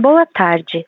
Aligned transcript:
Boa 0.00 0.24
tarde. 0.24 0.86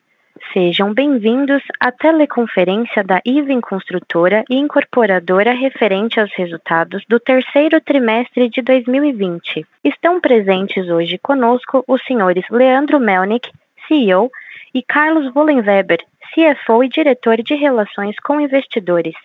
Sejam 0.52 0.94
bem-vindos 0.94 1.64
à 1.80 1.90
teleconferência 1.90 3.02
da 3.02 3.20
Iven 3.26 3.60
Construtora 3.60 4.44
e 4.48 4.54
Incorporadora 4.54 5.52
referente 5.52 6.20
aos 6.20 6.32
resultados 6.36 7.04
do 7.08 7.18
terceiro 7.18 7.80
trimestre 7.80 8.48
de 8.48 8.62
2020. 8.62 9.66
Estão 9.82 10.20
presentes 10.20 10.88
hoje 10.88 11.18
conosco 11.18 11.82
os 11.88 12.00
senhores 12.04 12.44
Leandro 12.48 13.00
Melnick, 13.00 13.50
CEO, 13.88 14.30
e 14.72 14.80
Carlos 14.80 15.34
Wollenweber, 15.34 15.98
CFO 16.32 16.84
e 16.84 16.88
diretor 16.88 17.42
de 17.42 17.56
Relações 17.56 18.14
com 18.20 18.40
Investidores. 18.40 19.16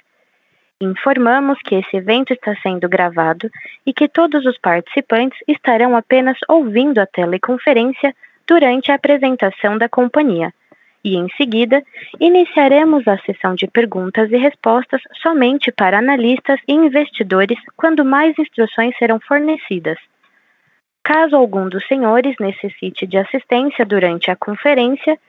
Informamos 0.82 1.60
que 1.64 1.76
esse 1.76 1.96
evento 1.96 2.34
está 2.34 2.56
sendo 2.64 2.90
gravado 2.90 3.52
e 3.86 3.94
que 3.94 4.10
todos 4.10 4.48
os 4.48 4.58
participantes 4.58 5.38
estarão 5.48 5.96
apenas 5.96 6.40
ouvindo 6.50 6.98
a 6.98 7.06
teleconferência 7.06 8.16
durante 8.48 8.92
a 8.92 8.96
apresentação 8.96 9.78
da 9.78 9.90
companhia. 9.90 10.54
E 11.04 11.16
em 11.16 11.28
seguida, 11.38 11.84
iniciaremos 12.20 13.08
a 13.08 13.18
sessão 13.20 13.54
de 13.54 13.68
perguntas 13.68 14.32
e 14.32 14.38
respostas 14.38 15.02
somente 15.22 15.72
para 15.72 16.00
analistas 16.00 16.60
e 16.68 16.74
investidores 16.74 17.60
quando 17.78 18.04
mais 18.04 18.38
instruções 18.40 18.98
serão 18.98 19.20
fornecidas. 19.20 20.00
Caso 21.04 21.36
algum 21.36 21.70
dos 21.70 21.88
senhores 21.88 22.36
necessite 22.40 23.06
de 23.06 23.18
assistência 23.18 23.86
durante 23.86 24.32
a 24.32 24.36
conferência, 24.36 25.20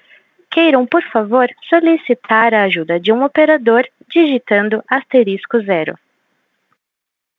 queiram, 0.51 0.87
por 0.87 1.03
favor, 1.03 1.47
solicitar 1.69 2.55
a 2.55 2.63
ajuda 2.63 2.99
de 2.99 3.13
um 3.13 3.23
operador 3.23 3.87
digitando 4.09 4.83
asterisco 4.89 5.61
zero. 5.61 5.99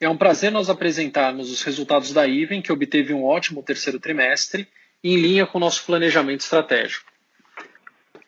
É 0.00 0.08
um 0.08 0.16
prazer 0.16 0.50
nós 0.50 0.68
apresentarmos 0.68 1.50
os 1.50 1.62
resultados 1.62 2.12
da 2.12 2.26
Iven, 2.26 2.62
que 2.62 2.72
obteve 2.72 3.12
um 3.12 3.24
ótimo 3.24 3.62
terceiro 3.62 4.00
trimestre, 4.00 4.66
em 5.04 5.16
linha 5.16 5.46
com 5.46 5.58
o 5.58 5.60
nosso 5.60 5.84
planejamento 5.84 6.40
estratégico. 6.40 7.12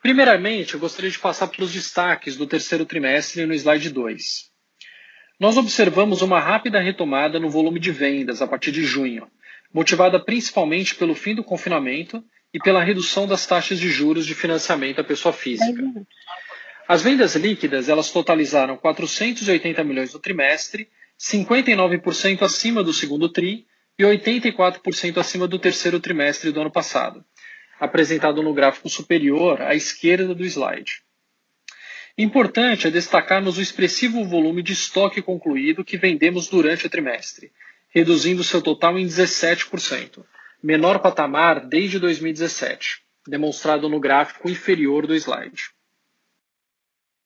Primeiramente, 0.03 0.75
eu 0.75 0.81
gostaria 0.81 1.11
de 1.11 1.19
passar 1.19 1.49
pelos 1.49 1.73
destaques 1.73 2.37
do 2.37 2.47
terceiro 2.47 2.85
trimestre 2.85 3.47
no 3.47 3.55
slide 3.55 3.89
2. 3.89 4.51
Nós 5.41 5.57
observamos 5.57 6.21
uma 6.21 6.39
rápida 6.39 6.79
retomada 6.79 7.41
no 7.41 7.49
volume 7.49 7.81
de 7.81 7.91
vendas 7.91 8.43
a 8.43 8.47
partir 8.47 8.73
de 8.73 8.85
junho, 8.85 9.27
motivada 9.73 10.21
principalmente 10.21 10.95
pelo 10.95 11.15
fim 11.15 11.35
do 11.35 11.43
confinamento 11.43 12.23
e 12.53 12.59
pela 12.59 12.85
redução 12.85 13.27
das 13.27 13.47
taxas 13.47 13.81
de 13.81 13.89
juros 13.89 14.27
de 14.27 14.35
financiamento 14.35 15.01
à 15.01 15.05
pessoa 15.05 15.33
física. 15.33 15.83
As 16.87 17.03
vendas 17.03 17.35
líquidas 17.35 17.89
elas 17.89 18.11
totalizaram 18.11 18.77
480 18.77 19.83
milhões 19.83 20.13
no 20.13 20.21
trimestre, 20.21 20.89
59% 21.19 22.43
acima 22.43 22.85
do 22.85 22.93
segundo 22.93 23.29
tri 23.31 23.67
e 23.99 24.05
84% 24.05 25.19
acima 25.19 25.49
do 25.49 25.59
terceiro 25.59 26.01
trimestre 26.01 26.53
do 26.53 26.61
ano 26.61 26.71
passado 26.71 27.25
apresentado 27.79 28.43
no 28.43 28.55
gráfico 28.55 28.89
superior 28.89 29.61
à 29.61 29.75
esquerda 29.75 30.35
do 30.35 30.45
slide. 30.45 31.03
Importante 32.19 32.87
é 32.87 32.91
destacarmos 32.91 33.59
o 33.59 33.63
expressivo 33.63 34.25
volume 34.25 34.63
de 34.63 34.73
estoque 34.73 35.21
concluído 35.21 35.85
que 35.85 35.99
vendemos 35.99 36.49
durante 36.49 36.87
o 36.87 36.91
trimestre, 36.91 37.53
reduzindo 37.91 38.43
seu 38.43 38.63
total 38.63 38.99
em 38.99 39.07
17%, 39.07 40.25
menor 40.63 41.01
patamar 41.01 41.67
desde 41.67 41.99
2017, 41.99 43.03
demonstrado 43.27 43.89
no 43.89 44.01
gráfico 44.01 44.49
inferior 44.49 45.07
do 45.07 45.15
slide. 45.15 45.71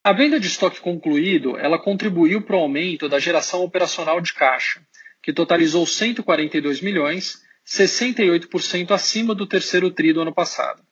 A 0.02 0.12
venda 0.12 0.40
de 0.40 0.48
estoque 0.48 0.80
concluído, 0.80 1.56
ela 1.56 1.78
contribuiu 1.78 2.42
para 2.42 2.56
o 2.56 2.60
aumento 2.60 3.08
da 3.08 3.20
geração 3.20 3.62
operacional 3.62 4.20
de 4.20 4.32
caixa, 4.32 4.84
que 5.22 5.32
totalizou 5.32 5.86
142 5.86 6.80
milhões 6.80 7.40
68% 7.66 8.90
acima 8.90 9.34
do 9.34 9.46
terceiro 9.46 9.90
TRI 9.90 10.12
do 10.12 10.22
ano 10.22 10.34
passado. 10.34 10.82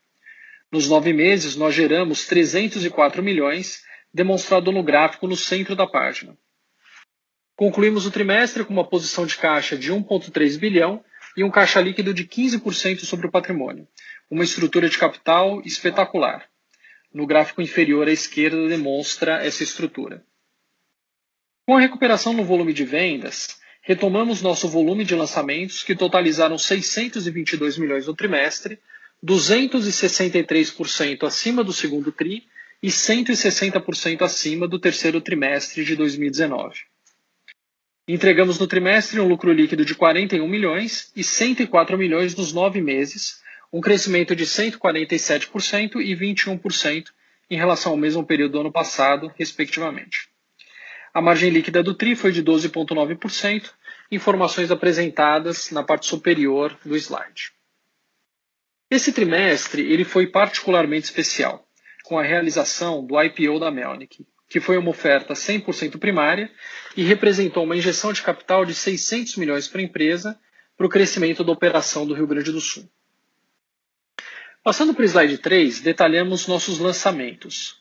Nos 0.71 0.89
nove 0.89 1.13
meses, 1.13 1.57
nós 1.57 1.75
geramos 1.75 2.27
304 2.27 3.23
milhões, 3.23 3.83
demonstrado 4.13 4.71
no 4.71 4.83
gráfico 4.83 5.27
no 5.27 5.37
centro 5.37 5.75
da 5.75 5.87
página. 5.87 6.37
Concluímos 7.57 8.07
o 8.07 8.11
trimestre 8.11 8.65
com 8.65 8.73
uma 8.73 8.87
posição 8.87 9.27
de 9.27 9.37
caixa 9.37 9.77
de 9.77 9.93
1,3 9.93 10.59
bilhão 10.59 11.03
e 11.37 11.43
um 11.43 11.51
caixa 11.51 11.81
líquido 11.81 12.15
de 12.15 12.25
15% 12.25 13.01
sobre 13.01 13.27
o 13.27 13.31
patrimônio, 13.31 13.89
uma 14.31 14.45
estrutura 14.45 14.89
de 14.89 14.99
capital 14.99 15.61
espetacular. 15.65 16.49
No 17.13 17.27
gráfico 17.27 17.63
inferior 17.63 18.07
à 18.07 18.13
esquerda 18.13 18.69
demonstra 18.69 19.45
essa 19.45 19.65
estrutura. 19.65 20.23
Com 21.67 21.77
a 21.77 21.81
recuperação 21.81 22.33
no 22.33 22.45
volume 22.45 22.73
de 22.73 22.85
vendas, 22.85 23.58
retomamos 23.89 24.43
nosso 24.43 24.69
volume 24.69 25.03
de 25.03 25.15
lançamentos, 25.15 25.83
que 25.83 25.97
totalizaram 25.97 26.59
622 26.59 27.79
milhões 27.79 28.07
no 28.07 28.15
trimestre, 28.15 28.79
263% 29.25 31.27
acima 31.27 31.65
do 31.65 31.73
segundo 31.73 32.13
TRI 32.13 32.47
e 32.83 32.89
160% 32.89 34.21
acima 34.21 34.69
do 34.69 34.79
terceiro 34.79 35.23
trimestre 35.23 35.87
de 35.87 35.97
2019. 35.97 36.81
Entregamos 38.07 38.59
no 38.59 38.67
trimestre 38.67 39.19
um 39.21 39.27
lucro 39.27 39.51
líquido 39.51 39.87
de 39.87 39.95
41 39.95 40.47
milhões 40.47 41.11
e 41.17 41.25
104 41.25 41.97
milhões 41.97 42.37
nos 42.37 42.53
nove 42.53 42.83
meses, 42.83 43.41
um 43.73 43.81
crescimento 43.81 44.37
de 44.37 44.45
147% 44.45 45.97
e 45.97 46.15
21% 46.15 47.07
em 47.49 47.57
relação 47.57 47.93
ao 47.93 47.99
mesmo 47.99 48.23
período 48.23 48.53
do 48.53 48.61
ano 48.61 48.73
passado, 48.73 49.33
respectivamente. 49.39 50.29
A 51.13 51.21
margem 51.23 51.51
líquida 51.51 51.83
do 51.83 51.95
TRI 51.95 52.15
foi 52.15 52.33
de 52.33 52.45
12,9%, 52.45 53.71
informações 54.11 54.71
apresentadas 54.71 55.71
na 55.71 55.83
parte 55.83 56.07
superior 56.07 56.79
do 56.85 56.97
slide. 56.97 57.53
Esse 58.91 59.13
trimestre 59.13 59.83
ele 59.83 60.05
foi 60.05 60.27
particularmente 60.27 61.05
especial, 61.05 61.67
com 62.05 62.19
a 62.19 62.23
realização 62.23 63.05
do 63.05 63.21
IPO 63.23 63.61
da 63.61 63.71
Melnick, 63.71 64.27
que 64.49 64.61
foi 64.61 64.79
uma 64.79 64.91
oferta 64.91 65.35
100% 65.35 65.99
primária 65.99 66.51
e 66.97 67.03
representou 67.03 67.65
uma 67.65 67.77
injeção 67.77 68.13
de 68.13 68.23
capital 68.23 68.65
de 68.65 68.75
600 68.75 69.37
milhões 69.37 69.69
para 69.69 69.81
a 69.81 69.85
empresa 69.85 70.39
para 70.77 70.87
o 70.87 70.89
crescimento 70.89 71.45
da 71.45 71.53
operação 71.53 72.07
do 72.07 72.15
Rio 72.15 72.27
Grande 72.27 72.51
do 72.51 72.61
Sul. 72.61 72.89
Passando 74.63 74.95
para 74.95 75.03
o 75.03 75.05
slide 75.05 75.39
3, 75.39 75.81
detalhamos 75.81 76.47
nossos 76.47 76.79
lançamentos. 76.79 77.81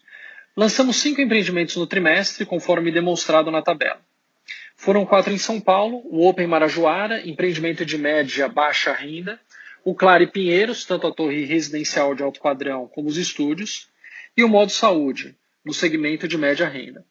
Lançamos 0.56 0.98
cinco 0.98 1.22
empreendimentos 1.22 1.76
no 1.76 1.88
trimestre, 1.88 2.46
conforme 2.46 2.92
demonstrado 2.92 3.52
na 3.52 3.62
tabela. 3.62 4.02
Foram 4.78 5.06
quatro 5.08 5.34
em 5.34 5.40
São 5.40 5.60
Paulo, 5.60 6.02
o 6.06 6.28
Open 6.28 6.46
Marajoara, 6.46 7.28
empreendimento 7.28 7.84
de 7.84 7.98
média 7.98 8.48
baixa 8.48 8.94
renda, 8.94 9.40
o 9.84 9.96
Clare 9.96 10.28
Pinheiros, 10.28 10.86
tanto 10.86 11.08
a 11.08 11.12
torre 11.12 11.44
residencial 11.46 12.14
de 12.14 12.22
alto 12.22 12.40
padrão 12.40 12.88
como 12.88 13.10
os 13.10 13.18
estúdios, 13.18 13.90
e 14.38 14.44
o 14.44 14.48
Modo 14.48 14.72
Saúde, 14.72 15.36
no 15.66 15.74
segmento 15.74 16.28
de 16.28 16.38
média 16.38 16.68
renda. 16.70 17.04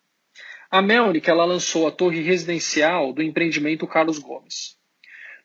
A 0.71 0.81
Melnick 0.81 1.29
ela 1.29 1.45
lançou 1.45 1.87
a 1.87 1.91
torre 1.91 2.23
residencial 2.23 3.13
do 3.13 3.23
empreendimento 3.23 3.87
Carlos 3.87 4.19
Gomes. 4.19 4.77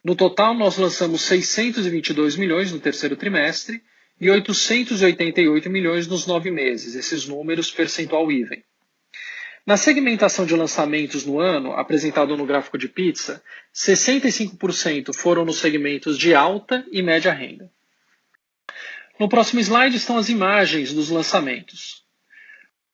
No 0.04 0.16
total, 0.16 0.54
nós 0.54 0.78
lançamos 0.78 1.22
622 1.24 2.36
milhões 2.36 2.72
no 2.72 2.80
terceiro 2.80 3.16
trimestre 3.16 3.82
e 4.20 4.30
888 4.30 5.70
milhões 5.70 6.08
nos 6.08 6.28
nove 6.28 6.52
meses, 6.52 6.94
esses 6.94 7.28
números 7.28 7.72
percentual 7.72 8.32
even. 8.32 8.64
Na 9.66 9.78
segmentação 9.78 10.46
de 10.46 10.56
lançamentos 10.56 11.24
no 11.26 11.40
ano, 11.40 11.74
apresentado 11.74 12.36
no 12.36 12.46
gráfico 12.46 12.78
de 12.78 12.88
pizza, 12.88 13.44
65% 13.74 15.14
foram 15.14 15.46
nos 15.46 15.60
segmentos 15.60 16.18
de 16.18 16.34
alta 16.34 16.84
e 16.92 17.02
média 17.02 17.32
renda. 17.32 17.72
No 19.20 19.30
próximo 19.30 19.60
slide 19.60 19.96
estão 19.96 20.18
as 20.18 20.30
imagens 20.30 20.92
dos 20.94 21.10
lançamentos. 21.10 22.04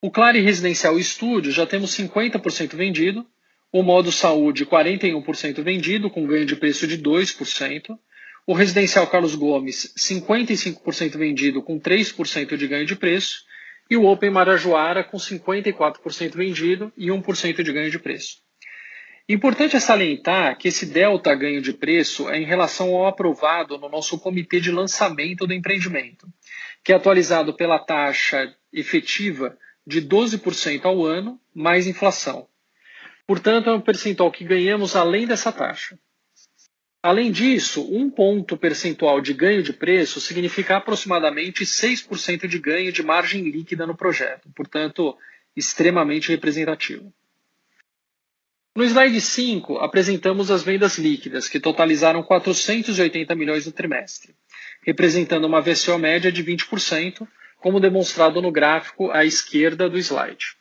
O 0.01 0.11
Clare 0.11 0.41
Residencial 0.41 0.99
Estúdio 0.99 1.53
já 1.53 1.65
temos 1.65 1.95
50% 1.95 2.75
vendido, 2.75 3.25
o 3.71 3.81
modo 3.81 4.11
saúde 4.11 4.65
41% 4.65 5.63
vendido, 5.63 6.09
com 6.09 6.27
ganho 6.27 6.45
de 6.45 6.55
preço 6.57 6.85
de 6.85 6.97
2%, 6.97 7.97
o 8.45 8.53
Residencial 8.53 9.07
Carlos 9.07 9.35
Gomes 9.35 9.93
55% 9.97 11.17
vendido, 11.17 11.63
com 11.63 11.79
3% 11.79 12.57
de 12.57 12.67
ganho 12.67 12.85
de 12.85 12.95
preço, 12.95 13.46
e 13.89 13.97
o 13.97 14.05
Open 14.05 14.29
Marajoara 14.29 15.03
com 15.03 15.17
54% 15.17 16.35
vendido 16.35 16.91
e 16.97 17.07
1% 17.07 17.63
de 17.63 17.73
ganho 17.73 17.91
de 17.91 17.99
preço. 17.99 18.37
Importante 19.29 19.75
é 19.75 19.79
salientar 19.79 20.57
que 20.57 20.69
esse 20.69 20.85
delta 20.85 21.35
ganho 21.35 21.61
de 21.61 21.73
preço 21.73 22.29
é 22.29 22.39
em 22.39 22.45
relação 22.45 22.95
ao 22.95 23.07
aprovado 23.07 23.77
no 23.77 23.89
nosso 23.89 24.17
comitê 24.17 24.61
de 24.61 24.71
lançamento 24.71 25.45
do 25.45 25.53
empreendimento, 25.53 26.27
que 26.81 26.93
é 26.93 26.95
atualizado 26.95 27.53
pela 27.53 27.77
taxa 27.77 28.55
efetiva 28.71 29.57
de 29.85 30.01
12% 30.01 30.85
ao 30.85 31.05
ano 31.05 31.39
mais 31.53 31.87
inflação. 31.87 32.47
Portanto, 33.25 33.69
é 33.69 33.73
um 33.73 33.81
percentual 33.81 34.31
que 34.31 34.45
ganhamos 34.45 34.95
além 34.95 35.27
dessa 35.27 35.51
taxa. 35.51 35.99
Além 37.07 37.31
disso, 37.31 37.87
um 37.89 38.09
ponto 38.09 38.57
percentual 38.57 39.21
de 39.21 39.33
ganho 39.33 39.63
de 39.63 39.71
preço 39.71 40.19
significa 40.19 40.75
aproximadamente 40.75 41.63
6% 41.63 42.45
de 42.49 42.59
ganho 42.59 42.91
de 42.91 43.01
margem 43.01 43.49
líquida 43.49 43.87
no 43.87 43.95
projeto, 43.95 44.49
portanto, 44.53 45.17
extremamente 45.55 46.27
representativo. 46.27 47.13
No 48.75 48.83
slide 48.83 49.21
5, 49.21 49.77
apresentamos 49.77 50.51
as 50.51 50.63
vendas 50.63 50.97
líquidas, 50.97 51.47
que 51.47 51.61
totalizaram 51.61 52.21
480 52.21 53.33
milhões 53.35 53.65
no 53.65 53.71
trimestre, 53.71 54.35
representando 54.85 55.45
uma 55.45 55.61
VCO 55.61 55.97
média 55.97 56.29
de 56.29 56.43
20%, 56.43 57.25
como 57.61 57.79
demonstrado 57.79 58.41
no 58.41 58.51
gráfico 58.51 59.11
à 59.11 59.23
esquerda 59.23 59.89
do 59.89 59.97
slide. 59.97 60.56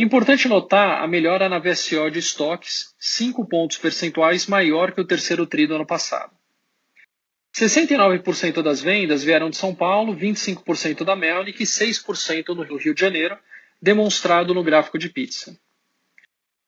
Importante 0.00 0.48
notar 0.48 1.04
a 1.04 1.06
melhora 1.06 1.46
na 1.46 1.58
VSO 1.58 2.10
de 2.10 2.20
estoques, 2.20 2.94
5 2.98 3.46
pontos 3.46 3.76
percentuais 3.76 4.46
maior 4.46 4.92
que 4.92 5.00
o 5.02 5.04
terceiro 5.04 5.46
TRI 5.46 5.66
do 5.66 5.74
ano 5.74 5.84
passado. 5.84 6.32
69% 7.54 8.62
das 8.62 8.80
vendas 8.80 9.22
vieram 9.22 9.50
de 9.50 9.58
São 9.58 9.74
Paulo, 9.74 10.16
25% 10.16 11.04
da 11.04 11.14
Melnick 11.14 11.62
e 11.62 11.66
6% 11.66 12.48
no 12.54 12.78
Rio 12.78 12.94
de 12.94 12.98
Janeiro, 12.98 13.36
demonstrado 13.82 14.54
no 14.54 14.64
gráfico 14.64 14.98
de 14.98 15.10
pizza. 15.10 15.54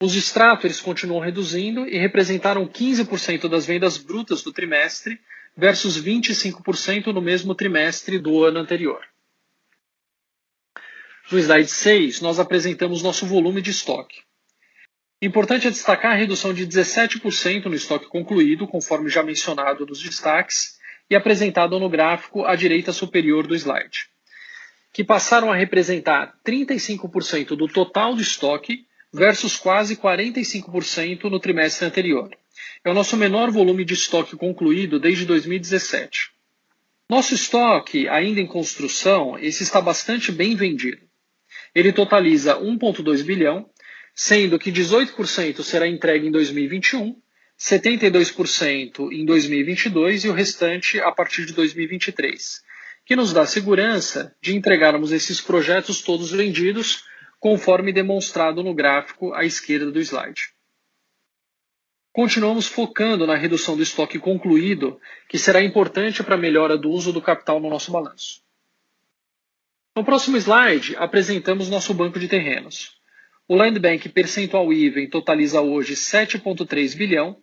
Os 0.02 0.14
extratos 0.14 0.82
continuam 0.82 1.23
reduzindo 1.23 1.88
e 1.88 1.96
representaram 1.96 2.69
15% 2.69 3.49
das 3.49 3.64
vendas 3.64 3.96
brutas 3.96 4.43
do 4.43 4.52
trimestre 4.52 5.19
versus 5.56 5.99
25% 5.99 7.06
no 7.06 7.23
mesmo 7.23 7.55
trimestre 7.55 8.19
do 8.19 8.44
ano 8.44 8.58
anterior. 8.58 9.02
No 11.32 11.38
slide 11.38 11.70
6, 11.70 12.20
nós 12.20 12.38
apresentamos 12.38 13.02
nosso 13.02 13.25
volume 13.25 13.62
de 13.62 13.70
estoque. 13.70 14.20
Importante 15.23 15.67
é 15.67 15.70
destacar 15.70 16.12
a 16.12 16.14
redução 16.14 16.52
de 16.52 16.67
17% 16.67 17.64
no 17.64 17.75
estoque 17.75 18.06
concluído, 18.06 18.69
conforme 18.69 19.08
já 19.08 19.23
mencionado 19.23 19.87
nos 19.87 20.02
destaques 20.02 20.76
e 21.08 21.17
apresentado 21.17 21.81
no 21.81 21.88
gráfico 21.88 22.44
à 22.44 22.55
direita 22.55 22.93
superior 22.93 23.46
do 23.46 23.55
slide, 23.55 24.11
que 24.93 25.02
passaram 25.02 25.50
a 25.50 25.56
representar 25.56 26.38
35% 26.46 27.56
do 27.56 27.67
total 27.67 28.14
do 28.14 28.20
estoque 28.20 28.87
versus 29.11 29.56
quase 29.56 29.96
45% 29.96 31.31
no 31.31 31.40
trimestre 31.40 31.87
anterior. 31.87 32.29
É 32.84 32.90
o 32.90 32.94
nosso 32.94 33.17
menor 33.17 33.50
volume 33.50 33.87
de 33.87 33.94
estoque 33.94 34.37
concluído 34.37 35.00
desde 35.00 35.25
2017. 35.25 36.31
Nosso 37.08 37.32
estoque, 37.32 38.06
ainda 38.06 38.38
em 38.38 38.46
construção, 38.46 39.38
esse 39.38 39.62
está 39.62 39.81
bastante 39.81 40.31
bem 40.31 40.55
vendido 40.55 41.11
ele 41.75 41.93
totaliza 41.93 42.59
1,2 42.59 43.23
bilhão, 43.23 43.69
sendo 44.15 44.59
que 44.59 44.71
18% 44.71 45.63
será 45.63 45.89
entregue 45.89 46.27
em 46.27 46.31
2021, 46.31 47.17
72% 47.59 49.13
em 49.13 49.25
2022 49.25 50.25
e 50.25 50.29
o 50.29 50.33
restante 50.33 51.01
a 51.01 51.13
partir 51.13 51.47
de 51.47 51.53
2023, 51.53 52.61
que 53.07 53.17
nos 53.17 53.33
dá 53.33 53.47
segurança 53.47 54.35
de 54.43 54.55
entregarmos 54.57 55.13
esses 55.13 55.41
projetos 55.41 56.03
todos 56.03 56.31
vendidos, 56.31 57.05
conforme 57.39 57.93
demonstrado 57.93 58.63
no 58.63 58.75
gráfico 58.75 59.33
à 59.33 59.45
esquerda 59.45 59.91
do 59.91 60.01
slide. 60.01 60.53
Continuamos 62.13 62.67
focando 62.67 63.27
na 63.27 63.37
redução 63.37 63.75
do 63.75 63.83
estoque 63.83 64.19
concluído, 64.19 65.01
que 65.29 65.39
será 65.39 65.63
importante 65.63 66.23
para 66.23 66.35
a 66.35 66.39
melhora 66.39 66.77
do 66.77 66.91
uso 66.91 67.11
do 67.11 67.23
capital 67.23 67.59
no 67.59 67.71
nosso 67.71 67.91
balanço. 67.91 68.42
No 69.94 70.05
próximo 70.05 70.39
slide, 70.39 70.97
apresentamos 70.97 71.69
nosso 71.69 71.93
banco 71.93 72.19
de 72.19 72.27
terrenos. 72.27 72.97
O 73.47 73.55
Land 73.55 73.79
Bank 73.79 74.09
percentual 74.09 74.73
even 74.73 75.06
totaliza 75.06 75.61
hoje 75.61 75.93
7,3 75.93 76.97
bilhão, 76.97 77.37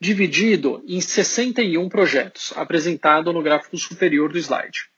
dividido 0.00 0.84
em 0.86 1.00
61 1.00 1.88
projetos, 1.88 2.52
apresentado 2.54 3.32
no 3.32 3.42
gráfico 3.42 3.76
superior 3.76 4.32
do 4.32 4.38
slide. 4.38 4.88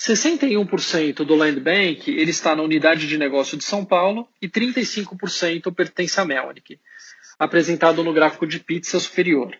61% 0.00 1.16
do 1.16 1.34
Land 1.34 1.60
Bank 1.60 2.10
ele 2.10 2.30
está 2.30 2.56
na 2.56 2.62
unidade 2.62 3.06
de 3.06 3.18
negócio 3.18 3.58
de 3.58 3.64
São 3.64 3.84
Paulo 3.84 4.26
e 4.40 4.48
35% 4.48 5.74
pertence 5.74 6.18
à 6.18 6.24
Melnick, 6.24 6.80
apresentado 7.38 8.02
no 8.02 8.14
gráfico 8.14 8.46
de 8.46 8.58
pizza 8.58 8.98
superior. 8.98 9.54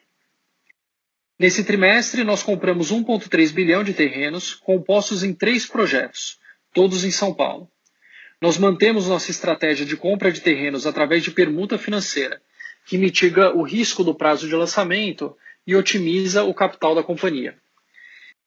Nesse 1.40 1.64
trimestre, 1.64 2.22
nós 2.22 2.42
compramos 2.42 2.92
1,3 2.92 3.50
bilhão 3.54 3.82
de 3.82 3.94
terrenos 3.94 4.52
compostos 4.52 5.24
em 5.24 5.32
três 5.32 5.64
projetos, 5.64 6.38
todos 6.70 7.02
em 7.02 7.10
São 7.10 7.32
Paulo. 7.32 7.66
Nós 8.42 8.58
mantemos 8.58 9.08
nossa 9.08 9.30
estratégia 9.30 9.86
de 9.86 9.96
compra 9.96 10.30
de 10.30 10.42
terrenos 10.42 10.86
através 10.86 11.24
de 11.24 11.30
permuta 11.30 11.78
financeira, 11.78 12.42
que 12.84 12.98
mitiga 12.98 13.56
o 13.56 13.62
risco 13.62 14.04
do 14.04 14.14
prazo 14.14 14.46
de 14.46 14.54
lançamento 14.54 15.34
e 15.66 15.74
otimiza 15.74 16.44
o 16.44 16.52
capital 16.52 16.94
da 16.94 17.02
companhia. 17.02 17.56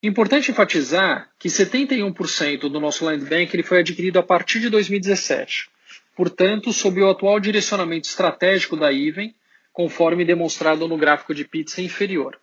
Importante 0.03 0.51
enfatizar 0.51 1.31
que 1.39 1.49
71% 1.49 2.69
do 2.69 2.79
nosso 2.79 3.05
land 3.05 3.25
bank 3.25 3.55
ele 3.55 3.63
foi 3.63 3.79
adquirido 3.79 4.19
a 4.19 4.23
partir 4.23 4.59
de 4.59 4.69
2017, 4.69 5.67
portanto, 6.15 6.71
sob 6.71 7.01
o 7.01 7.09
atual 7.09 7.39
direcionamento 7.39 8.07
estratégico 8.07 8.77
da 8.77 8.91
Iven, 8.91 9.33
conforme 9.71 10.23
demonstrado 10.23 10.87
no 10.87 10.95
gráfico 10.95 11.33
de 11.33 11.43
pizza 11.43 11.81
inferior. 11.81 12.39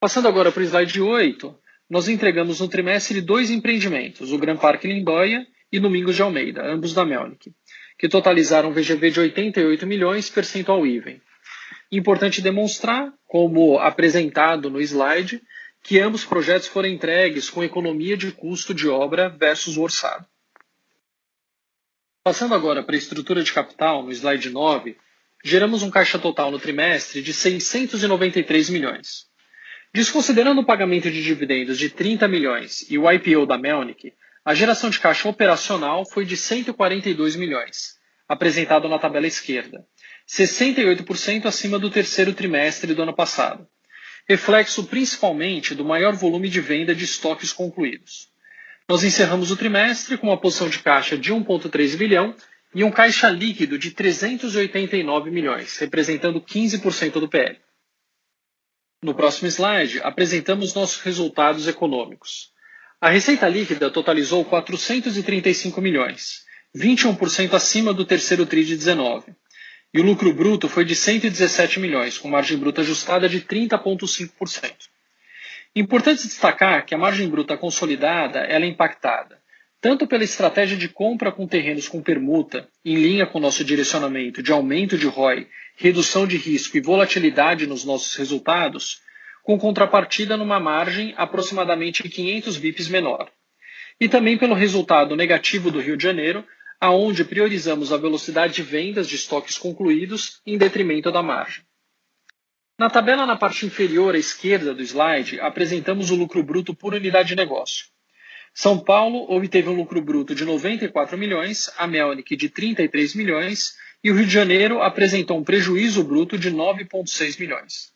Passando 0.00 0.28
agora 0.28 0.52
para 0.52 0.60
o 0.60 0.64
slide 0.64 1.00
8, 1.00 1.58
nós 1.90 2.08
entregamos 2.08 2.60
no 2.60 2.68
trimestre 2.68 3.20
dois 3.20 3.50
empreendimentos, 3.50 4.30
o 4.30 4.38
Gran 4.38 4.56
Parque 4.56 4.86
Lindóia 4.86 5.44
e 5.72 5.80
Domingos 5.80 6.14
de 6.14 6.22
Almeida, 6.22 6.64
ambos 6.64 6.94
da 6.94 7.04
Melnick, 7.04 7.52
que 7.98 8.08
totalizaram 8.08 8.70
um 8.70 8.72
VGV 8.72 9.10
de 9.10 9.20
88 9.20 9.86
milhões 9.88 10.30
percentual 10.30 10.86
even. 10.86 11.20
Importante 11.90 12.40
demonstrar, 12.40 13.12
como 13.26 13.76
apresentado 13.80 14.70
no 14.70 14.80
slide, 14.80 15.42
que 15.82 15.98
ambos 15.98 16.24
projetos 16.24 16.68
foram 16.68 16.88
entregues 16.88 17.50
com 17.50 17.64
economia 17.64 18.16
de 18.16 18.30
custo 18.30 18.72
de 18.72 18.88
obra 18.88 19.28
versus 19.28 19.76
o 19.76 19.82
orçado. 19.82 20.24
Passando 22.22 22.54
agora 22.54 22.84
para 22.84 22.94
a 22.94 22.98
estrutura 22.98 23.42
de 23.42 23.52
capital, 23.52 24.04
no 24.04 24.12
slide 24.12 24.48
9, 24.48 24.96
geramos 25.44 25.82
um 25.82 25.90
caixa 25.90 26.20
total 26.20 26.52
no 26.52 26.58
trimestre 26.60 27.20
de 27.20 27.32
693 27.32 28.70
milhões. 28.70 29.27
Desconsiderando 29.98 30.60
o 30.60 30.64
pagamento 30.64 31.10
de 31.10 31.20
dividendos 31.24 31.76
de 31.76 31.90
30 31.90 32.28
milhões 32.28 32.88
e 32.88 32.96
o 32.96 33.10
IPO 33.10 33.44
da 33.44 33.58
Melnick, 33.58 34.12
a 34.44 34.54
geração 34.54 34.90
de 34.90 35.00
caixa 35.00 35.28
operacional 35.28 36.08
foi 36.08 36.24
de 36.24 36.36
142 36.36 37.34
milhões, 37.34 37.96
apresentado 38.28 38.88
na 38.88 39.00
tabela 39.00 39.26
esquerda, 39.26 39.84
68% 40.24 41.46
acima 41.46 41.80
do 41.80 41.90
terceiro 41.90 42.32
trimestre 42.32 42.94
do 42.94 43.02
ano 43.02 43.12
passado, 43.12 43.66
reflexo 44.28 44.84
principalmente 44.84 45.74
do 45.74 45.84
maior 45.84 46.14
volume 46.14 46.48
de 46.48 46.60
venda 46.60 46.94
de 46.94 47.04
estoques 47.04 47.52
concluídos. 47.52 48.28
Nós 48.88 49.02
encerramos 49.02 49.50
o 49.50 49.56
trimestre 49.56 50.16
com 50.16 50.28
uma 50.28 50.40
posição 50.40 50.68
de 50.68 50.78
caixa 50.78 51.18
de 51.18 51.34
1,3 51.34 51.96
bilhão 51.96 52.36
e 52.72 52.84
um 52.84 52.90
caixa 52.92 53.28
líquido 53.28 53.76
de 53.76 53.90
389 53.90 55.28
milhões, 55.32 55.76
representando 55.76 56.40
15% 56.40 57.14
do 57.14 57.28
PL. 57.28 57.58
No 59.02 59.14
próximo 59.14 59.48
slide, 59.48 60.00
apresentamos 60.02 60.74
nossos 60.74 61.00
resultados 61.00 61.68
econômicos. 61.68 62.50
A 63.00 63.08
receita 63.08 63.48
líquida 63.48 63.90
totalizou 63.90 64.44
435 64.44 65.80
milhões, 65.80 66.44
21% 66.76 67.54
acima 67.54 67.94
do 67.94 68.04
terceiro 68.04 68.44
TRI 68.44 68.64
de 68.64 68.76
19, 68.76 69.32
e 69.94 70.00
o 70.00 70.04
lucro 70.04 70.32
bruto 70.34 70.68
foi 70.68 70.84
de 70.84 70.96
117 70.96 71.78
milhões, 71.78 72.18
com 72.18 72.28
margem 72.28 72.58
bruta 72.58 72.80
ajustada 72.80 73.28
de 73.28 73.40
30,5%. 73.40 74.72
Importante 75.76 76.26
destacar 76.26 76.84
que 76.84 76.94
a 76.94 76.98
margem 76.98 77.28
bruta 77.28 77.56
consolidada 77.56 78.40
é 78.40 78.58
impactada 78.66 79.38
tanto 79.80 80.06
pela 80.06 80.24
estratégia 80.24 80.76
de 80.76 80.88
compra 80.88 81.30
com 81.30 81.46
terrenos 81.46 81.88
com 81.88 82.02
permuta, 82.02 82.68
em 82.84 82.96
linha 82.96 83.26
com 83.26 83.38
nosso 83.38 83.64
direcionamento 83.64 84.42
de 84.42 84.50
aumento 84.50 84.98
de 84.98 85.06
ROI, 85.06 85.46
redução 85.78 86.26
de 86.26 86.36
risco 86.36 86.76
e 86.76 86.80
volatilidade 86.80 87.64
nos 87.64 87.84
nossos 87.84 88.16
resultados, 88.16 89.00
com 89.44 89.56
contrapartida 89.56 90.36
numa 90.36 90.58
margem 90.58 91.14
aproximadamente 91.16 92.02
500 92.02 92.56
bips 92.56 92.88
menor. 92.88 93.30
E 94.00 94.08
também 94.08 94.36
pelo 94.36 94.56
resultado 94.56 95.14
negativo 95.14 95.70
do 95.70 95.80
Rio 95.80 95.96
de 95.96 96.02
Janeiro, 96.02 96.44
aonde 96.80 97.24
priorizamos 97.24 97.92
a 97.92 97.96
velocidade 97.96 98.54
de 98.54 98.62
vendas 98.62 99.08
de 99.08 99.14
estoques 99.14 99.56
concluídos 99.56 100.40
em 100.44 100.58
detrimento 100.58 101.12
da 101.12 101.22
margem. 101.22 101.62
Na 102.76 102.90
tabela 102.90 103.24
na 103.24 103.36
parte 103.36 103.64
inferior 103.64 104.16
à 104.16 104.18
esquerda 104.18 104.74
do 104.74 104.82
slide, 104.82 105.40
apresentamos 105.40 106.10
o 106.10 106.16
lucro 106.16 106.42
bruto 106.42 106.74
por 106.74 106.92
unidade 106.92 107.28
de 107.28 107.36
negócio. 107.36 107.86
São 108.52 108.80
Paulo 108.80 109.30
obteve 109.30 109.68
um 109.68 109.76
lucro 109.76 110.02
bruto 110.02 110.34
de 110.34 110.44
94 110.44 111.16
milhões, 111.16 111.70
a 111.78 111.86
Melnick 111.86 112.34
de 112.34 112.48
33 112.48 113.14
milhões 113.14 113.76
e 114.02 114.10
o 114.10 114.14
Rio 114.14 114.26
de 114.26 114.32
Janeiro 114.32 114.82
apresentou 114.82 115.38
um 115.38 115.44
prejuízo 115.44 116.04
bruto 116.04 116.38
de 116.38 116.50
9,6 116.50 117.38
milhões. 117.38 117.92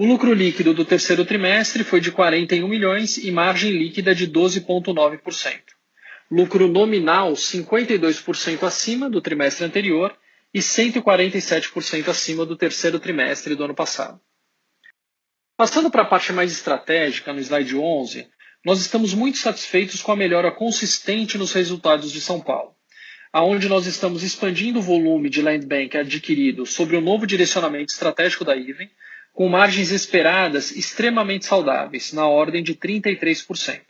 O 0.00 0.04
lucro 0.04 0.32
líquido 0.32 0.74
do 0.74 0.84
terceiro 0.84 1.24
trimestre 1.24 1.84
foi 1.84 2.00
de 2.00 2.10
41 2.10 2.66
milhões 2.66 3.18
e 3.18 3.30
margem 3.30 3.70
líquida 3.70 4.14
de 4.14 4.26
12,9% 4.26 5.60
lucro 6.32 6.66
nominal 6.66 7.34
52% 7.34 8.62
acima 8.62 9.10
do 9.10 9.20
trimestre 9.20 9.66
anterior 9.66 10.16
e 10.52 10.60
147% 10.60 12.08
acima 12.08 12.46
do 12.46 12.56
terceiro 12.56 12.98
trimestre 12.98 13.54
do 13.54 13.64
ano 13.64 13.74
passado. 13.74 14.18
Passando 15.58 15.90
para 15.90 16.02
a 16.02 16.06
parte 16.06 16.32
mais 16.32 16.50
estratégica, 16.50 17.34
no 17.34 17.40
slide 17.40 17.76
11, 17.76 18.26
nós 18.64 18.80
estamos 18.80 19.12
muito 19.12 19.36
satisfeitos 19.36 20.00
com 20.00 20.10
a 20.10 20.16
melhora 20.16 20.50
consistente 20.50 21.36
nos 21.36 21.52
resultados 21.52 22.10
de 22.10 22.20
São 22.20 22.40
Paulo, 22.40 22.74
aonde 23.32 23.68
nós 23.68 23.86
estamos 23.86 24.22
expandindo 24.22 24.78
o 24.78 24.82
volume 24.82 25.30
de 25.30 25.40
land 25.40 25.64
bank 25.64 25.96
adquirido 25.96 26.66
sobre 26.66 26.96
o 26.96 27.00
novo 27.00 27.26
direcionamento 27.26 27.90
estratégico 27.90 28.44
da 28.44 28.54
Iven, 28.54 28.90
com 29.32 29.48
margens 29.48 29.90
esperadas 29.90 30.70
extremamente 30.72 31.46
saudáveis, 31.46 32.12
na 32.12 32.26
ordem 32.26 32.62
de 32.62 32.74
33%. 32.74 33.80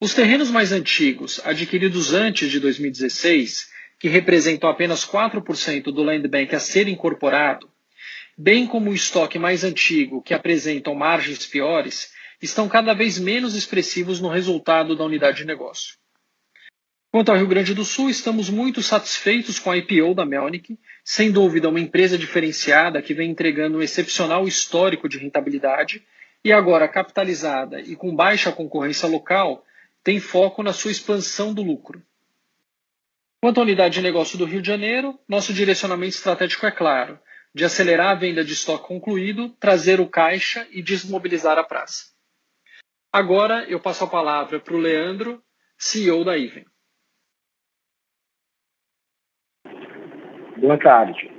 Os 0.00 0.12
terrenos 0.12 0.50
mais 0.50 0.72
antigos, 0.72 1.40
adquiridos 1.44 2.12
antes 2.12 2.50
de 2.50 2.58
2016, 2.58 3.72
que 4.00 4.08
representam 4.08 4.68
apenas 4.68 5.06
4% 5.06 5.84
do 5.84 6.02
land 6.02 6.26
bank 6.26 6.54
a 6.56 6.58
ser 6.58 6.88
incorporado, 6.88 7.70
bem 8.36 8.66
como 8.66 8.90
o 8.90 8.94
estoque 8.94 9.38
mais 9.38 9.62
antigo, 9.62 10.20
que 10.20 10.34
apresentam 10.34 10.94
margens 10.96 11.46
piores, 11.46 12.12
estão 12.42 12.68
cada 12.68 12.92
vez 12.92 13.16
menos 13.16 13.54
expressivos 13.54 14.20
no 14.20 14.28
resultado 14.28 14.96
da 14.96 15.04
unidade 15.04 15.38
de 15.38 15.44
negócio. 15.44 15.94
Quanto 17.14 17.30
ao 17.30 17.36
Rio 17.36 17.46
Grande 17.46 17.74
do 17.74 17.84
Sul, 17.84 18.10
estamos 18.10 18.50
muito 18.50 18.82
satisfeitos 18.82 19.60
com 19.60 19.70
a 19.70 19.76
IPO 19.76 20.16
da 20.16 20.26
Melnick, 20.26 20.76
sem 21.04 21.30
dúvida 21.30 21.68
uma 21.68 21.78
empresa 21.78 22.18
diferenciada 22.18 23.00
que 23.00 23.14
vem 23.14 23.30
entregando 23.30 23.78
um 23.78 23.82
excepcional 23.82 24.48
histórico 24.48 25.08
de 25.08 25.18
rentabilidade 25.18 26.04
e 26.42 26.50
agora 26.50 26.88
capitalizada 26.88 27.80
e 27.80 27.94
com 27.94 28.12
baixa 28.12 28.50
concorrência 28.50 29.08
local, 29.08 29.64
tem 30.02 30.18
foco 30.18 30.60
na 30.60 30.72
sua 30.72 30.90
expansão 30.90 31.54
do 31.54 31.62
lucro. 31.62 32.02
Quanto 33.40 33.60
à 33.60 33.62
unidade 33.62 33.94
de 33.94 34.02
negócio 34.02 34.36
do 34.36 34.44
Rio 34.44 34.60
de 34.60 34.66
Janeiro, 34.66 35.16
nosso 35.28 35.54
direcionamento 35.54 36.16
estratégico 36.16 36.66
é 36.66 36.72
claro: 36.72 37.16
de 37.54 37.64
acelerar 37.64 38.10
a 38.10 38.18
venda 38.18 38.44
de 38.44 38.54
estoque 38.54 38.88
concluído, 38.88 39.50
trazer 39.60 40.00
o 40.00 40.08
caixa 40.08 40.66
e 40.72 40.82
desmobilizar 40.82 41.58
a 41.58 41.62
praça. 41.62 42.06
Agora 43.12 43.64
eu 43.68 43.78
passo 43.78 44.02
a 44.02 44.08
palavra 44.08 44.58
para 44.58 44.74
o 44.74 44.80
Leandro, 44.80 45.40
CEO 45.78 46.24
da 46.24 46.36
Iven. 46.36 46.73
Boa 50.64 50.78
tarde. 50.78 51.30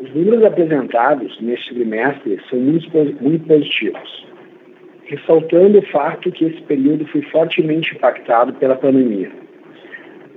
Os 0.00 0.14
números 0.14 0.44
apresentados 0.44 1.40
neste 1.40 1.74
trimestre 1.74 2.40
são 2.48 2.60
muito, 2.60 2.88
muito 3.20 3.44
positivos 3.44 4.26
ressaltando 5.06 5.80
o 5.80 5.86
fato 5.90 6.30
que 6.30 6.44
esse 6.44 6.62
período 6.62 7.04
foi 7.08 7.20
fortemente 7.22 7.96
impactado 7.96 8.52
pela 8.54 8.76
pandemia. 8.76 9.28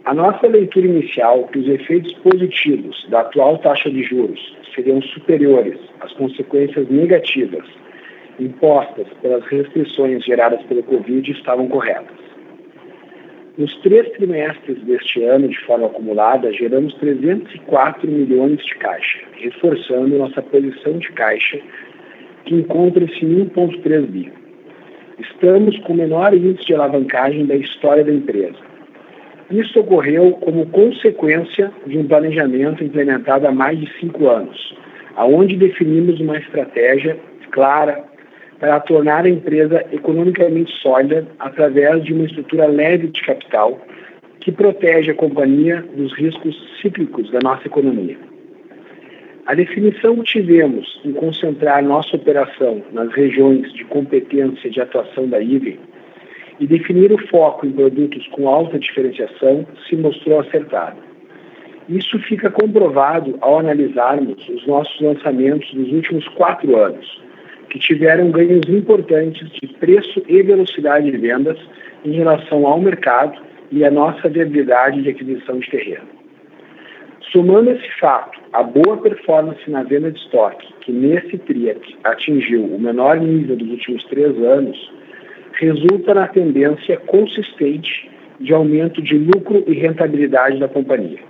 A 0.05 0.15
nossa 0.15 0.47
leitura 0.47 0.87
inicial 0.87 1.43
que 1.49 1.59
os 1.59 1.67
efeitos 1.67 2.11
positivos 2.23 3.07
da 3.11 3.19
atual 3.19 3.59
taxa 3.59 3.91
de 3.91 4.01
juros 4.01 4.57
seriam 4.73 4.99
superiores 5.03 5.77
às 6.01 6.11
consequências 6.13 6.89
negativas 6.89 7.67
impostas 8.39 9.05
pelas 9.21 9.45
restrições 9.45 10.25
geradas 10.25 10.63
pelo 10.63 10.81
Covid 10.81 11.31
estavam 11.31 11.67
corretas. 11.67 12.22
Nos 13.55 13.71
três 13.81 14.09
trimestres 14.13 14.81
deste 14.83 15.23
ano, 15.23 15.47
de 15.47 15.59
forma 15.59 15.85
acumulada, 15.85 16.51
geramos 16.51 16.91
304 16.95 18.09
milhões 18.09 18.65
de 18.65 18.73
caixa, 18.75 19.19
reforçando 19.33 20.17
nossa 20.17 20.41
posição 20.41 20.97
de 20.97 21.11
caixa, 21.11 21.59
que 22.45 22.55
encontra-se 22.55 23.23
em 23.23 23.45
1,3 23.45 24.07
bi. 24.07 24.33
Estamos 25.19 25.77
com 25.81 25.93
o 25.93 25.97
menor 25.97 26.33
índice 26.33 26.65
de 26.65 26.73
alavancagem 26.73 27.45
da 27.45 27.55
história 27.55 28.03
da 28.03 28.11
empresa. 28.11 28.57
Isso 29.51 29.79
ocorreu 29.81 30.31
como 30.41 30.65
consequência 30.71 31.71
de 31.85 31.99
um 31.99 32.07
planejamento 32.07 32.83
implementado 32.83 33.45
há 33.45 33.51
mais 33.51 33.79
de 33.79 33.87
cinco 33.99 34.29
anos, 34.29 34.75
aonde 35.15 35.55
definimos 35.57 36.19
uma 36.19 36.39
estratégia 36.39 37.19
clara 37.51 38.03
para 38.63 38.79
tornar 38.79 39.25
a 39.25 39.29
empresa 39.29 39.85
economicamente 39.91 40.71
sólida 40.81 41.27
através 41.37 42.01
de 42.01 42.13
uma 42.13 42.23
estrutura 42.23 42.65
leve 42.65 43.07
de 43.07 43.21
capital 43.21 43.77
que 44.39 44.53
protege 44.53 45.11
a 45.11 45.15
companhia 45.15 45.83
dos 45.93 46.13
riscos 46.13 46.55
cíclicos 46.81 47.29
da 47.29 47.39
nossa 47.43 47.67
economia. 47.67 48.17
A 49.47 49.53
definição 49.53 50.15
que 50.15 50.31
tivemos 50.39 51.01
em 51.03 51.11
concentrar 51.11 51.83
nossa 51.83 52.15
operação 52.15 52.81
nas 52.93 53.11
regiões 53.11 53.69
de 53.73 53.83
competência 53.83 54.69
de 54.69 54.79
atuação 54.79 55.27
da 55.27 55.41
IVE 55.41 55.77
e 56.61 56.65
definir 56.65 57.11
o 57.11 57.17
foco 57.27 57.65
em 57.65 57.71
produtos 57.73 58.25
com 58.27 58.47
alta 58.47 58.79
diferenciação 58.79 59.67
se 59.89 59.97
mostrou 59.97 60.39
acertada. 60.39 60.95
Isso 61.89 62.17
fica 62.19 62.49
comprovado 62.49 63.37
ao 63.41 63.59
analisarmos 63.59 64.47
os 64.47 64.65
nossos 64.65 65.01
lançamentos 65.01 65.69
dos 65.73 65.91
últimos 65.91 66.25
quatro 66.29 66.77
anos, 66.77 67.22
que 67.73 67.79
tiveram 67.79 68.29
ganhos 68.29 68.61
importantes 68.69 69.49
de 69.49 69.67
preço 69.79 70.21
e 70.27 70.43
velocidade 70.43 71.09
de 71.09 71.17
vendas 71.17 71.57
em 72.05 72.11
relação 72.11 72.67
ao 72.67 72.79
mercado 72.79 73.41
e 73.71 73.83
à 73.83 73.89
nossa 73.89 74.29
viabilidade 74.29 75.01
de 75.01 75.09
aquisição 75.09 75.57
de 75.57 75.71
terreno. 75.71 76.05
Somando 77.31 77.71
esse 77.71 77.89
fato 77.99 78.39
a 78.53 78.61
boa 78.61 78.97
performance 78.97 79.67
na 79.67 79.81
venda 79.81 80.11
de 80.11 80.19
estoque, 80.19 80.71
que 80.81 80.91
nesse 80.91 81.35
TRI 81.39 81.75
atingiu 82.03 82.63
o 82.63 82.79
menor 82.79 83.19
nível 83.19 83.55
dos 83.55 83.67
últimos 83.67 84.03
três 84.03 84.37
anos, 84.37 84.93
resulta 85.53 86.13
na 86.13 86.27
tendência 86.27 86.97
consistente 86.97 88.07
de 88.39 88.53
aumento 88.53 89.01
de 89.01 89.17
lucro 89.17 89.63
e 89.65 89.73
rentabilidade 89.73 90.59
da 90.59 90.67
companhia. 90.67 91.21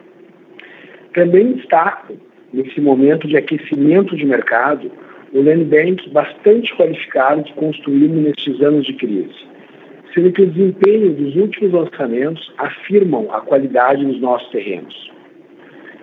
Também 1.14 1.54
destaco, 1.54 2.18
nesse 2.52 2.82
momento 2.82 3.30
de 3.30 3.38
aquecimento 3.38 4.18
de 4.18 4.26
mercado, 4.26 4.92
o 5.34 5.42
land 5.42 5.66
bank 5.66 6.10
bastante 6.10 6.76
qualificado 6.76 7.44
que 7.44 7.54
construímos 7.54 8.24
nestes 8.24 8.62
anos 8.62 8.86
de 8.86 8.94
crise, 8.94 9.34
sendo 10.14 10.32
que 10.32 10.44
o 10.44 10.48
desempenho 10.48 11.14
dos 11.14 11.36
últimos 11.36 11.74
lançamentos 11.74 12.54
afirmam 12.58 13.28
a 13.32 13.42
qualidade 13.42 14.06
dos 14.06 14.22
nossos 14.22 14.50
terrenos. 14.50 15.12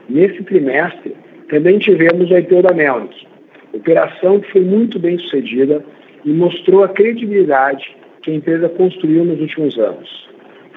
Nesse 0.09 0.43
trimestre, 0.43 1.15
também 1.49 1.79
tivemos 1.79 2.31
o 2.31 2.37
IPO 2.37 2.63
da 2.63 2.75
Melnick, 2.75 3.27
operação 3.73 4.41
que 4.41 4.51
foi 4.51 4.63
muito 4.63 4.99
bem 4.99 5.19
sucedida 5.19 5.85
e 6.25 6.31
mostrou 6.31 6.83
a 6.83 6.89
credibilidade 6.89 7.97
que 8.23 8.31
a 8.31 8.35
empresa 8.35 8.69
construiu 8.69 9.25
nos 9.25 9.41
últimos 9.41 9.79
anos. 9.79 10.29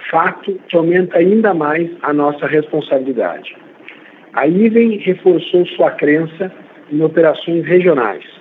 Fato 0.09 0.59
que 0.67 0.77
aumenta 0.77 1.17
ainda 1.17 1.53
mais 1.53 1.89
a 2.03 2.13
nossa 2.13 2.45
responsabilidade. 2.45 3.55
A 4.33 4.47
Iven 4.47 4.97
reforçou 4.97 5.65
sua 5.67 5.91
crença 5.91 6.51
em 6.91 7.01
operações 7.01 7.65
regionais. 7.65 8.32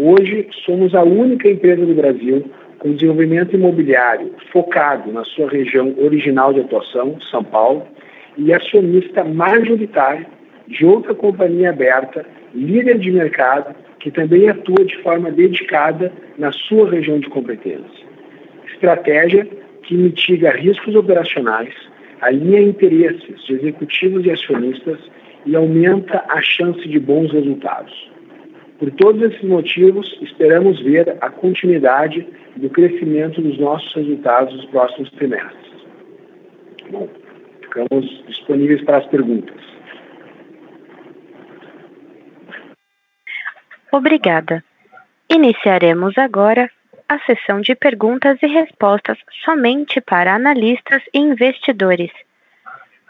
Hoje, 0.00 0.46
somos 0.64 0.94
a 0.94 1.02
única 1.02 1.50
empresa 1.50 1.84
do 1.84 1.92
Brasil 1.92 2.48
com 2.78 2.92
desenvolvimento 2.92 3.56
imobiliário 3.56 4.32
focado 4.52 5.10
na 5.10 5.24
sua 5.24 5.50
região 5.50 5.92
original 5.98 6.52
de 6.52 6.60
atuação, 6.60 7.20
São 7.20 7.42
Paulo, 7.42 7.84
e 8.36 8.52
acionista 8.52 9.24
majoritário 9.24 10.24
de 10.68 10.86
outra 10.86 11.16
companhia 11.16 11.70
aberta, 11.70 12.24
líder 12.54 12.98
de 12.98 13.10
mercado, 13.10 13.74
que 13.98 14.12
também 14.12 14.48
atua 14.48 14.84
de 14.84 14.96
forma 15.02 15.32
dedicada 15.32 16.12
na 16.38 16.52
sua 16.52 16.88
região 16.88 17.18
de 17.18 17.28
competência. 17.28 18.06
Estratégia 18.72 19.48
que 19.82 19.96
mitiga 19.96 20.52
riscos 20.52 20.94
operacionais, 20.94 21.74
alinha 22.20 22.60
interesses 22.60 23.44
de 23.44 23.54
executivos 23.54 24.24
e 24.24 24.30
acionistas 24.30 25.00
e 25.44 25.56
aumenta 25.56 26.24
a 26.28 26.40
chance 26.40 26.86
de 26.86 27.00
bons 27.00 27.32
resultados. 27.32 28.08
Por 28.78 28.92
todos 28.92 29.20
esses 29.22 29.42
motivos, 29.42 30.16
esperamos 30.22 30.80
ver 30.80 31.16
a 31.20 31.30
continuidade 31.30 32.26
do 32.56 32.70
crescimento 32.70 33.42
dos 33.42 33.58
nossos 33.58 33.92
resultados 33.94 34.54
nos 34.54 34.66
próximos 34.66 35.10
trimestres. 35.12 35.72
Bom, 36.90 37.08
ficamos 37.60 38.24
disponíveis 38.26 38.82
para 38.84 38.98
as 38.98 39.06
perguntas. 39.06 39.56
Obrigada. 43.90 44.62
Iniciaremos 45.28 46.16
agora 46.16 46.70
a 47.08 47.18
sessão 47.20 47.60
de 47.60 47.74
perguntas 47.74 48.38
e 48.42 48.46
respostas 48.46 49.18
somente 49.44 50.00
para 50.00 50.34
analistas 50.34 51.02
e 51.12 51.18
investidores. 51.18 52.12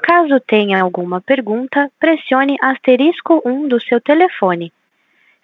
Caso 0.03 0.41
tenha 0.41 0.81
alguma 0.81 1.21
pergunta, 1.21 1.91
pressione 1.99 2.57
asterisco 2.63 3.43
1 3.45 3.69
do 3.69 3.81
seu 3.81 4.01
telefone. 4.01 4.73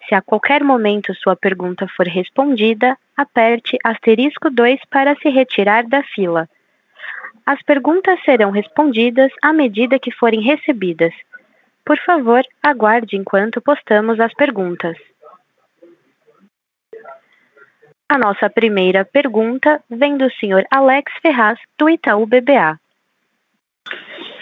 Se 0.07 0.13
a 0.13 0.21
qualquer 0.21 0.63
momento 0.63 1.13
sua 1.15 1.35
pergunta 1.35 1.87
for 1.87 2.07
respondida, 2.07 2.97
aperte 3.17 3.77
asterisco 3.83 4.49
2 4.49 4.79
para 4.89 5.15
se 5.15 5.29
retirar 5.29 5.87
da 5.87 6.03
fila. 6.03 6.47
As 7.45 7.61
perguntas 7.63 8.19
serão 8.23 8.51
respondidas 8.51 9.31
à 9.41 9.51
medida 9.53 9.99
que 9.99 10.11
forem 10.11 10.41
recebidas. 10.41 11.13
Por 11.83 11.99
favor, 11.99 12.43
aguarde 12.61 13.15
enquanto 13.15 13.61
postamos 13.61 14.19
as 14.19 14.33
perguntas. 14.33 14.97
A 18.07 18.17
nossa 18.17 18.49
primeira 18.49 19.03
pergunta 19.03 19.83
vem 19.89 20.17
do 20.17 20.31
senhor 20.33 20.63
Alex 20.69 21.11
Ferraz, 21.21 21.59
do 21.77 21.89
Itaú 21.89 22.25
BBA. 22.25 22.79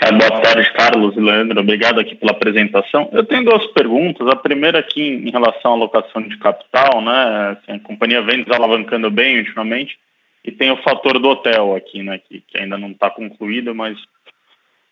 É, 0.06 0.12
boa 0.12 0.42
tarde, 0.42 0.70
Carlos 0.74 1.16
e 1.16 1.20
Leandro. 1.22 1.62
Obrigado 1.62 1.98
aqui 1.98 2.14
pela 2.14 2.34
apresentação. 2.34 3.10
Eu 3.14 3.24
tenho 3.24 3.46
duas 3.46 3.66
perguntas. 3.68 4.28
A 4.28 4.36
primeira 4.36 4.80
aqui 4.80 5.02
em 5.02 5.32
relação 5.32 5.72
à 5.72 5.76
alocação 5.76 6.22
de 6.22 6.38
capital, 6.40 7.02
né? 7.02 7.58
Assim, 7.58 7.78
a 7.78 7.80
companhia 7.80 8.22
vem 8.22 8.44
desalavancando 8.44 9.10
bem 9.10 9.38
ultimamente 9.38 9.98
e 10.44 10.52
tem 10.52 10.72
o 10.72 10.84
fator 10.84 11.18
do 11.20 11.30
hotel 11.30 11.74
aqui, 11.74 12.04
né? 12.04 12.20
Que, 12.20 12.42
que 12.42 12.58
ainda 12.58 12.78
não 12.78 12.92
está 12.92 13.10
concluído, 13.10 13.74
mas 13.74 13.98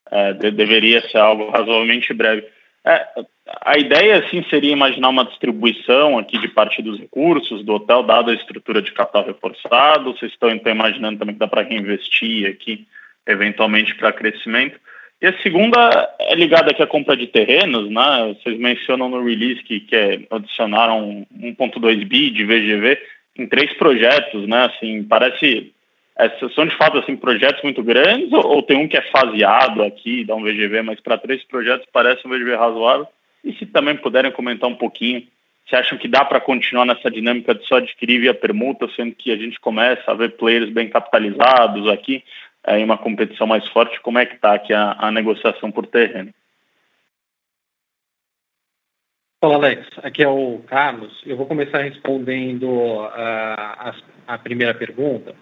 é, 0.10 0.32
de, 0.32 0.50
deveria 0.50 1.01
ser 1.10 1.18
algo 1.18 1.50
razoavelmente 1.50 2.13
breve. 2.13 2.48
É, 2.86 3.06
a 3.65 3.77
ideia, 3.77 4.20
assim, 4.20 4.41
seria 4.50 4.72
imaginar 4.72 5.10
uma 5.10 5.25
distribuição 5.25 6.18
aqui 6.18 6.38
de 6.38 6.48
parte 6.48 6.82
dos 6.82 6.98
recursos 6.98 7.65
do 7.65 7.74
hotel, 7.74 8.01
dada 8.01 8.32
a 8.32 8.36
estrutura 8.36 8.82
de 8.82 8.94
capital 8.94 9.25
reforçado. 9.25 10.13
Vocês 10.13 10.32
estão 10.32 10.50
então 10.50 10.72
imaginando 10.72 11.20
também 11.20 11.36
que 11.36 11.39
dá 11.39 11.50
para 11.50 11.63
reinvestir 11.63 12.50
aqui, 12.50 12.88
eventualmente, 13.27 13.94
para 13.96 14.13
crescimento. 14.13 14.80
E 15.22 15.28
a 15.28 15.38
segunda 15.44 16.16
é 16.20 16.34
ligada 16.34 16.72
aqui 16.72 16.82
à 16.82 16.88
compra 16.88 17.16
de 17.16 17.28
terrenos, 17.28 17.90
né? 17.92 18.34
Vocês 18.34 18.58
mencionam 18.58 19.08
no 19.08 19.24
release 19.24 19.62
que, 19.62 19.80
que 19.82 19.96
é, 19.96 20.20
adicionaram 20.32 21.28
1.2 21.40 22.08
bi 22.08 22.32
de 22.32 22.44
VGV 22.44 22.98
em 23.38 23.46
três 23.46 23.72
projetos, 23.74 24.48
né? 24.48 24.66
Assim, 24.66 25.04
parece 25.04 25.72
é, 26.18 26.30
são 26.56 26.66
de 26.66 26.75
fato 26.75 26.98
assim 26.98 27.16
projetos 27.16 27.62
muito 27.63 27.84
grandes 27.84 28.34
ou, 28.34 28.46
ou, 28.46 28.63
tem 28.63 28.78
um 28.78 28.88
que 28.88 28.98
é 28.98 29.01
faseado 29.04 29.84
aqui, 29.84 30.25
dá 30.25 30.36
um 30.36 30.44
VGV, 30.44 30.82
mas 30.82 31.00
para 31.00 31.20
três 31.20 31.44
projetos 31.44 31.88
parece 31.94 32.28
um 32.28 32.30
VGV 32.32 32.56
razoável. 32.56 33.08
E 33.44 33.54
se 33.54 33.66
também 33.68 33.96
puderem 33.98 34.32
comentar 34.32 34.70
um 34.70 34.75
pouquinho, 34.75 35.24
se 35.70 35.75
acham 35.75 35.98
que 35.98 36.08
dá 36.08 36.26
para 36.26 36.41
continuar 36.41 36.86
nessa 36.86 37.10
dinâmica 37.10 37.56
de 37.56 37.65
só 37.67 37.78
adquirir 37.78 38.19
via 38.22 38.34
permuta, 38.34 38.89
sendo 38.95 39.15
que 39.15 39.32
a 39.32 39.38
gente 39.38 39.60
começa 39.60 40.12
a 40.12 40.13
ver 40.13 40.36
players 40.36 40.69
bem 40.69 40.89
capitalizados 40.89 41.88
aqui, 41.88 42.24
é, 42.65 42.80
em 42.80 42.84
uma 42.84 42.97
competição 42.97 43.47
mais 43.47 43.67
forte, 43.69 44.00
como 44.02 44.19
é 44.19 44.26
que 44.26 44.36
está 44.36 44.54
aqui 44.54 44.74
a, 44.74 44.95
a, 45.00 45.12
negociação 45.12 45.71
por 45.71 45.88
terreno? 45.88 46.34
Olá, 49.43 49.56
Alex. 49.56 49.88
Aqui 50.04 50.24
é 50.24 50.28
o 50.28 50.60
Carlos. 50.67 51.19
Eu 51.26 51.36
vou 51.36 51.47
começar 51.47 51.80
respondendo 51.80 52.67
uh, 52.67 53.10
a, 53.12 53.95
a, 54.28 54.38
primeira 54.38 54.74
pergunta. 54.76 55.34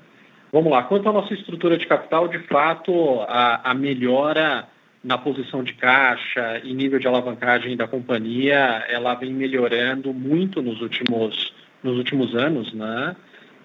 Vamos 0.54 0.72
lá. 0.72 0.84
Quanto 0.84 1.10
à 1.10 1.12
nossa 1.12 1.34
estrutura 1.34 1.78
de 1.78 1.86
capital, 1.86 2.30
de 2.30 2.40
fato, 2.48 3.22
a, 3.28 3.72
a 3.72 3.74
melhora 3.74 4.68
na 5.04 5.18
posição 5.18 5.64
de 5.64 5.74
caixa 5.74 6.62
e 6.64 6.74
nível 6.74 7.00
de 7.00 7.08
alavancagem 7.08 7.76
da 7.76 7.88
companhia, 7.88 8.86
ela 8.90 9.16
vem 9.16 9.34
melhorando 9.34 10.14
muito 10.14 10.62
nos 10.62 10.82
últimos, 10.82 11.54
nos 11.84 11.98
últimos 11.98 12.34
anos, 12.36 12.74
né? 12.74 13.16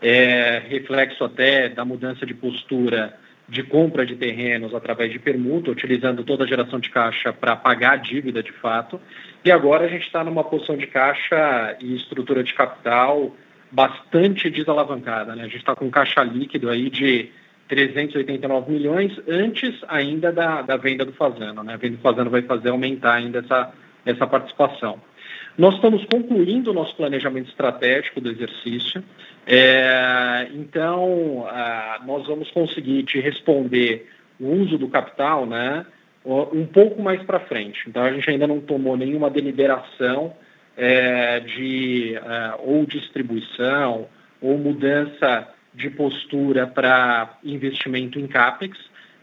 É 0.03 0.63
reflexo 0.69 1.25
até 1.25 1.69
da 1.69 1.85
mudança 1.85 2.27
de 2.27 2.35
postura 2.35 3.17
de 3.49 3.63
compra 3.63 4.07
de 4.07 4.17
terrenos 4.17 4.75
através 4.75 5.13
de 5.13 5.19
permuta, 5.19 5.71
utilizando 5.71 6.25
toda 6.25 6.45
a 6.45 6.47
geração 6.47 6.81
de 6.81 6.91
caixa 6.91 7.33
para 7.33 7.55
pagar 7.55 7.93
a 7.93 7.97
dívida 7.97 8.43
de 8.43 8.53
fato. 8.53 9.01
E 9.45 9.51
agora 9.51 9.85
a 9.85 9.89
gente 9.89 10.07
está 10.07 10.25
numa 10.25 10.43
posição 10.43 10.77
de 10.77 10.87
caixa 10.87 11.77
e 11.81 11.95
estrutura 11.95 12.43
de 12.43 12.55
capital 12.55 13.35
bastante 13.71 14.49
desalavancada. 14.49 15.35
Né? 15.35 15.43
A 15.43 15.47
gente 15.47 15.59
está 15.59 15.75
com 15.75 15.91
caixa 15.91 16.23
líquido 16.23 16.71
aí 16.71 16.89
de 16.89 17.31
389 17.69 18.73
milhões 18.73 19.13
antes 19.29 19.75
ainda 19.89 20.33
da, 20.33 20.63
da 20.63 20.77
venda 20.77 21.05
do 21.05 21.13
Fazano. 21.13 21.63
Né? 21.63 21.75
A 21.75 21.77
venda 21.77 21.97
do 21.97 22.03
Fazano 22.03 22.31
vai 22.31 22.43
fazer 22.43 22.71
aumentar 22.71 23.15
ainda 23.15 23.41
essa, 23.41 23.73
essa 24.07 24.27
participação. 24.27 25.01
Nós 25.57 25.77
estamos 25.77 26.05
concluindo 26.07 26.71
o 26.71 26.75
nosso 26.75 26.97
planejamento 26.97 27.49
estratégico 27.49 28.21
do 28.21 28.31
exercício. 28.31 29.03
É, 29.47 30.49
então, 30.53 31.47
nós 32.05 32.27
vamos 32.27 32.51
conseguir 32.51 33.05
te 33.05 33.21
responder 33.21 34.11
o 34.41 34.49
uso 34.49 34.77
do 34.77 34.89
capital 34.89 35.47
né, 35.47 35.87
um 36.25 36.67
pouco 36.67 37.01
mais 37.01 37.23
para 37.23 37.39
frente. 37.39 37.85
Então, 37.89 38.03
a 38.03 38.13
gente 38.13 38.29
ainda 38.29 38.47
não 38.47 38.61
tomou 38.61 38.97
nenhuma 38.97 39.31
deliberação 39.31 40.35
é, 40.77 41.39
de 41.41 42.17
é, 42.17 42.55
ou 42.59 42.85
distribuição 42.85 44.09
ou 44.41 44.59
mudança 44.59 45.49
de 45.73 45.89
postura 45.91 46.67
para 46.67 47.39
investimento 47.45 48.19
em 48.19 48.27
CAPEX. 48.27 48.79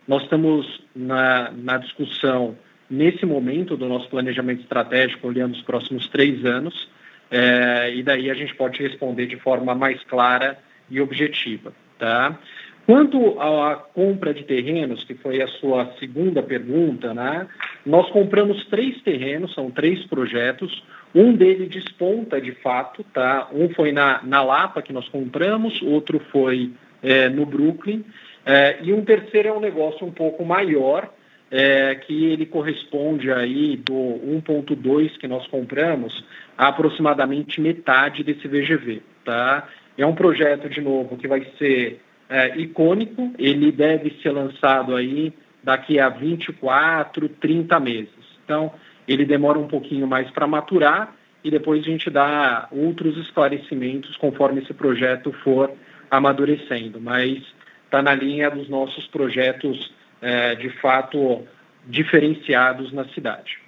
Nós 0.08 0.24
estamos 0.24 0.82
na, 0.96 1.52
na 1.52 1.78
discussão 1.78 2.56
nesse 2.91 3.25
momento 3.25 3.77
do 3.77 3.88
nosso 3.88 4.10
planejamento 4.10 4.62
estratégico, 4.62 5.27
olhando 5.27 5.54
os 5.54 5.62
próximos 5.62 6.10
três 6.10 6.45
anos, 6.45 6.89
é, 7.32 7.93
e 7.95 8.04
daí 8.04 8.30
a 8.30 8.34
gente 8.34 8.54
pode 8.54 8.84
responder 8.84 9.25
de 9.25 9.38
forma 9.38 9.73
mais 9.73 10.04
clara 10.04 10.60
e 10.89 10.99
objetiva. 10.99 11.73
Tá? 11.97 12.38
Quanto 12.86 13.39
à 13.39 13.75
compra 13.75 14.34
de 14.34 14.43
terrenos, 14.43 15.04
que 15.06 15.13
foi 15.13 15.41
a 15.41 15.47
sua 15.47 15.93
segunda 15.97 16.43
pergunta, 16.43 17.13
né? 17.13 17.47
nós 17.86 18.10
compramos 18.10 18.65
três 18.65 19.01
terrenos, 19.01 19.54
são 19.54 19.71
três 19.71 20.04
projetos. 20.08 20.84
Um 21.15 21.34
deles 21.34 21.69
desponta 21.69 22.41
de 22.41 22.51
fato, 22.54 23.04
tá? 23.13 23.49
Um 23.54 23.69
foi 23.69 23.91
na, 23.91 24.21
na 24.23 24.43
Lapa 24.43 24.82
que 24.82 24.93
nós 24.93 25.08
compramos, 25.10 25.82
outro 25.82 26.19
foi 26.32 26.71
é, 27.04 27.30
no 27.30 27.45
Brooklyn, 27.45 28.04
é, 28.45 28.77
e 28.82 28.93
um 28.93 29.04
terceiro 29.04 29.49
é 29.49 29.54
um 29.54 29.60
negócio 29.60 30.06
um 30.06 30.12
pouco 30.12 30.43
maior, 30.43 31.10
é, 31.52 31.94
que 31.96 32.26
ele 32.26 32.46
corresponde 32.46 33.30
aí 33.30 33.76
do 33.76 33.94
1.2 33.94 35.18
que 35.18 35.28
nós 35.28 35.46
compramos 35.48 36.24
a 36.58 36.70
aproximadamente 36.70 37.60
metade 37.60 38.24
desse 38.24 38.48
VGV, 38.48 39.02
tá? 39.26 39.68
É 39.98 40.06
um 40.06 40.16
projeto, 40.16 40.70
de 40.70 40.80
novo, 40.80 41.18
que 41.18 41.28
vai 41.28 41.46
ser 41.60 42.00
é, 42.30 42.58
icônico, 42.58 43.34
ele 43.38 43.72
deve 43.72 44.18
ser 44.24 44.32
lançado 44.32 44.96
aí 44.96 45.34
daqui 45.62 46.00
a 46.00 46.08
24, 46.08 47.28
30 47.28 47.80
meses. 47.82 48.10
Então, 48.46 48.72
ele 49.06 49.26
demora 49.26 49.60
um 49.60 49.68
pouquinho 49.68 50.08
mais 50.08 50.32
para 50.32 50.48
maturar 50.48 51.14
e 51.44 51.52
depois 51.52 51.82
a 51.82 51.86
gente 51.86 52.10
dá 52.10 52.70
outros 52.72 53.18
esclarecimentos 53.18 54.16
conforme 54.16 54.62
esse 54.62 54.74
projeto 54.74 55.34
for 55.44 55.72
amadurecendo, 56.10 57.02
mas 57.02 57.44
está 57.86 58.02
na 58.02 58.14
linha 58.14 58.50
dos 58.50 58.70
nossos 58.70 59.06
projetos 59.08 59.92
é, 60.22 60.56
de 60.56 60.70
fato 60.80 61.42
diferenciados 61.88 62.94
na 62.94 63.06
cidade. 63.10 63.60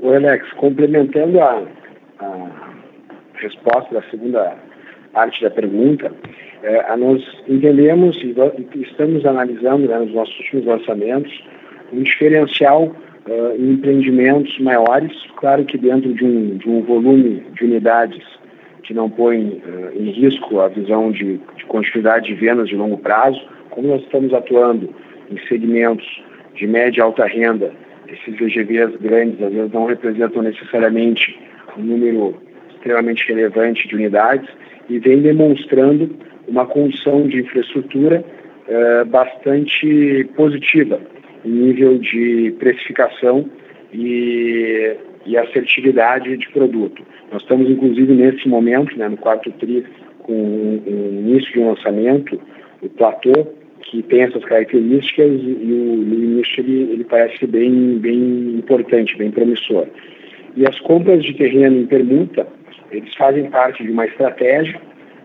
O 0.00 0.12
Alex, 0.12 0.50
complementando 0.52 1.40
a, 1.40 1.66
a, 2.20 2.68
resposta 3.34 3.94
da 3.94 4.02
segunda 4.10 4.56
parte 5.12 5.42
da 5.42 5.50
pergunta, 5.50 6.12
é, 6.62 6.96
nós 6.96 7.22
entendemos 7.48 8.16
e 8.22 8.34
estamos 8.82 9.24
analisando 9.24 9.88
né, 9.88 9.98
nos 9.98 10.12
nossos 10.12 10.38
últimos 10.40 10.66
lançamentos 10.66 11.44
um 11.92 12.02
diferencial 12.02 12.84
uh, 12.84 13.56
em 13.56 13.72
empreendimentos 13.72 14.58
maiores, 14.58 15.12
claro 15.36 15.64
que 15.64 15.78
dentro 15.78 16.12
de 16.12 16.24
um, 16.24 16.56
de 16.56 16.68
um 16.68 16.82
volume 16.82 17.40
de 17.54 17.64
unidades 17.64 18.22
que 18.88 18.94
não 18.94 19.10
põe 19.10 19.36
uh, 19.38 19.92
em 19.94 20.10
risco 20.10 20.60
a 20.60 20.68
visão 20.68 21.12
de, 21.12 21.38
de 21.56 21.66
continuidade 21.66 22.28
de 22.28 22.34
vendas 22.34 22.70
de 22.70 22.74
longo 22.74 22.96
prazo. 22.96 23.38
Como 23.68 23.86
nós 23.86 24.00
estamos 24.00 24.32
atuando 24.32 24.88
em 25.30 25.38
segmentos 25.46 26.06
de 26.54 26.66
média 26.66 27.00
e 27.00 27.02
alta 27.02 27.26
renda, 27.26 27.70
esses 28.08 28.34
VGVs 28.38 28.96
grandes 28.98 29.42
às 29.42 29.52
vezes 29.52 29.72
não 29.72 29.84
representam 29.84 30.40
necessariamente 30.40 31.38
um 31.76 31.82
número 31.82 32.34
extremamente 32.70 33.28
relevante 33.28 33.86
de 33.86 33.94
unidades 33.94 34.48
e 34.88 34.98
vem 34.98 35.20
demonstrando 35.20 36.16
uma 36.48 36.64
condição 36.64 37.28
de 37.28 37.40
infraestrutura 37.40 38.24
uh, 38.68 39.04
bastante 39.04 40.26
positiva 40.34 40.98
em 41.44 41.50
nível 41.50 41.98
de 41.98 42.54
precificação 42.58 43.44
e, 43.92 44.96
e 45.26 45.36
assertividade 45.36 46.36
de 46.36 46.48
produto. 46.50 47.02
Nós 47.32 47.42
estamos, 47.42 47.68
inclusive, 47.68 48.12
nesse 48.14 48.48
momento, 48.48 48.96
né, 48.96 49.08
no 49.08 49.16
quarto 49.16 49.50
TRI, 49.52 49.84
com 50.20 50.32
o 50.32 51.10
início 51.20 51.52
de 51.52 51.60
um 51.60 51.68
lançamento, 51.68 52.40
o 52.82 52.88
platô, 52.88 53.46
que 53.82 54.02
tem 54.02 54.22
essas 54.22 54.44
características 54.44 55.30
e, 55.30 55.72
o, 55.72 56.00
o 56.00 56.14
início 56.14 56.60
ele, 56.60 56.92
ele 56.92 57.04
parece 57.04 57.46
bem, 57.46 57.98
bem 57.98 58.56
importante, 58.58 59.16
bem 59.16 59.30
promissor. 59.30 59.86
E 60.56 60.66
as 60.66 60.78
compras 60.80 61.22
de 61.22 61.34
terreno 61.34 61.78
em 61.78 61.86
permuta, 61.86 62.46
eles 62.90 63.14
fazem 63.14 63.48
parte 63.50 63.82
de 63.82 63.90
uma 63.90 64.06
estratégia 64.06 64.80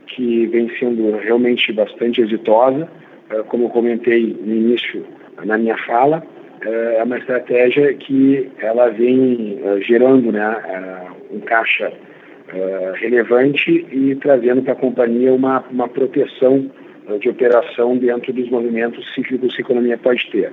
que 0.07 0.45
vem 0.47 0.69
sendo 0.77 1.17
realmente 1.17 1.71
bastante 1.73 2.21
exitosa. 2.21 2.87
Eh, 3.29 3.43
como 3.47 3.65
eu 3.65 3.69
comentei 3.69 4.35
no 4.45 4.53
início 4.53 5.05
na 5.43 5.57
minha 5.57 5.77
fala, 5.77 6.23
é 6.65 7.03
uma 7.03 7.17
estratégia 7.17 7.93
que 7.93 8.49
ela 8.59 8.89
vem 8.89 9.59
eh, 9.63 9.81
gerando 9.81 10.31
né, 10.31 11.05
um 11.31 11.39
caixa 11.39 11.91
relevante 12.95 13.83
e 13.91 14.15
trazendo 14.17 14.61
para 14.61 14.73
a 14.73 14.75
companhia 14.75 15.33
uma, 15.33 15.63
uma 15.71 15.87
proteção 15.87 16.69
de 17.19 17.27
operação 17.27 17.97
dentro 17.97 18.31
dos 18.31 18.47
movimentos 18.49 19.11
cíclicos 19.15 19.55
que 19.55 19.63
a 19.63 19.65
economia 19.65 19.97
pode 19.97 20.29
ter. 20.29 20.51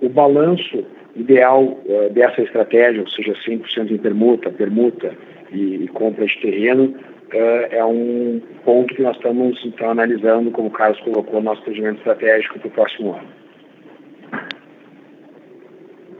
O 0.00 0.08
balanço 0.08 0.82
ideal 1.14 1.78
dessa 2.12 2.40
estratégia, 2.40 3.02
ou 3.02 3.08
seja, 3.08 3.34
100% 3.46 3.90
em 3.90 3.98
permuta, 3.98 4.50
permuta 4.50 5.14
e, 5.52 5.84
e 5.84 5.88
compra 5.88 6.24
de 6.24 6.40
terreno, 6.40 6.94
é 7.32 7.84
um 7.84 8.40
ponto 8.64 8.94
que 8.94 9.02
nós 9.02 9.16
estamos 9.16 9.60
então 9.64 9.90
analisando, 9.90 10.50
como 10.50 10.68
o 10.68 10.70
Carlos 10.70 11.00
colocou, 11.00 11.42
nosso 11.42 11.62
planejamento 11.62 11.98
estratégico 11.98 12.58
para 12.58 12.68
o 12.68 12.70
próximo 12.70 13.12
ano. 13.12 13.45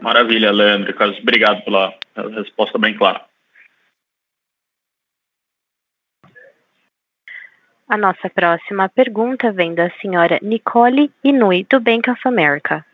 Maravilha, 0.07 0.53
Leandro. 0.53 0.95
Carlos, 0.95 1.19
obrigado 1.19 1.65
pela 1.65 1.93
resposta 2.37 2.79
bem 2.79 2.97
clara. 2.97 3.25
A 7.89 7.97
nossa 7.97 8.31
próxima 8.31 8.89
pergunta 8.89 9.51
vem 9.51 9.75
da 9.75 9.91
senhora 10.01 10.39
Nicole 10.41 11.13
Inui, 11.25 11.67
do 11.69 11.81
Bank 11.81 12.09
of 12.09 12.21
America. 12.25 12.87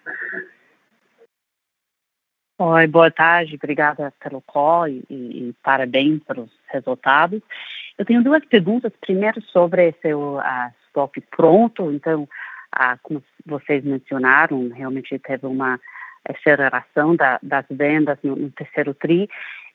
Oi, 2.58 2.86
boa 2.86 3.10
tarde, 3.10 3.56
obrigada 3.56 4.10
pelo 4.18 4.40
call 4.40 4.88
e, 4.88 5.04
e 5.10 5.54
parabéns 5.62 6.24
pelos 6.24 6.50
resultados. 6.68 7.42
Eu 7.98 8.06
tenho 8.06 8.24
duas 8.24 8.42
perguntas. 8.46 8.90
Primeiro, 9.02 9.42
sobre 9.42 9.92
seu 10.00 10.38
uh, 10.38 10.72
estoque 10.86 11.20
pronto. 11.20 11.92
Então, 11.92 12.22
uh, 12.22 12.98
como 13.02 13.22
vocês 13.44 13.84
mencionaram, 13.84 14.70
realmente 14.70 15.18
teve 15.18 15.44
uma 15.44 15.78
aceleração 16.28 17.16
da, 17.16 17.38
das 17.42 17.64
vendas 17.70 18.18
no, 18.22 18.36
no, 18.36 18.50
terceiro 18.50 18.94
TRI. 18.94 19.28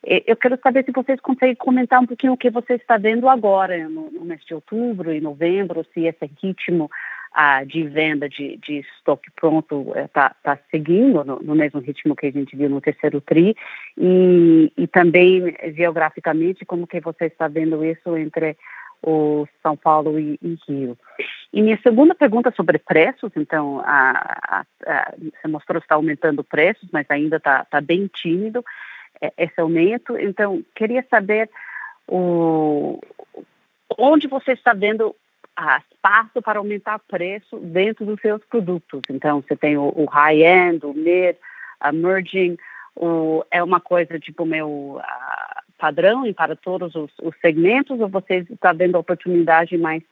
Eu 0.04 0.36
quero 0.36 0.58
saber 0.62 0.86
se 0.86 0.92
vocês 0.92 1.20
conseguem 1.20 1.56
comentar 1.56 2.00
um 2.00 2.06
pouquinho 2.06 2.34
o 2.34 2.38
que 2.38 2.50
você 2.50 2.76
está 2.76 2.98
vendo 2.98 3.28
agora, 3.28 3.90
no, 3.90 4.12
no 4.12 4.26
mês 4.26 4.44
de 4.46 4.54
outubro 4.54 5.12
e 5.12 5.20
novembro, 5.20 5.86
se 5.94 6.06
esse 6.06 6.30
ritmo 6.42 6.90
ah, 7.34 7.64
de 7.64 7.84
venda 7.84 8.30
de, 8.30 8.58
de 8.58 8.80
estoque 8.80 9.30
pronto 9.36 9.94
está 9.96 10.28
eh, 10.28 10.36
tá 10.44 10.60
seguindo 10.72 11.24
no, 11.24 11.40
no, 11.40 11.56
mesmo 11.56 11.80
ritmo 11.80 12.16
que 12.16 12.28
a 12.28 12.32
gente 12.32 12.56
viu 12.56 12.70
no 12.70 12.82
terceiro 12.82 13.22
TRI 13.22 13.56
e, 13.98 14.72
e 14.78 14.88
também 14.88 15.56
geograficamente 15.76 16.66
como 16.66 16.88
que 16.88 17.00
você 17.00 17.26
está 17.26 17.48
vendo 17.48 17.84
isso 17.84 18.18
entre 18.18 18.58
o 19.04 19.48
São 19.62 19.76
Paulo 19.76 20.20
e, 20.20 20.40
e 20.42 20.58
Rio. 20.68 20.98
E 21.54 21.62
minha 21.62 21.80
segunda 21.82 22.14
pergunta 22.14 22.52
sobre 22.52 22.78
preços, 22.78 23.32
então 23.36 23.82
a, 23.86 24.40
a, 24.48 24.66
a, 24.86 25.14
você 25.18 25.48
mostrou 25.48 25.80
que 25.80 25.86
está 25.86 25.96
aumentando 25.96 26.44
preços, 26.44 26.90
mas 26.92 27.06
ainda 27.10 27.38
está 27.38 27.66
tá 27.66 27.80
bem 27.80 28.08
tímido 28.08 28.64
é, 29.22 29.32
esse 29.38 29.60
aumento. 29.60 30.18
Então 30.18 30.64
queria 30.76 31.06
saber 31.10 31.50
o, 32.08 33.00
onde 33.98 34.28
você 34.28 34.52
está 34.52 34.74
vendo 34.74 35.16
espaço 35.80 36.42
para 36.42 36.60
aumentar 36.60 37.00
preço 37.00 37.58
dentro 37.58 38.06
dos 38.06 38.22
seus 38.22 38.44
produtos. 38.46 39.02
Então, 39.10 39.42
você 39.42 39.56
tem 39.56 39.78
o, 39.78 39.92
o 39.96 40.06
high-end, 40.06 40.86
o 40.86 40.94
mid, 40.94 41.36
a 41.80 41.92
merging, 41.92 42.58
o, 42.96 43.44
é 43.52 43.64
uma 43.64 43.80
coisa 43.80 44.20
tipo 44.20 44.46
meu 44.46 44.70
uh, 44.70 45.02
padrão 45.78 46.26
e 46.26 46.34
para 46.34 46.56
todos 46.56 46.96
os, 46.96 47.12
os, 47.22 47.36
segmentos, 47.42 48.00
ou 48.00 48.08
você 48.08 48.46
está 48.50 48.74
vendo 48.74 48.98
oportunidade 48.98 49.78
mais 49.78 50.04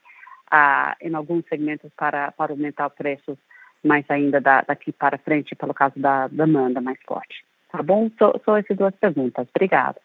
em 1.02 1.14
alguns 1.14 1.46
segmentos 1.48 1.92
para, 1.96 2.32
para 2.32 2.54
aumentar 2.54 2.90
preços 2.90 3.38
mais 3.84 4.06
ainda 4.10 4.42
da, 4.42 4.62
daqui 4.62 4.92
para 4.92 5.18
frente, 5.18 5.56
pelo 5.56 5.74
caso 5.74 6.00
da 6.00 6.28
demanda 6.28 6.82
mais 6.82 6.98
forte? 7.06 7.46
Tá 7.72 7.84
bom? 7.84 8.10
Só, 8.18 8.34
só 8.44 8.58
essas 8.58 8.78
duas 8.78 8.96
perguntas. 8.96 9.48
Obrigada. 9.54 10.00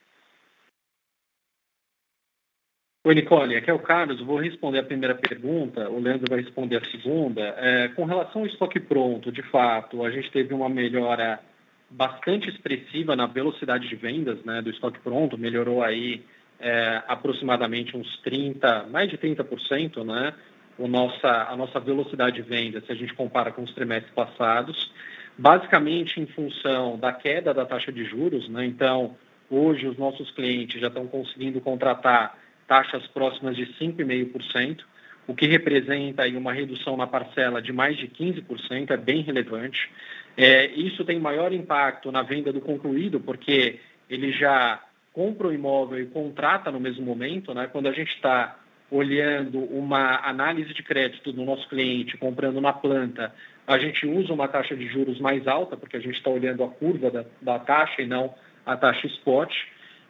Oi, 3.03 3.15
Nicole, 3.15 3.57
aqui 3.57 3.71
é 3.71 3.73
o 3.73 3.79
Carlos. 3.79 4.21
Vou 4.21 4.39
responder 4.39 4.79
a 4.81 4.85
primeira 4.85 5.15
pergunta, 5.15 5.89
o 5.89 5.99
Leandro 5.99 6.27
vai 6.29 6.41
responder 6.43 6.77
a 6.77 6.91
segunda. 6.91 7.41
É, 7.57 7.89
com 7.89 8.05
relação 8.05 8.43
ao 8.43 8.47
estoque 8.47 8.79
pronto, 8.79 9.33
de 9.33 9.43
fato, 9.45 10.05
a 10.05 10.11
gente 10.11 10.31
teve 10.31 10.53
uma 10.53 10.69
melhora 10.69 11.41
bastante 11.89 12.51
expressiva 12.51 13.17
na 13.17 13.27
velocidade 13.27 13.89
de 13.89 13.97
vendas 13.97 14.45
né, 14.45 14.61
do 14.61 14.69
estoque 14.69 15.01
pronto, 15.01 15.39
melhorou 15.39 15.83
aí 15.83 16.23
é, 16.61 17.03
aproximadamente 17.09 17.97
uns 17.97 18.19
30, 18.19 18.87
mais 18.91 19.09
de 19.11 19.17
30%, 19.17 20.05
né, 20.05 20.35
o 20.79 20.87
nossa, 20.87 21.49
a 21.49 21.57
nossa 21.57 21.81
velocidade 21.81 22.37
de 22.37 22.43
venda, 22.43 22.81
se 22.81 22.93
a 22.93 22.95
gente 22.95 23.15
compara 23.15 23.51
com 23.51 23.63
os 23.63 23.73
trimestres 23.75 24.13
passados, 24.15 24.93
basicamente 25.37 26.21
em 26.21 26.27
função 26.27 26.99
da 26.99 27.13
queda 27.13 27.55
da 27.55 27.65
taxa 27.65 27.91
de 27.91 28.05
juros, 28.05 28.49
né, 28.49 28.67
então 28.67 29.17
hoje 29.51 29.87
os 29.87 29.97
nossos 29.99 30.31
clientes 30.31 30.81
já 30.81 30.89
estão 30.89 31.07
conseguindo 31.07 31.61
contratar 31.61 32.39
taxas 32.69 33.07
próximas 33.09 33.57
de 33.57 33.67
5,5%, 33.79 34.83
o 35.27 35.35
que 35.35 35.47
representa 35.47 36.23
aí 36.23 36.37
uma 36.37 36.53
redução 36.53 36.97
na 36.97 37.07
parcela 37.07 37.63
de 37.63 37.73
mais 37.73 37.97
de 37.97 38.09
15%, 38.09 38.91
é 38.91 38.97
bem 38.97 39.23
relevante. 39.23 39.91
É, 40.37 40.67
isso 40.67 41.05
tem 41.05 41.21
maior 41.21 41.53
impacto 41.53 42.11
na 42.11 42.23
venda 42.23 42.53
do 42.53 42.61
concluído, 42.61 43.21
porque 43.21 43.79
ele 44.09 44.33
já 44.33 44.81
compra 45.13 45.49
o 45.49 45.53
imóvel 45.53 46.01
e 46.01 46.07
contrata 46.07 46.71
no 46.71 46.81
mesmo 46.81 47.05
momento. 47.05 47.53
Né? 47.55 47.69
Quando 47.71 47.89
a 47.89 47.93
gente 47.93 48.15
está 48.15 48.57
olhando 48.91 49.61
uma 49.61 50.17
análise 50.29 50.75
de 50.75 50.83
crédito 50.83 51.33
do 51.33 51.45
nosso 51.45 51.69
cliente, 51.69 52.17
comprando 52.17 52.61
na 52.61 52.73
planta, 52.73 53.33
a 53.67 53.79
gente 53.79 54.05
usa 54.07 54.33
uma 54.33 54.49
taxa 54.49 54.75
de 54.75 54.89
juros 54.89 55.21
mais 55.21 55.47
alta, 55.47 55.77
porque 55.77 55.97
a 55.97 56.01
gente 56.01 56.17
está 56.17 56.31
olhando 56.31 56.65
a 56.65 56.69
curva 56.69 57.11
da, 57.11 57.25
da 57.41 57.59
taxa 57.59 58.03
e 58.03 58.07
não 58.07 58.35
a 58.67 58.77
taxa 58.77 59.07
spot. 59.07 59.53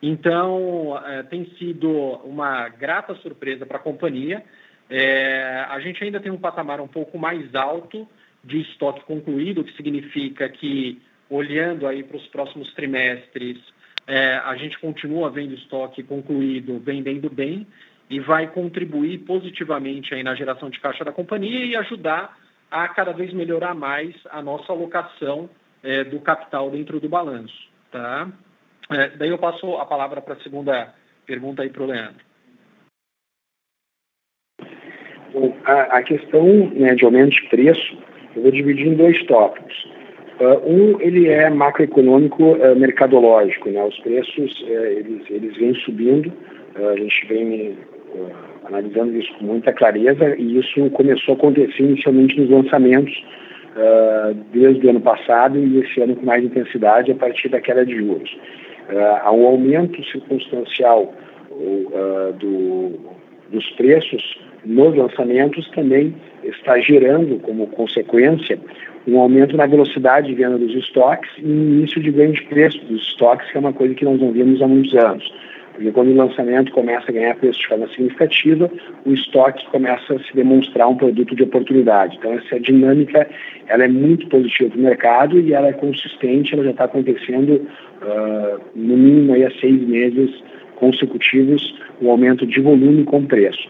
Então, 0.02 0.98
é, 1.06 1.22
tem 1.24 1.44
sido 1.58 1.90
uma 2.24 2.68
grata 2.70 3.14
surpresa 3.16 3.66
para 3.66 3.76
a 3.76 3.82
companhia. 3.82 4.42
É, 4.88 5.66
a 5.68 5.78
gente 5.80 6.02
ainda 6.02 6.18
tem 6.18 6.32
um 6.32 6.38
patamar 6.38 6.80
um 6.80 6.88
pouco 6.88 7.18
mais 7.18 7.54
alto 7.54 8.08
de 8.42 8.62
estoque 8.62 9.04
concluído, 9.04 9.60
o 9.60 9.64
que 9.64 9.76
significa 9.76 10.48
que, 10.48 11.00
olhando 11.28 11.86
aí 11.86 12.02
para 12.02 12.16
os 12.16 12.26
próximos 12.28 12.72
trimestres, 12.72 13.58
é, 14.10 14.38
a 14.38 14.56
gente 14.56 14.76
continua 14.80 15.30
vendo 15.30 15.54
estoque 15.54 16.02
concluído 16.02 16.80
vendendo 16.80 17.30
bem 17.30 17.64
e 18.10 18.18
vai 18.18 18.48
contribuir 18.48 19.18
positivamente 19.18 20.12
aí 20.12 20.24
na 20.24 20.34
geração 20.34 20.68
de 20.68 20.80
caixa 20.80 21.04
da 21.04 21.12
companhia 21.12 21.64
e 21.64 21.76
ajudar 21.76 22.36
a 22.68 22.88
cada 22.88 23.12
vez 23.12 23.32
melhorar 23.32 23.72
mais 23.72 24.12
a 24.32 24.42
nossa 24.42 24.72
alocação 24.72 25.48
é, 25.80 26.02
do 26.02 26.18
capital 26.18 26.70
dentro 26.70 26.98
do 26.98 27.08
balanço. 27.08 27.70
Tá? 27.92 28.28
É, 28.90 29.10
daí 29.10 29.28
eu 29.28 29.38
passo 29.38 29.76
a 29.76 29.86
palavra 29.86 30.20
para 30.20 30.34
a 30.34 30.40
segunda 30.40 30.92
pergunta 31.24 31.62
aí 31.62 31.70
para 31.70 31.82
o 31.84 31.86
Leandro. 31.86 32.24
Bom, 35.32 35.56
a, 35.64 35.98
a, 35.98 36.02
questão 36.02 36.68
né, 36.70 36.96
de 36.96 37.04
aumento 37.04 37.30
de 37.30 37.48
preço, 37.48 37.96
eu 38.34 38.42
vou 38.42 38.50
dividir 38.50 38.88
em 38.88 38.96
dois 38.96 39.24
tópicos. 39.26 39.99
Uh, 40.40 40.56
um, 40.66 41.00
ele 41.02 41.28
é 41.28 41.50
macroeconômico 41.50 42.54
uh, 42.54 42.74
mercadológico, 42.74 43.68
né? 43.68 43.84
Os 43.84 43.98
preços, 43.98 44.58
uh, 44.62 44.86
eles, 44.86 45.22
eles 45.28 45.54
vêm 45.58 45.74
subindo, 45.74 46.32
a 46.76 46.96
gente 46.96 47.26
vem 47.26 47.76
analisando 48.64 49.14
isso 49.18 49.30
com 49.34 49.44
muita 49.44 49.72
clareza 49.72 50.34
e 50.36 50.58
isso 50.58 50.88
começou 50.90 51.34
a 51.34 51.36
acontecer 51.36 51.82
inicialmente 51.82 52.40
nos 52.40 52.48
lançamentos 52.48 53.12
desde 54.52 54.86
o 54.86 54.90
ano 54.90 55.00
passado 55.00 55.58
e 55.58 55.80
esse 55.80 56.00
ano 56.00 56.14
com 56.14 56.24
mais 56.24 56.44
intensidade 56.44 57.10
a 57.10 57.14
partir 57.16 57.48
da 57.48 57.60
queda 57.60 57.84
de 57.84 57.96
juros. 57.96 58.38
Há 59.22 59.32
um 59.32 59.46
aumento 59.46 60.02
circunstancial 60.04 61.12
do, 62.38 62.92
dos 63.50 63.68
preços 63.72 64.38
nos 64.64 64.94
lançamentos 64.94 65.68
também 65.70 66.14
está 66.44 66.78
gerando 66.78 67.38
como 67.40 67.66
consequência 67.68 68.58
um 69.06 69.18
aumento 69.18 69.56
na 69.56 69.66
velocidade 69.66 70.28
de 70.28 70.34
venda 70.34 70.58
dos 70.58 70.74
estoques 70.74 71.30
e 71.38 71.42
início 71.42 72.02
de 72.02 72.10
ganho 72.10 72.32
de 72.32 72.42
preço 72.42 72.78
dos 72.84 73.02
estoques, 73.08 73.50
que 73.50 73.56
é 73.56 73.60
uma 73.60 73.72
coisa 73.72 73.94
que 73.94 74.04
nós 74.04 74.20
não 74.20 74.30
vimos 74.32 74.60
há 74.60 74.68
muitos 74.68 74.94
anos. 74.94 75.32
Porque 75.72 75.92
quando 75.92 76.10
o 76.10 76.16
lançamento 76.16 76.72
começa 76.72 77.10
a 77.10 77.14
ganhar 77.14 77.34
preço 77.36 77.58
de 77.58 77.68
forma 77.68 77.88
significativa, 77.88 78.70
o 79.06 79.12
estoque 79.14 79.66
começa 79.70 80.14
a 80.14 80.18
se 80.18 80.34
demonstrar 80.34 80.86
um 80.88 80.96
produto 80.96 81.34
de 81.34 81.42
oportunidade. 81.42 82.16
Então 82.18 82.34
essa 82.34 82.60
dinâmica 82.60 83.26
ela 83.66 83.84
é 83.84 83.88
muito 83.88 84.26
positiva 84.28 84.70
para 84.70 84.78
o 84.78 84.82
mercado 84.82 85.40
e 85.40 85.54
ela 85.54 85.68
é 85.68 85.72
consistente, 85.72 86.52
ela 86.52 86.64
já 86.64 86.72
está 86.72 86.84
acontecendo 86.84 87.66
uh, 88.02 88.60
no 88.74 88.96
mínimo 88.96 89.32
aí, 89.32 89.44
há 89.44 89.50
seis 89.52 89.80
meses 89.88 90.30
consecutivos 90.80 91.78
o 92.00 92.10
aumento 92.10 92.44
de 92.46 92.60
volume 92.60 93.04
com 93.04 93.24
preço. 93.26 93.68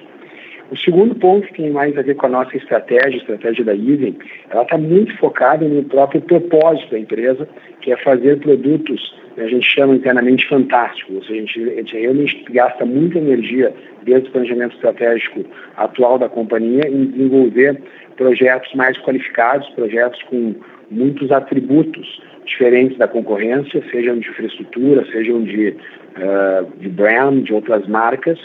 O 0.71 0.77
segundo 0.77 1.17
ponto 1.17 1.53
tem 1.53 1.69
mais 1.69 1.99
a 1.99 2.03
ver 2.03 2.15
com 2.15 2.27
a 2.27 2.29
nossa 2.29 2.57
estratégia, 2.57 3.15
a 3.15 3.17
estratégia 3.17 3.65
da 3.65 3.75
Even, 3.75 4.17
ela 4.51 4.63
está 4.63 4.79
muito 4.79 5.15
focada 5.19 5.67
no 5.67 5.83
próprio 5.83 6.21
propósito 6.21 6.93
da 6.93 6.99
empresa, 7.01 7.49
que 7.81 7.93
é 7.93 7.97
fazer 7.97 8.39
produtos, 8.39 9.13
a 9.37 9.49
gente 9.49 9.67
chama 9.67 9.97
internamente 9.97 10.47
fantásticos, 10.47 11.17
ou 11.17 11.23
seja, 11.25 11.35
a 11.35 11.41
gente, 11.41 11.61
a 11.61 11.75
gente 11.77 11.99
realmente 11.99 12.45
gasta 12.51 12.87
muita 12.87 13.19
energia 13.19 13.75
desde 14.05 14.29
o 14.29 14.33
planejamento 14.33 14.75
estratégico 14.77 15.45
atual 15.77 16.19
da 16.19 16.29
companhia 16.29 16.87
em 16.89 17.07
desenvolver 17.07 17.83
projetos 18.17 18.73
mais 18.75 18.97
qualificados, 18.99 19.69
projetos 19.71 20.23
com 20.25 20.55
muitos 20.91 21.33
atributos 21.33 22.21
diferentes 22.45 22.99
da 22.99 23.09
concorrência, 23.09 23.83
sejam 23.91 24.19
de 24.19 24.29
infraestrutura, 24.29 25.05
sejam 25.11 25.43
de, 25.43 25.69
uh, 26.17 26.67
de 26.79 26.89
brand, 26.89 27.43
de 27.43 27.53
outras 27.53 27.87
marcas, 27.87 28.39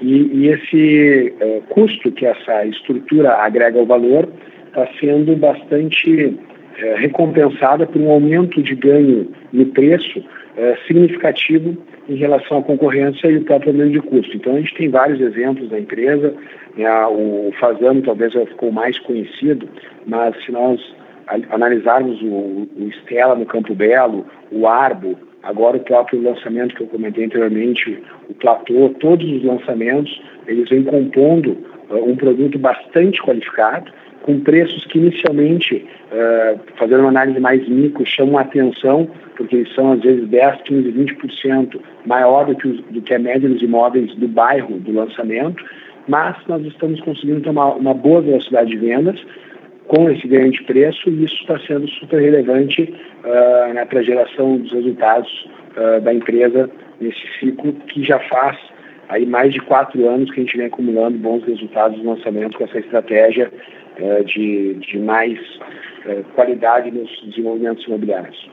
e, 0.00 0.30
e 0.32 0.48
esse 0.48 1.32
uh, 1.40 1.62
custo 1.68 2.10
que 2.12 2.26
essa 2.26 2.64
estrutura 2.66 3.34
agrega 3.34 3.78
ao 3.78 3.86
valor 3.86 4.28
está 4.68 4.88
sendo 4.98 5.36
bastante 5.36 6.24
uh, 6.26 6.96
recompensada 6.96 7.86
por 7.86 8.00
um 8.00 8.10
aumento 8.10 8.62
de 8.62 8.74
ganho 8.74 9.28
no 9.52 9.66
preço 9.66 10.22
significativo 10.86 11.74
em 12.06 12.16
relação 12.16 12.58
à 12.58 12.62
concorrência 12.62 13.28
e 13.28 13.38
o 13.38 13.44
próprio 13.44 13.72
aumento 13.72 13.92
de 13.92 14.00
custo. 14.00 14.36
Então, 14.36 14.56
a 14.56 14.58
gente 14.60 14.74
tem 14.74 14.90
vários 14.90 15.20
exemplos 15.20 15.70
da 15.70 15.78
empresa. 15.78 16.34
Né, 16.76 16.90
o 17.06 17.50
Fazano 17.58 18.02
talvez 18.02 18.32
ficou 18.32 18.70
mais 18.70 18.98
conhecido, 18.98 19.66
mas 20.06 20.34
se 20.44 20.52
nós 20.52 20.80
analisarmos 21.50 22.20
o, 22.22 22.68
o 22.76 22.90
Stella 23.00 23.34
no 23.34 23.46
Campo 23.46 23.74
Belo, 23.74 24.26
o 24.50 24.66
Arbo, 24.66 25.16
Agora 25.42 25.78
o 25.78 25.80
próprio 25.80 26.22
lançamento 26.22 26.74
que 26.74 26.82
eu 26.82 26.86
comentei 26.86 27.24
anteriormente, 27.24 28.02
o 28.28 28.34
platô, 28.34 28.90
todos 29.00 29.26
os 29.30 29.42
lançamentos, 29.42 30.20
eles 30.46 30.68
vêm 30.68 30.82
compondo 30.84 31.56
uh, 31.88 32.10
um 32.10 32.14
produto 32.14 32.58
bastante 32.58 33.22
qualificado, 33.22 33.90
com 34.22 34.38
preços 34.40 34.84
que 34.86 34.98
inicialmente, 34.98 35.86
uh, 36.12 36.60
fazendo 36.76 37.00
uma 37.00 37.08
análise 37.08 37.40
mais 37.40 37.66
micro, 37.66 38.04
chamam 38.04 38.36
a 38.36 38.42
atenção, 38.42 39.08
porque 39.34 39.56
eles 39.56 39.74
são 39.74 39.92
às 39.92 40.00
vezes 40.02 40.28
10, 40.28 40.60
15, 40.62 40.92
20% 40.92 41.80
maior 42.04 42.44
do 42.44 42.54
que, 42.54 42.68
os, 42.68 42.80
do 42.90 43.00
que 43.00 43.14
a 43.14 43.18
média 43.18 43.48
dos 43.48 43.62
imóveis 43.62 44.14
do 44.16 44.28
bairro 44.28 44.78
do 44.78 44.92
lançamento, 44.92 45.64
mas 46.06 46.36
nós 46.48 46.62
estamos 46.66 47.00
conseguindo 47.00 47.40
ter 47.40 47.48
uma, 47.48 47.72
uma 47.72 47.94
boa 47.94 48.20
velocidade 48.20 48.70
de 48.70 48.76
vendas, 48.76 49.18
com 49.90 50.08
esse 50.08 50.26
ganho 50.28 50.52
de 50.52 50.62
preço 50.62 51.10
e 51.10 51.24
isso 51.24 51.34
está 51.34 51.58
sendo 51.66 51.88
super 51.88 52.22
relevante 52.22 52.82
uh, 53.24 53.74
né, 53.74 53.84
para 53.84 53.98
a 53.98 54.02
geração 54.04 54.56
dos 54.58 54.72
resultados 54.72 55.50
uh, 55.76 56.00
da 56.00 56.14
empresa 56.14 56.70
nesse 57.00 57.20
ciclo 57.40 57.72
que 57.72 58.04
já 58.04 58.20
faz 58.28 58.56
aí 59.08 59.26
mais 59.26 59.52
de 59.52 59.58
quatro 59.58 60.08
anos 60.08 60.30
que 60.30 60.40
a 60.40 60.44
gente 60.44 60.56
vem 60.56 60.66
acumulando 60.66 61.18
bons 61.18 61.42
resultados 61.44 61.98
no 61.98 62.14
lançamento 62.14 62.56
com 62.56 62.64
essa 62.64 62.78
estratégia 62.78 63.52
uh, 63.98 64.24
de, 64.24 64.74
de 64.74 64.96
mais 64.96 65.40
qualidade 66.34 66.90
nos 66.90 67.10
desenvolvimentos 67.26 67.84
imobiliários. 67.86 68.50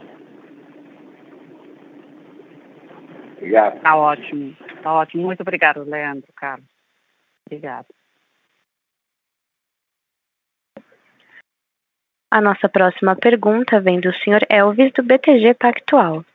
Obrigado. 3.37 3.77
Está 3.77 3.95
ótimo, 3.95 4.57
está 4.75 4.93
ótimo. 4.93 5.23
Muito 5.23 5.41
obrigado, 5.41 5.83
Leandro, 5.83 6.27
Carlos. 6.35 6.67
Obrigado. 7.45 7.96
A 12.29 12.41
nossa 12.41 12.67
próxima 12.67 13.15
pergunta 13.15 13.79
vem 13.79 14.01
do 14.01 14.11
Sr. 14.11 14.45
Elvis, 14.49 14.91
do 14.91 15.01
BTG 15.01 15.53
Pactual. 15.53 16.25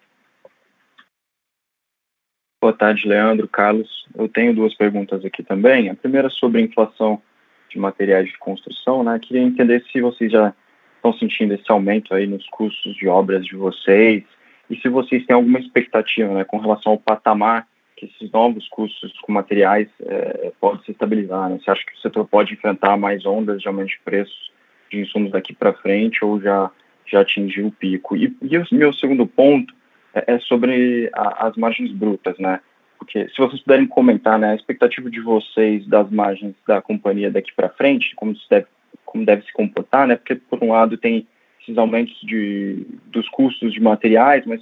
Boa 2.62 2.72
tarde, 2.72 3.06
Leandro, 3.06 3.46
Carlos. 3.46 4.06
Eu 4.16 4.26
tenho 4.26 4.54
duas 4.54 4.74
perguntas 4.74 5.22
aqui 5.22 5.42
também. 5.42 5.90
A 5.90 5.94
primeira 5.94 6.30
sobre 6.30 6.62
a 6.62 6.64
inflação 6.64 7.20
de 7.68 7.78
materiais 7.78 8.26
de 8.26 8.38
construção, 8.38 9.04
né? 9.04 9.18
Queria 9.18 9.42
entender 9.42 9.84
se 9.92 10.00
vocês 10.00 10.32
já 10.32 10.54
estão 10.96 11.12
sentindo 11.12 11.52
esse 11.52 11.70
aumento 11.70 12.14
aí 12.14 12.26
nos 12.26 12.46
custos 12.48 12.94
de 12.94 13.06
obras 13.06 13.44
de 13.44 13.54
vocês 13.54 14.24
e 14.70 14.76
se 14.76 14.88
vocês 14.88 15.26
têm 15.26 15.34
alguma 15.34 15.58
expectativa, 15.58 16.32
né, 16.32 16.44
com 16.44 16.56
relação 16.56 16.92
ao 16.92 16.98
patamar 16.98 17.66
que 17.96 18.06
esses 18.06 18.30
novos 18.30 18.66
custos 18.68 19.12
com 19.20 19.32
materiais 19.32 19.88
é, 20.00 20.52
podem 20.58 20.82
se 20.84 20.92
estabilizar. 20.92 21.50
Né? 21.50 21.58
Você 21.62 21.70
acha 21.70 21.84
que 21.84 21.94
o 21.94 22.00
setor 22.00 22.26
pode 22.26 22.54
enfrentar 22.54 22.96
mais 22.96 23.26
ondas 23.26 23.60
de 23.60 23.68
aumento 23.68 23.88
de 23.88 24.00
preços 24.04 24.51
de 24.92 25.00
insumos 25.00 25.32
daqui 25.32 25.54
para 25.54 25.72
frente 25.72 26.24
ou 26.24 26.40
já, 26.40 26.70
já 27.06 27.20
atingiu 27.20 27.66
o 27.68 27.72
pico? 27.72 28.16
E, 28.16 28.36
e 28.42 28.58
o 28.58 28.64
meu 28.72 28.92
segundo 28.92 29.26
ponto 29.26 29.74
é, 30.14 30.34
é 30.34 30.38
sobre 30.40 31.10
a, 31.14 31.48
as 31.48 31.56
margens 31.56 31.90
brutas, 31.92 32.38
né? 32.38 32.60
Porque 32.98 33.28
se 33.28 33.38
vocês 33.38 33.60
puderem 33.62 33.86
comentar, 33.86 34.38
né, 34.38 34.52
a 34.52 34.54
expectativa 34.54 35.10
de 35.10 35.20
vocês 35.20 35.84
das 35.88 36.08
margens 36.08 36.54
da 36.66 36.80
companhia 36.80 37.32
daqui 37.32 37.52
para 37.52 37.68
frente, 37.68 38.14
como 38.14 38.32
deve, 38.48 38.66
como 39.04 39.24
deve 39.24 39.42
se 39.42 39.52
comportar, 39.52 40.06
né? 40.06 40.14
Porque 40.14 40.36
por 40.36 40.62
um 40.62 40.70
lado 40.70 40.96
tem 40.96 41.26
esses 41.60 41.76
aumentos 41.78 42.16
de, 42.22 42.86
dos 43.06 43.28
custos 43.30 43.72
de 43.72 43.80
materiais, 43.80 44.44
mas 44.46 44.60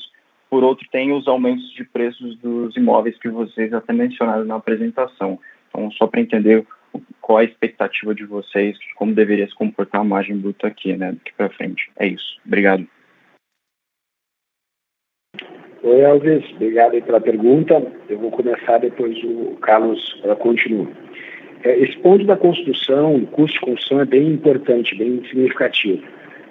por 0.48 0.64
outro 0.64 0.86
tem 0.90 1.12
os 1.12 1.28
aumentos 1.28 1.70
de 1.72 1.84
preços 1.84 2.36
dos 2.38 2.76
imóveis 2.76 3.18
que 3.18 3.28
vocês 3.28 3.72
até 3.72 3.92
mencionaram 3.92 4.44
na 4.44 4.56
apresentação. 4.56 5.38
Então, 5.68 5.90
só 5.92 6.06
para 6.06 6.20
entender 6.20 6.66
qual 7.20 7.38
a 7.38 7.44
expectativa 7.44 8.14
de 8.14 8.24
vocês, 8.24 8.76
como 8.96 9.14
deveria 9.14 9.46
se 9.46 9.54
comportar 9.54 10.00
a 10.00 10.04
margem 10.04 10.36
bruta 10.36 10.66
aqui, 10.66 10.96
né, 10.96 11.12
daqui 11.12 11.32
para 11.36 11.50
frente. 11.50 11.90
É 11.98 12.06
isso. 12.06 12.40
Obrigado. 12.46 12.86
Oi, 15.82 16.00
Elvis. 16.00 16.44
Obrigado 16.56 17.00
pela 17.02 17.20
pergunta. 17.20 17.82
Eu 18.08 18.18
vou 18.18 18.30
começar, 18.30 18.78
depois 18.78 19.16
o 19.24 19.56
Carlos 19.62 20.20
continua. 20.40 20.88
É, 21.62 21.78
esse 21.78 21.96
ponto 21.98 22.24
da 22.24 22.36
construção, 22.36 23.16
o 23.16 23.26
custo 23.26 23.58
de 23.58 23.64
construção 23.64 24.00
é 24.00 24.04
bem 24.04 24.28
importante, 24.28 24.94
bem 24.94 25.22
significativo. 25.26 26.02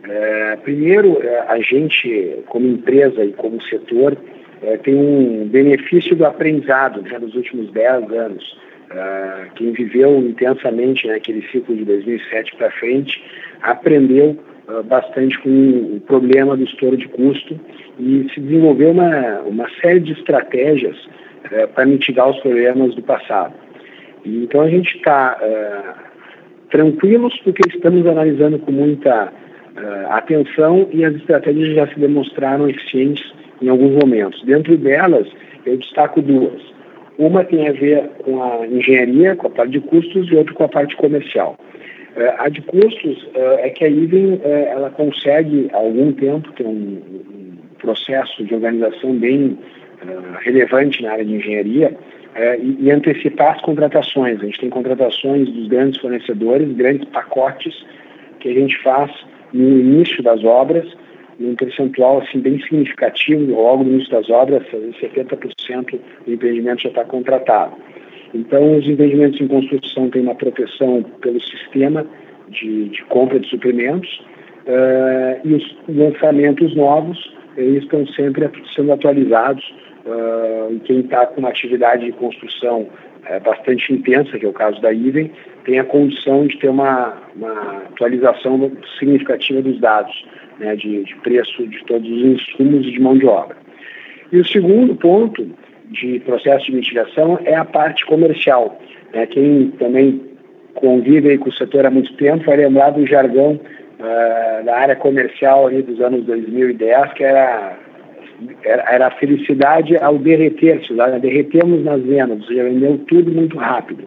É, 0.04 0.56
primeiro, 0.58 1.21
é, 1.21 1.39
a 1.47 1.60
gente, 1.60 2.43
como 2.47 2.67
empresa 2.67 3.23
e 3.23 3.34
como 3.34 3.62
setor, 3.62 4.17
é, 4.62 4.78
tem 4.78 4.95
um 4.95 5.47
benefício 5.47 6.15
do 6.15 6.25
aprendizado 6.25 7.02
né, 7.02 7.19
dos 7.19 7.36
últimos 7.36 7.71
10 7.71 8.12
anos. 8.12 8.58
Uh, 8.89 9.54
quem 9.54 9.71
viveu 9.71 10.17
intensamente 10.17 11.08
né, 11.08 11.19
ciclo 11.52 11.75
de 11.75 11.86
2007 11.86 12.56
para 12.56 12.71
frente 12.71 13.23
aprendeu 13.62 14.36
uh, 14.67 14.82
bastante 14.82 15.38
com 15.41 15.49
o 15.49 16.02
problema 16.08 16.58
do 16.58 16.63
estouro 16.63 16.97
de 16.97 17.08
custo 17.08 17.60
e 17.99 18.28
se 18.34 18.39
desenvolveu 18.39 18.89
uma, 18.89 19.41
uma 19.41 19.69
série 19.80 19.99
de 19.99 20.13
estratégias 20.13 20.97
uh, 21.06 21.67
para 21.75 21.86
mitigar 21.86 22.32
os 22.32 22.39
problemas 22.39 22.95
do 22.95 23.04
passado. 23.04 23.54
E, 24.25 24.43
então 24.43 24.62
a 24.62 24.69
gente 24.69 24.97
está 24.97 25.38
tranquilos 26.71 27.39
porque 27.43 27.62
estamos 27.69 28.08
analisando 28.08 28.58
com 28.60 28.71
muita 28.71 29.32
atenção 30.10 30.89
e 30.91 31.06
as 31.06 31.15
estratégias 31.15 31.75
já 31.75 31.88
se 31.88 31.99
demonstraram 31.99 32.67
eficientes 32.67 33.23
em 33.62 33.69
alguns 33.69 34.04
momentos. 34.04 34.43
Dentro 34.43 34.75
delas, 34.78 35.28
eu 35.65 35.78
destaco 35.78 36.21
duas. 36.21 36.79
Uma 37.19 37.43
tem 37.43 37.67
a 37.67 37.73
ver 37.73 38.10
com 38.23 38.41
a 38.41 38.65
engenharia, 38.65 39.36
com 39.36 39.47
a 39.47 39.49
parte 39.49 39.73
de 39.73 39.82
custos, 39.82 40.32
e 40.32 40.36
outra 40.36 40.53
com 40.53 40.63
a 40.63 40.69
parte 40.69 40.95
comercial. 40.95 41.58
Uh, 42.15 42.34
a 42.39 42.47
de 42.47 42.62
custos 42.62 43.23
uh, 43.36 43.60
é 43.60 43.69
que 43.71 43.84
a 43.84 43.89
IVEN 43.89 44.36
uh, 44.36 44.41
ela 44.45 44.89
consegue, 44.89 45.69
há 45.73 45.77
algum 45.77 46.13
tempo, 46.13 46.49
ter 46.53 46.65
um, 46.65 47.01
processo 47.77 48.43
de 48.43 48.53
organização 48.53 49.13
bem 49.15 49.58
relevante 50.41 51.01
na 51.01 51.12
área 51.13 51.23
de 51.23 51.34
engenharia 51.34 51.97
e, 52.62 52.91
antecipar 52.91 53.55
as 53.55 53.62
contratações. 53.62 54.41
A 54.41 54.45
gente 54.45 54.60
tem 54.60 54.69
contratações 54.69 55.49
dos 55.49 55.67
grandes 55.69 55.99
fornecedores, 56.01 56.69
grandes 56.73 57.08
pacotes 57.10 57.73
que 58.41 58.49
a 58.49 58.53
gente 58.53 58.77
faz 58.84 59.12
no 59.53 59.79
início 59.79 60.21
das 60.21 60.43
obras 60.43 60.86
um 61.39 61.56
percentual 61.56 62.19
assim, 62.21 62.39
bem 62.39 62.60
significativo, 62.62 63.54
logo 63.54 63.84
no 63.84 63.93
início 63.93 64.12
das 64.12 64.30
obras, 64.30 64.63
70% 64.71 65.99
do 66.25 66.34
empreendimento 66.34 66.84
já 66.84 66.89
está 66.89 67.06
contratado. 67.06 67.75
Então, 68.34 68.78
os 68.78 68.88
empreendimentos 68.88 69.39
em 69.39 69.47
construção 69.47 70.10
têm 70.10 70.21
uma 70.21 70.36
proteção 70.36 71.04
pelo 71.21 71.41
sistema 71.41 72.06
de, 72.49 72.89
de 72.89 73.04
compra 73.06 73.39
de 73.39 73.47
suprimentos 73.47 74.10
uh, 74.67 75.47
e 75.47 75.54
os 75.54 75.78
lançamentos 75.88 76.75
novos 76.75 77.34
eles 77.58 77.84
estão 77.84 78.06
sempre 78.08 78.49
sendo 78.75 78.93
atualizados 78.93 79.63
uh, 80.06 80.80
quem 80.86 80.99
está 80.99 81.25
com 81.25 81.39
uma 81.39 81.49
atividade 81.49 82.06
de 82.06 82.12
construção 82.13 82.82
uh, 82.82 83.43
bastante 83.43 83.93
intensa, 83.93 84.38
que 84.38 84.45
é 84.45 84.49
o 84.49 84.54
caso 84.54 84.80
da 84.82 84.93
IVEN, 84.93 85.32
tem 85.69 85.77
a 85.77 85.84
condição 85.84 86.47
de 86.47 86.58
ter 86.58 86.67
uma, 86.67 87.15
uma 87.36 87.84
atualização 87.91 88.71
significativa 88.97 89.62
dos 89.62 89.79
dados, 89.79 90.25
né, 90.58 90.75
de, 90.75 91.03
de 91.03 91.15
preço 91.17 91.67
de 91.67 91.86
todos 91.86 92.10
os 92.10 92.23
insumos 92.23 92.88
e 92.88 92.91
de 92.91 92.99
mão 92.99 93.15
de 93.15 93.27
obra. 93.27 93.55
E 94.32 94.39
o 94.39 94.45
segundo 94.45 94.95
ponto 94.95 95.47
de 95.91 96.19
processo 96.21 96.65
de 96.65 96.71
mitigação 96.71 97.39
é 97.45 97.55
a 97.55 97.63
parte 97.63 98.03
comercial. 98.08 98.79
Né? 99.13 99.27
Quem 99.27 99.69
também 99.77 100.19
convive 100.73 101.38
com 101.38 101.49
o 101.49 101.53
setor 101.53 101.86
há 101.86 101.91
muito 101.91 102.15
tempo 102.15 102.45
vai 102.45 102.58
lembrar 102.58 102.89
do 102.89 103.05
jargão 103.05 103.51
uh, 103.51 104.65
da 104.65 104.75
área 104.75 104.95
comercial 104.95 105.67
ali 105.67 105.84
dos 105.84 106.01
anos 106.01 106.25
2010, 106.25 107.13
que 107.13 107.23
era, 107.23 107.77
era, 108.63 109.08
a 109.08 109.12
felicidade 109.12 109.95
ao 109.97 110.17
derreter-se, 110.17 110.95
derretemos 111.21 111.84
nas 111.84 112.01
vendas, 112.01 112.39
ou 112.39 112.47
seja, 112.47 112.63
vendeu 112.63 112.97
tudo 113.08 113.32
muito 113.32 113.55
rápido. 113.55 114.03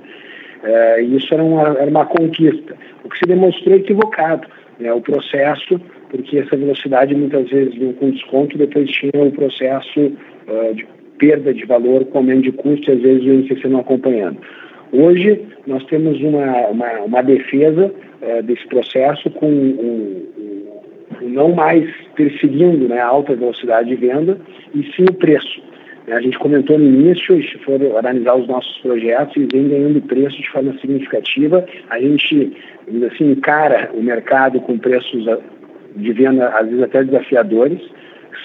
E 0.65 1.17
isso 1.17 1.33
era 1.35 1.43
uma, 1.43 1.69
era 1.79 1.91
uma 1.91 2.07
conquista, 2.07 2.77
o 3.05 3.09
que 3.09 3.19
se 3.19 3.27
demonstrou 3.27 3.77
equivocado. 3.77 4.47
Né? 4.79 4.93
O 4.93 5.01
processo, 5.01 5.81
porque 6.11 6.39
essa 6.39 6.57
velocidade 6.57 7.15
muitas 7.15 7.49
vezes 7.49 7.75
vinha 7.75 7.93
com 7.95 8.11
desconto, 8.11 8.59
depois 8.59 8.91
tinha 8.91 9.13
o 9.15 9.27
um 9.27 9.31
processo 9.31 10.01
uh, 10.01 10.75
de 10.75 10.87
perda 11.19 11.55
de 11.55 11.65
valor 11.65 12.05
com 12.07 12.19
aumento 12.19 12.43
de 12.43 12.53
custo 12.53 12.91
e 12.91 12.95
às 12.95 13.01
vezes 13.01 13.23
o 13.23 13.33
INCC 13.33 13.69
não 13.69 13.81
acompanhando. 13.81 14.39
Hoje, 14.93 15.41
nós 15.67 15.85
temos 15.87 16.21
uma, 16.21 16.67
uma, 16.67 16.93
uma 17.01 17.23
defesa 17.23 17.93
uh, 18.21 18.43
desse 18.43 18.67
processo 18.67 19.31
com 19.31 19.47
um, 19.47 20.27
um, 21.23 21.29
não 21.29 21.53
mais 21.53 21.89
perseguindo 22.17 22.89
né, 22.89 22.99
a 22.99 23.07
alta 23.07 23.35
velocidade 23.35 23.89
de 23.89 23.97
venda, 23.97 24.39
e 24.75 24.83
sim 24.95 25.05
o 25.09 25.15
preço. 25.15 25.63
A 26.09 26.21
gente 26.21 26.39
comentou 26.39 26.79
no 26.79 26.85
início, 26.85 27.41
se 27.43 27.59
for 27.59 27.81
analisar 27.97 28.35
os 28.35 28.49
nossos 28.49 28.77
projetos, 28.79 29.37
eles 29.37 29.49
vêm 29.53 29.69
ganhando 29.69 30.01
preço 30.03 30.37
de 30.37 30.51
forma 30.51 30.77
significativa. 30.81 31.65
A 31.91 32.01
gente 32.01 32.53
assim, 33.07 33.31
encara 33.31 33.91
o 33.95 34.03
mercado 34.03 34.61
com 34.61 34.79
preços 34.79 35.25
de 35.95 36.13
venda, 36.13 36.49
às 36.49 36.67
vezes 36.67 36.83
até 36.83 37.05
desafiadores, 37.05 37.81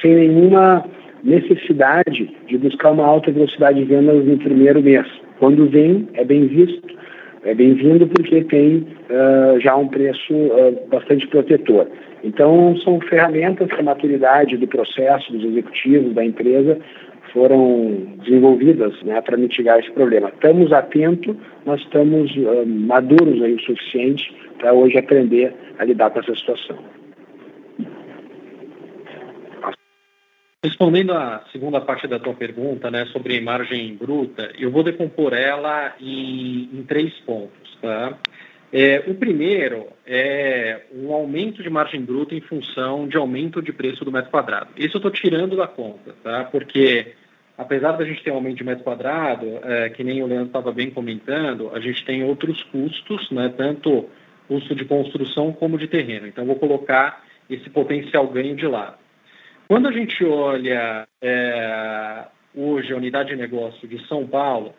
sem 0.02 0.16
nenhuma 0.16 0.86
necessidade 1.24 2.32
de 2.48 2.58
buscar 2.58 2.92
uma 2.92 3.06
alta 3.06 3.32
velocidade 3.32 3.80
de 3.80 3.86
vendas 3.86 4.24
no 4.24 4.38
primeiro 4.38 4.82
mês. 4.82 5.08
Quando 5.40 5.68
vem, 5.68 6.08
é 6.14 6.24
bem 6.24 6.48
visto, 6.48 6.96
é 7.44 7.54
bem-vindo 7.56 8.08
porque 8.08 8.44
tem 8.44 8.88
uh, 9.10 9.60
já 9.60 9.76
um 9.76 9.88
preço 9.88 10.34
uh, 10.34 10.78
bastante 10.90 11.28
protetor. 11.28 11.88
Então, 12.24 12.76
são 12.84 13.00
ferramentas 13.02 13.70
que 13.70 13.80
a 13.80 13.84
maturidade 13.84 14.58
do 14.58 14.68
processo, 14.68 15.32
dos 15.32 15.44
executivos, 15.44 16.14
da 16.14 16.26
empresa, 16.26 16.78
foram 17.38 18.18
desenvolvidas 18.24 19.00
né, 19.04 19.22
para 19.22 19.38
mitigar 19.38 19.78
esse 19.80 19.92
problema. 19.92 20.30
Estamos 20.30 20.74
atentos, 20.74 21.36
nós 21.68 21.80
estamos 21.82 22.36
uh, 22.36 22.66
maduros 22.66 23.44
aí 23.44 23.54
o 23.54 23.62
suficiente 23.62 24.36
para 24.58 24.74
hoje 24.74 24.98
aprender 24.98 25.54
a 25.78 25.86
lidar 25.86 26.10
com 26.10 26.20
essa 26.20 26.36
situação. 26.36 26.78
Respondendo 30.64 31.14
à 31.14 31.44
segunda 31.52 31.80
parte 31.80 32.08
da 32.08 32.18
tua 32.18 32.34
pergunta, 32.34 32.90
né, 32.90 33.06
sobre 33.06 33.40
margem 33.40 33.96
bruta, 33.96 34.52
eu 34.58 34.72
vou 34.72 34.82
decompor 34.82 35.32
ela 35.34 35.94
em, 36.02 36.70
em 36.74 36.84
três 36.88 37.14
pontos, 37.20 37.78
tá? 37.80 38.18
É, 38.74 39.04
o 39.08 39.14
primeiro 39.14 39.88
é 40.06 40.82
um 40.94 41.14
aumento 41.14 41.64
de 41.64 41.70
margem 41.70 42.02
bruta 42.02 42.36
em 42.36 42.42
função 42.42 43.08
de 43.08 43.16
aumento 43.16 43.62
de 43.62 43.72
preço 43.72 44.04
do 44.04 44.12
metro 44.12 44.32
quadrado. 44.32 44.72
Isso 44.76 44.98
eu 44.98 45.00
estou 45.00 45.12
tirando 45.12 45.56
da 45.56 45.68
conta, 45.68 46.14
tá? 46.22 46.44
Porque 46.46 47.14
apesar 47.58 47.94
da 47.94 48.06
gente 48.06 48.24
ter 48.24 48.32
um 48.32 48.36
aumento 48.36 48.58
de 48.58 48.64
metro 48.64 48.84
quadrado, 48.84 49.60
é, 49.64 49.90
que 49.90 50.04
nem 50.04 50.22
o 50.22 50.28
Leandro 50.28 50.48
estava 50.48 50.72
bem 50.72 50.92
comentando, 50.92 51.72
a 51.74 51.80
gente 51.80 52.06
tem 52.06 52.24
outros 52.24 52.62
custos, 52.64 53.32
né? 53.32 53.52
Tanto 53.58 54.08
custo 54.48 54.76
de 54.76 54.86
construção 54.86 55.52
como 55.52 55.78
de 55.78 55.88
terreno. 55.88 56.28
Então 56.28 56.46
vou 56.46 56.56
colocar 56.56 57.24
esse 57.50 57.70
potencial 57.70 58.28
ganho 58.28 58.56
de 58.56 58.68
lado. 58.68 58.98
Quando 59.68 59.88
a 59.88 59.92
gente 59.92 60.24
olha 60.24 61.08
é, 61.22 62.26
hoje 62.56 62.94
a 62.94 62.98
unidade 62.98 63.30
de 63.30 63.36
negócio 63.36 63.88
de 63.88 64.06
São 64.08 64.26
Paulo, 64.26 64.74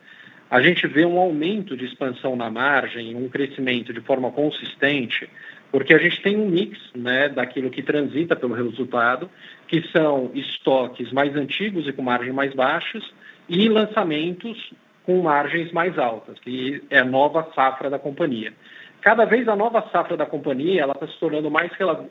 a 0.51 0.63
gente 0.63 0.87
vê 0.87 1.05
um 1.05 1.19
aumento 1.19 1.77
de 1.77 1.85
expansão 1.85 2.35
na 2.35 2.51
margem, 2.51 3.15
um 3.15 3.29
crescimento 3.29 3.93
de 3.93 4.01
forma 4.01 4.31
consistente, 4.31 5.29
porque 5.71 5.93
a 5.93 5.99
gente 5.99 6.23
tem 6.23 6.39
um 6.39 6.49
mix 6.49 6.79
né, 6.95 7.29
daquilo 7.29 7.69
que 7.69 7.83
transita 7.83 8.35
pelo 8.35 8.55
resultado, 8.55 9.31
que 9.69 9.87
são 9.89 10.31
estoques 10.35 11.13
mais 11.13 11.37
antigos 11.37 11.87
e 11.87 11.93
com 11.93 12.03
margens 12.03 12.35
mais 12.35 12.55
baixas, 12.55 13.05
e 13.49 13.69
lançamentos 13.69 14.73
com 15.05 15.23
margens 15.23 15.73
mais 15.73 15.99
altas, 15.99 16.39
que 16.41 16.83
é 16.91 16.99
a 16.99 17.05
nova 17.05 17.49
safra 17.55 17.89
da 17.89 17.99
companhia. 17.99 18.53
Cada 19.01 19.25
vez 19.25 19.47
a 19.49 19.55
nova 19.55 19.87
safra 19.93 20.17
da 20.17 20.27
companhia 20.27 20.83
ela 20.83 20.93
está 20.93 21.07
se 21.07 21.19
tornando 21.19 21.51
mais 21.51 21.71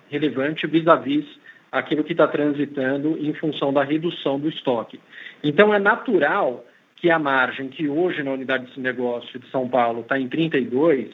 relevante 0.10 0.65
vis-à-vis 0.65 1.26
-vis 1.26 1.48
aquilo 1.72 2.04
que 2.04 2.13
está 2.13 2.28
transitando 2.28 3.17
em 3.20 3.34
função 3.34 3.74
da 3.74 3.84
redução 3.84 4.39
do 4.39 4.48
estoque. 4.48 5.00
Então, 5.43 5.74
é 5.74 5.80
natural 5.80 6.65
que 6.96 7.12
a 7.12 7.20
margem 7.20 7.67
que 7.67 7.88
hoje 7.88 8.24
na 8.24 8.32
unidade 8.32 8.72
de 8.74 8.80
negócio 8.80 9.38
de 9.39 9.48
São 9.52 9.67
Paulo 9.67 10.02
está 10.02 10.17
em 10.17 10.28
32, 10.28 11.10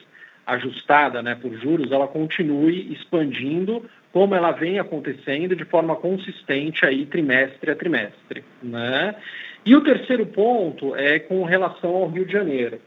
ajustada 0.46 1.22
né, 1.22 1.34
por 1.34 1.52
juros, 1.58 1.90
ela 1.92 2.06
continue 2.06 2.92
expandindo 2.92 3.84
como 4.14 4.32
ela 4.32 4.52
vem 4.52 4.78
acontecendo 4.78 5.56
de 5.56 5.64
forma 5.64 5.96
consistente 5.96 6.86
aí 6.86 7.04
trimestre 7.04 7.72
a 7.72 7.74
trimestre. 7.74 8.44
Né? 8.62 9.12
E 9.66 9.74
o 9.74 9.80
terceiro 9.80 10.24
ponto 10.24 10.94
é 10.94 11.18
com 11.18 11.42
relação 11.42 11.90
ao 11.90 12.08
Rio 12.08 12.24
de 12.24 12.32
Janeiro. 12.32 12.80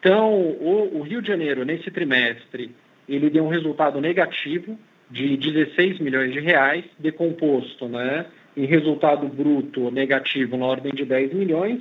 Então, 0.00 0.32
o, 0.32 0.98
o 0.98 1.02
Rio 1.02 1.22
de 1.22 1.28
Janeiro, 1.28 1.64
nesse 1.64 1.88
trimestre, 1.88 2.74
ele 3.08 3.30
deu 3.30 3.44
um 3.44 3.48
resultado 3.48 4.00
negativo, 4.00 4.76
de 5.08 5.36
16 5.36 6.00
milhões 6.00 6.32
de 6.32 6.40
reais, 6.40 6.84
decomposto 6.98 7.86
né, 7.86 8.26
em 8.56 8.64
resultado 8.64 9.28
bruto 9.28 9.88
negativo 9.88 10.56
na 10.56 10.66
ordem 10.66 10.92
de 10.92 11.04
10 11.04 11.32
milhões 11.32 11.80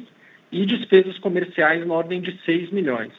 e 0.51 0.63
despesas 0.63 1.17
comerciais 1.17 1.83
na 1.87 1.93
ordem 1.95 2.21
de 2.21 2.39
6 2.45 2.69
milhões. 2.69 3.13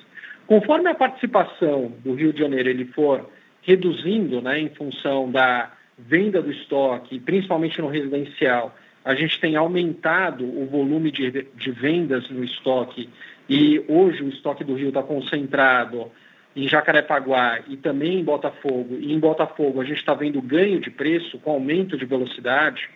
Conforme 0.46 0.88
a 0.90 0.94
participação 0.94 1.92
do 2.04 2.14
Rio 2.14 2.32
de 2.32 2.38
Janeiro 2.38 2.68
ele 2.68 2.84
for 2.84 3.28
reduzindo 3.62 4.42
né, 4.42 4.60
em 4.60 4.68
função 4.70 5.30
da 5.30 5.72
venda 5.96 6.42
do 6.42 6.50
estoque, 6.50 7.18
principalmente 7.20 7.80
no 7.80 7.88
residencial, 7.88 8.74
a 9.04 9.14
gente 9.14 9.40
tem 9.40 9.56
aumentado 9.56 10.44
o 10.44 10.66
volume 10.66 11.10
de, 11.10 11.46
de 11.54 11.70
vendas 11.70 12.28
no 12.30 12.44
estoque. 12.44 13.08
E 13.48 13.84
hoje 13.88 14.22
o 14.22 14.28
estoque 14.28 14.62
do 14.62 14.74
Rio 14.74 14.88
está 14.88 15.02
concentrado 15.02 16.10
em 16.54 16.68
Jacarepaguá 16.68 17.60
e 17.68 17.76
também 17.76 18.20
em 18.20 18.24
Botafogo, 18.24 18.96
e 19.00 19.12
em 19.12 19.18
Botafogo 19.18 19.80
a 19.80 19.84
gente 19.84 19.98
está 19.98 20.14
vendo 20.14 20.40
ganho 20.40 20.80
de 20.80 20.90
preço 20.90 21.38
com 21.38 21.50
aumento 21.50 21.96
de 21.96 22.04
velocidade, 22.04 22.88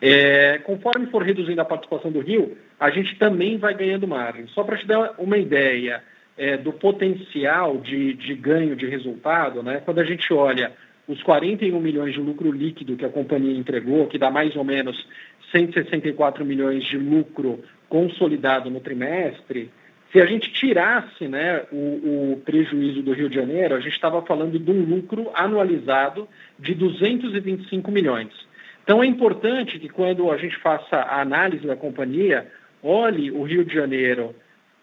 é, 0.00 0.58
conforme 0.58 1.06
for 1.08 1.22
reduzindo 1.22 1.60
a 1.60 1.64
participação 1.64 2.10
do 2.10 2.20
Rio, 2.20 2.56
a 2.78 2.88
gente 2.90 3.16
também 3.16 3.58
vai 3.58 3.74
ganhando 3.74 4.08
margem. 4.08 4.46
Só 4.48 4.64
para 4.64 4.78
te 4.78 4.86
dar 4.86 5.14
uma 5.18 5.36
ideia 5.36 6.02
é, 6.40 6.56
do 6.56 6.72
potencial 6.72 7.76
de, 7.76 8.14
de 8.14 8.34
ganho 8.34 8.74
de 8.74 8.86
resultado, 8.86 9.62
né, 9.62 9.82
quando 9.84 9.98
a 9.98 10.04
gente 10.04 10.32
olha 10.32 10.72
os 11.06 11.22
41 11.22 11.78
milhões 11.78 12.14
de 12.14 12.20
lucro 12.20 12.50
líquido 12.50 12.96
que 12.96 13.04
a 13.04 13.10
companhia 13.10 13.58
entregou, 13.58 14.06
que 14.06 14.16
dá 14.16 14.30
mais 14.30 14.56
ou 14.56 14.64
menos 14.64 15.06
164 15.52 16.42
milhões 16.42 16.82
de 16.84 16.96
lucro 16.96 17.62
consolidado 17.90 18.70
no 18.70 18.80
trimestre, 18.80 19.70
se 20.10 20.18
a 20.18 20.24
gente 20.24 20.50
tirasse 20.50 21.28
né, 21.28 21.64
o, 21.70 22.32
o, 22.32 22.42
prejuízo 22.42 23.02
do 23.02 23.12
Rio 23.12 23.28
de 23.28 23.34
Janeiro, 23.34 23.74
a 23.74 23.80
gente 23.80 23.92
estava 23.92 24.22
falando 24.22 24.58
de 24.58 24.70
um 24.70 24.82
lucro 24.82 25.30
anualizado 25.34 26.26
de 26.58 26.74
225 26.74 27.90
milhões. 27.90 28.32
Então 28.82 29.02
é 29.02 29.06
importante 29.06 29.78
que 29.78 29.90
quando 29.90 30.30
a 30.30 30.38
gente 30.38 30.56
faça 30.56 30.96
a 30.96 31.20
análise 31.20 31.66
da 31.66 31.76
companhia, 31.76 32.50
olhe 32.82 33.30
o 33.30 33.42
Rio 33.42 33.62
de 33.62 33.74
Janeiro, 33.74 34.34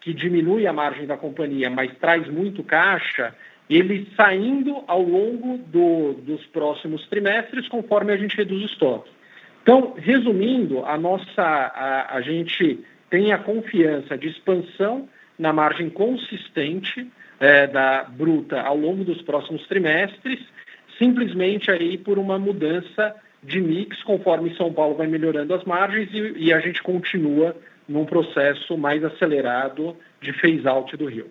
que 0.07 0.13
diminui 0.13 0.65
a 0.65 0.71
margem 0.71 1.05
da 1.05 1.17
companhia, 1.17 1.69
mas 1.69 1.91
traz 1.99 2.25
muito 2.29 2.63
caixa, 2.63 3.35
ele 3.69 4.07
saindo 4.15 4.81
ao 4.87 5.01
longo 5.01 5.57
do, 5.57 6.13
dos 6.13 6.45
próximos 6.45 7.05
trimestres, 7.09 7.67
conforme 7.67 8.13
a 8.13 8.15
gente 8.15 8.37
reduz 8.37 8.61
o 8.61 8.65
estoque. 8.67 9.09
Então, 9.61 9.95
resumindo, 9.97 10.85
a 10.85 10.97
nossa 10.97 11.43
a, 11.43 12.15
a 12.15 12.21
gente 12.21 12.79
tem 13.09 13.33
a 13.33 13.37
confiança 13.37 14.17
de 14.17 14.29
expansão 14.29 15.09
na 15.37 15.51
margem 15.51 15.89
consistente 15.89 17.05
é, 17.37 17.67
da 17.67 18.05
bruta 18.05 18.61
ao 18.61 18.77
longo 18.77 19.03
dos 19.03 19.21
próximos 19.23 19.67
trimestres, 19.67 20.39
simplesmente 20.97 21.69
aí 21.69 21.97
por 21.97 22.17
uma 22.17 22.39
mudança 22.39 23.13
de 23.43 23.59
mix 23.59 24.01
conforme 24.03 24.55
São 24.55 24.71
Paulo 24.71 24.95
vai 24.95 25.07
melhorando 25.07 25.53
as 25.53 25.65
margens 25.65 26.07
e, 26.13 26.45
e 26.45 26.53
a 26.53 26.61
gente 26.61 26.81
continua 26.81 27.53
num 27.87 28.05
processo 28.05 28.77
mais 28.77 29.03
acelerado 29.03 29.95
de 30.21 30.33
phase-out 30.33 30.95
do 30.97 31.05
Rio. 31.05 31.29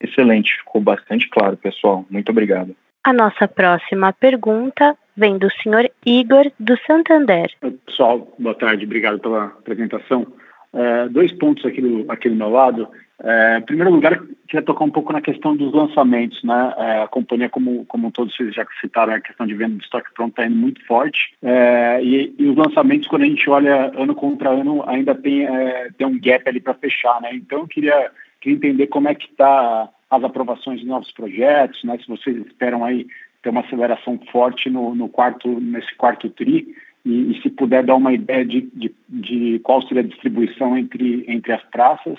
Excelente, 0.00 0.56
ficou 0.58 0.80
bastante 0.80 1.28
claro, 1.30 1.56
pessoal. 1.56 2.04
Muito 2.10 2.30
obrigado. 2.30 2.76
A 3.02 3.12
nossa 3.12 3.46
próxima 3.46 4.12
pergunta 4.12 4.96
vem 5.16 5.38
do 5.38 5.50
senhor 5.62 5.90
Igor, 6.04 6.50
do 6.58 6.76
Santander. 6.86 7.50
Pessoal, 7.86 8.34
boa 8.38 8.54
tarde, 8.54 8.84
obrigado 8.84 9.18
pela 9.20 9.46
apresentação. 9.46 10.26
É, 10.74 11.08
dois 11.08 11.32
pontos 11.32 11.64
aqui 11.64 11.80
do, 11.80 12.10
aqui 12.10 12.28
do 12.28 12.36
meu 12.36 12.50
lado. 12.50 12.88
É, 13.22 13.58
em 13.58 13.62
primeiro 13.62 13.92
lugar, 13.92 14.20
queria 14.48 14.62
tocar 14.62 14.84
um 14.84 14.90
pouco 14.90 15.12
na 15.12 15.20
questão 15.20 15.56
dos 15.56 15.72
lançamentos. 15.72 16.42
Né? 16.42 16.74
É, 16.76 17.02
a 17.02 17.08
companhia, 17.08 17.48
como, 17.48 17.84
como 17.86 18.10
todos 18.10 18.34
vocês 18.34 18.54
já 18.54 18.66
citaram, 18.80 19.14
a 19.14 19.20
questão 19.20 19.46
de 19.46 19.54
venda 19.54 19.76
de 19.76 19.84
estoque 19.84 20.12
pronto 20.14 20.30
está 20.30 20.46
indo 20.46 20.56
muito 20.56 20.84
forte. 20.84 21.34
É, 21.42 22.00
e, 22.02 22.34
e, 22.38 22.46
os 22.46 22.56
lançamentos, 22.56 23.06
quando 23.06 23.22
a 23.22 23.26
gente 23.26 23.48
olha 23.48 23.92
ano 23.96 24.14
contra 24.14 24.50
ano, 24.50 24.82
ainda 24.88 25.14
tem, 25.14 25.46
é, 25.46 25.90
tem 25.96 26.06
um 26.06 26.18
gap 26.20 26.48
ali 26.48 26.60
para 26.60 26.74
fechar. 26.74 27.20
Né? 27.20 27.30
Então, 27.34 27.60
eu 27.60 27.68
queria, 27.68 28.10
queria 28.40 28.56
entender 28.56 28.88
como 28.88 29.08
é 29.08 29.14
que 29.14 29.26
está 29.30 29.88
as 30.10 30.24
aprovações 30.24 30.80
de 30.80 30.86
novos 30.86 31.10
projetos, 31.12 31.82
né? 31.84 31.96
se 31.98 32.08
vocês 32.08 32.36
esperam 32.46 32.84
aí 32.84 33.06
ter 33.42 33.50
uma 33.50 33.60
aceleração 33.60 34.18
forte 34.32 34.70
no, 34.70 34.94
no 34.94 35.08
quarto, 35.08 35.48
nesse 35.60 35.94
quarto 35.96 36.30
TRI, 36.30 36.66
e, 37.04 37.32
e, 37.32 37.42
se 37.42 37.50
puder 37.50 37.84
dar 37.84 37.96
uma 37.96 38.12
ideia 38.12 38.44
de, 38.44 38.62
de, 38.74 38.94
de, 39.08 39.58
qual 39.60 39.82
seria 39.82 40.02
a 40.02 40.06
distribuição 40.06 40.76
entre, 40.76 41.24
entre 41.28 41.52
as 41.52 41.62
praças. 41.64 42.18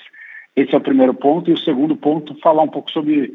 Esse 0.55 0.75
é 0.75 0.77
o 0.77 0.81
primeiro 0.81 1.13
ponto. 1.13 1.49
E 1.49 1.53
o 1.53 1.57
segundo 1.57 1.95
ponto, 1.95 2.35
falar 2.41 2.63
um 2.63 2.67
pouco 2.67 2.91
sobre, 2.91 3.31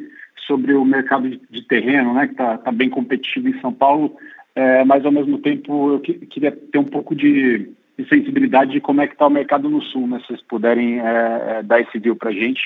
sobre 0.46 0.74
o 0.74 0.84
mercado 0.84 1.28
de, 1.28 1.40
de 1.50 1.66
terreno, 1.66 2.14
né, 2.14 2.26
que 2.26 2.32
está 2.32 2.56
tá 2.58 2.70
bem 2.70 2.88
competitivo 2.88 3.48
em 3.48 3.60
São 3.60 3.72
Paulo, 3.72 4.16
é, 4.54 4.84
mas 4.84 5.04
ao 5.04 5.12
mesmo 5.12 5.38
tempo 5.38 5.94
eu 5.94 6.00
que, 6.00 6.14
queria 6.14 6.52
ter 6.52 6.78
um 6.78 6.84
pouco 6.84 7.14
de, 7.14 7.70
de, 7.98 8.08
sensibilidade 8.08 8.72
de 8.72 8.80
como 8.80 9.00
é 9.00 9.06
que 9.06 9.14
está 9.14 9.26
o 9.26 9.30
mercado 9.30 9.68
no 9.68 9.82
Sul, 9.82 10.06
né, 10.06 10.18
se 10.20 10.28
vocês 10.28 10.42
puderem 10.42 11.00
é, 11.00 11.58
é, 11.58 11.62
dar 11.62 11.80
esse 11.80 11.98
view 11.98 12.14
para 12.14 12.30
a 12.30 12.34
gente. 12.34 12.60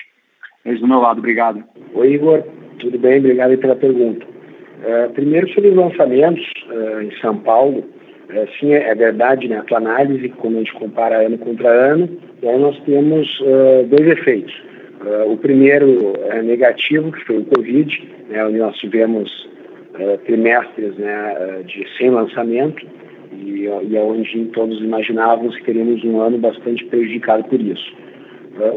É 0.64 0.74
do 0.74 0.86
meu 0.86 0.98
lado, 0.98 1.18
obrigado. 1.18 1.62
Oi, 1.94 2.14
Igor, 2.14 2.42
tudo 2.78 2.98
bem? 2.98 3.18
Obrigado 3.18 3.56
pela 3.58 3.76
pergunta. 3.76 4.26
Uh, 4.26 5.12
primeiro, 5.12 5.48
sobre 5.52 5.70
os 5.70 5.76
lançamentos 5.76 6.44
uh, 6.68 7.02
em 7.02 7.10
São 7.20 7.36
Paulo, 7.38 7.84
é, 8.28 8.46
sim, 8.58 8.72
é, 8.72 8.94
verdade, 8.94 9.48
né? 9.48 9.58
A 9.58 9.62
tua 9.62 9.78
análise, 9.78 10.28
quando 10.30 10.56
a 10.56 10.58
gente 10.60 10.72
compara 10.74 11.26
ano 11.26 11.38
contra 11.38 11.68
ano, 11.68 12.08
nós 12.42 12.78
temos 12.84 13.40
uh, 13.40 13.86
dois 13.86 14.08
efeitos. 14.08 14.54
Uh, 15.00 15.32
o 15.32 15.36
primeiro 15.36 16.14
é 16.30 16.42
negativo, 16.42 17.12
que 17.12 17.24
foi 17.24 17.38
o 17.38 17.44
Covid, 17.44 18.08
né, 18.28 18.44
onde 18.44 18.58
nós 18.58 18.76
tivemos 18.76 19.48
uh, 19.94 20.18
trimestres 20.24 20.96
né, 20.96 21.62
de 21.66 21.86
sem 21.98 22.10
lançamento, 22.10 22.86
e, 23.32 23.64
e 23.64 23.98
onde 23.98 24.44
todos 24.46 24.80
imaginávamos 24.80 25.56
que 25.56 25.64
teríamos 25.64 26.02
um 26.04 26.20
ano 26.20 26.38
bastante 26.38 26.84
prejudicado 26.84 27.44
por 27.44 27.60
isso. 27.60 27.92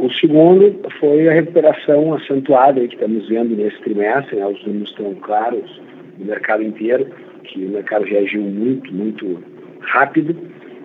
o 0.01 0.11
segundo 0.13 0.81
foi 0.99 1.27
a 1.29 1.33
recuperação 1.33 2.13
acentuada 2.15 2.81
que 2.87 2.95
estamos 2.95 3.29
vendo 3.29 3.55
nesse 3.55 3.79
trimestre, 3.81 4.35
né, 4.35 4.47
os 4.47 4.65
números 4.65 4.89
estão 4.89 5.13
claros 5.15 5.81
no 6.17 6.25
mercado 6.25 6.63
inteiro, 6.63 7.07
que 7.47 7.65
o 7.65 7.69
mercado 7.69 8.05
reagiu 8.05 8.41
muito, 8.41 8.93
muito 8.93 9.43
rápido, 9.81 10.35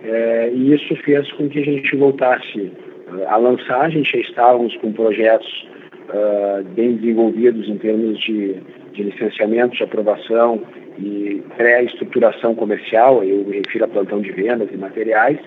é, 0.03 0.49
e 0.53 0.73
isso 0.73 0.95
fez 0.97 1.31
com 1.33 1.47
que 1.47 1.59
a 1.59 1.63
gente 1.63 1.95
voltasse 1.95 2.59
uh, 2.59 3.27
a 3.27 3.37
lançar. 3.37 3.81
A 3.81 3.89
gente 3.89 4.11
já 4.11 4.19
estávamos 4.19 4.75
com 4.77 4.91
projetos 4.91 5.67
uh, 6.09 6.63
bem 6.75 6.95
desenvolvidos 6.97 7.69
em 7.69 7.77
termos 7.77 8.19
de, 8.19 8.55
de 8.93 9.03
licenciamento, 9.03 9.77
de 9.77 9.83
aprovação 9.83 10.61
e 10.99 11.41
pré-estruturação 11.57 12.53
comercial, 12.53 13.23
eu 13.23 13.45
me 13.45 13.57
refiro 13.57 13.85
a 13.85 13.87
plantão 13.87 14.21
de 14.21 14.31
vendas 14.31 14.69
e 14.71 14.77
materiais, 14.77 15.39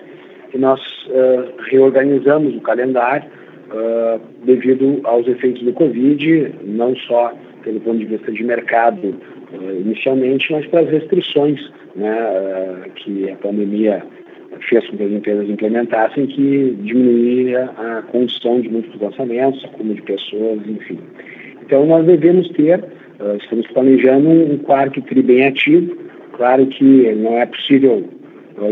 e 0.53 0.57
nós 0.57 0.79
uh, 1.07 1.53
reorganizamos 1.69 2.55
o 2.55 2.61
calendário 2.61 3.37
devido 4.45 5.01
aos 5.03 5.27
efeitos 5.27 5.61
do 5.61 5.73
Covid, 5.73 6.55
não 6.63 6.95
só 6.95 7.33
pelo 7.63 7.81
ponto 7.81 7.97
de 7.97 8.05
vista 8.05 8.31
de 8.31 8.41
mercado 8.43 9.09
uh, 9.09 9.36
inicialmente, 9.53 10.51
mas 10.51 10.65
para 10.67 10.81
as 10.81 10.89
restrições 10.89 11.59
né, 11.95 12.13
uh, 12.13 12.91
que 12.93 13.29
a 13.29 13.35
pandemia 13.37 14.03
fez 14.69 14.87
com 14.87 14.97
que 14.97 15.03
as 15.03 15.11
empresas 15.11 15.49
implementassem, 15.49 16.25
que 16.27 16.77
diminuía 16.81 17.69
a 17.77 18.01
condição 18.03 18.59
de 18.59 18.69
muitos 18.69 18.99
lançamentos, 18.99 19.63
acúmulo 19.65 19.95
de 19.95 20.01
pessoas, 20.01 20.59
enfim. 20.67 20.99
Então, 21.65 21.85
nós 21.85 22.05
devemos 22.05 22.49
ter, 22.49 22.79
uh, 22.79 23.37
estamos 23.41 23.67
planejando 23.67 24.29
um 24.29 24.57
quarto 24.59 25.01
TRI 25.01 25.21
bem 25.21 25.47
ativo, 25.47 25.95
claro 26.33 26.65
que 26.67 26.83
não 27.15 27.37
é 27.37 27.45
possível 27.45 28.09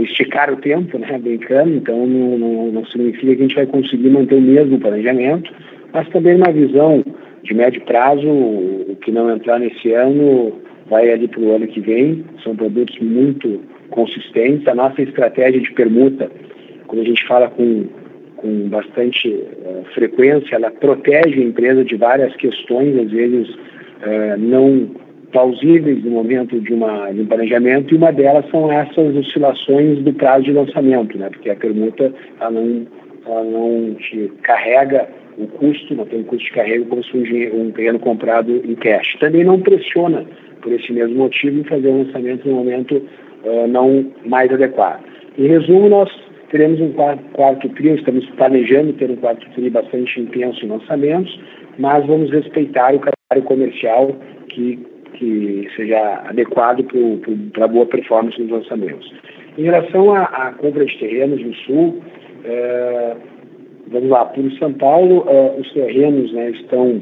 esticar 0.01 0.51
o 0.51 0.57
tempo, 0.57 0.97
né, 0.97 1.17
brincando, 1.19 1.75
então 1.75 2.07
não, 2.07 2.37
não, 2.37 2.71
não 2.71 2.85
significa 2.85 3.35
que 3.35 3.39
a 3.39 3.43
gente 3.43 3.55
vai 3.55 3.65
conseguir 3.67 4.09
manter 4.09 4.35
o 4.35 4.41
mesmo 4.41 4.79
planejamento, 4.79 5.51
mas 5.93 6.09
também 6.09 6.35
uma 6.35 6.51
visão 6.51 7.03
de 7.43 7.53
médio 7.53 7.81
prazo, 7.85 8.27
o 8.27 8.97
que 9.01 9.11
não 9.11 9.29
entrar 9.29 9.59
nesse 9.59 9.91
ano 9.93 10.64
vai 10.89 11.09
ali 11.11 11.27
para 11.27 11.41
o 11.41 11.55
ano 11.55 11.67
que 11.67 11.79
vem. 11.79 12.25
São 12.43 12.55
produtos 12.55 12.97
muito 12.99 13.61
consistentes. 13.89 14.67
A 14.67 14.75
nossa 14.75 15.01
estratégia 15.01 15.61
de 15.61 15.71
permuta, 15.71 16.29
quando 16.87 17.01
a 17.01 17.05
gente 17.05 17.25
fala 17.27 17.49
com, 17.49 17.85
com 18.37 18.69
bastante 18.69 19.29
uh, 19.29 19.85
frequência, 19.93 20.55
ela 20.55 20.71
protege 20.71 21.41
a 21.41 21.45
empresa 21.45 21.83
de 21.83 21.95
várias 21.95 22.35
questões, 22.35 22.97
às 22.97 23.11
vezes 23.11 23.49
uh, 23.49 24.37
não 24.37 24.89
plausíveis 25.31 26.01
no 26.03 26.11
momento 26.11 26.57
de, 26.61 26.73
uma, 26.73 27.11
de 27.11 27.21
um 27.21 27.25
planejamento, 27.25 27.93
e 27.93 27.97
uma 27.97 28.11
delas 28.11 28.49
são 28.49 28.71
essas 28.71 29.13
oscilações 29.17 29.99
do 29.99 30.13
prazo 30.13 30.45
de 30.45 30.53
lançamento, 30.53 31.17
né? 31.17 31.29
porque 31.29 31.49
a 31.49 31.55
permuta 31.55 32.13
ela 32.39 32.51
não, 32.51 32.87
ela 33.25 33.43
não 33.43 33.95
te 33.95 34.31
carrega 34.43 35.09
o 35.37 35.47
custo, 35.47 35.93
não 35.93 36.05
tem 36.05 36.23
custo 36.23 36.45
de 36.45 36.51
carrego 36.51 36.85
como 36.85 37.03
se 37.03 37.11
fosse 37.11 37.51
um 37.53 37.69
terreno 37.71 37.99
comprado 37.99 38.61
em 38.63 38.75
cash. 38.75 39.17
Também 39.19 39.43
não 39.43 39.59
pressiona, 39.59 40.25
por 40.65 40.73
esse 40.73 40.91
mesmo 40.91 41.15
motivo, 41.15 41.63
fazer 41.65 41.87
um 41.87 42.03
lançamento 42.03 42.49
no 42.49 42.55
momento 42.55 42.95
uh, 42.95 43.67
não 43.67 44.11
mais 44.25 44.51
adequado. 44.51 45.03
Em 45.37 45.47
resumo, 45.47 45.87
nós 45.87 46.09
teremos 46.49 46.81
um 46.81 46.91
quarto, 46.93 47.23
quarto 47.33 47.69
trio, 47.69 47.95
estamos 47.95 48.25
planejando 48.31 48.93
ter 48.93 49.11
um 49.11 49.15
quarto 49.17 49.47
trio 49.51 49.69
bastante 49.69 50.19
intenso 50.19 50.65
em 50.65 50.69
lançamentos, 50.69 51.39
mas 51.77 52.05
vamos 52.07 52.31
respeitar 52.31 52.95
o 52.95 52.99
calendário 52.99 53.43
comercial 53.45 54.15
que, 54.49 54.79
que 55.13 55.67
seja 55.75 56.23
adequado 56.25 56.83
para 57.53 57.65
a 57.65 57.67
boa 57.67 57.85
performance 57.85 58.41
nos 58.41 58.49
lançamentos. 58.49 59.13
Em 59.57 59.63
relação 59.63 60.13
à, 60.13 60.23
à 60.23 60.51
compra 60.53 60.83
de 60.83 60.97
terrenos 60.97 61.41
no 61.45 61.53
Sul, 61.55 62.01
uh, 62.45 63.17
vamos 63.87 64.09
lá, 64.09 64.25
por 64.25 64.51
São 64.53 64.73
Paulo, 64.73 65.25
uh, 65.27 65.59
os 65.59 65.71
terrenos 65.73 66.33
né, 66.33 66.49
estão, 66.51 67.01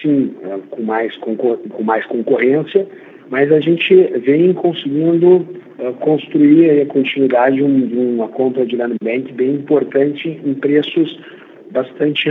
sim, 0.00 0.34
uh, 0.42 0.60
com, 0.70 0.82
mais 0.82 1.16
com 1.16 1.82
mais 1.82 2.04
concorrência, 2.06 2.86
mas 3.30 3.52
a 3.52 3.60
gente 3.60 3.94
vem 4.18 4.52
conseguindo 4.52 5.46
uh, 5.78 5.92
construir 6.00 6.82
a 6.82 6.86
continuidade 6.86 7.56
de, 7.56 7.62
um, 7.62 8.14
uma 8.16 8.28
compra 8.28 8.64
de 8.66 8.76
land 8.76 8.96
bank 9.02 9.32
bem 9.32 9.54
importante 9.54 10.40
em 10.44 10.54
preços 10.54 11.20
bastante 11.70 12.30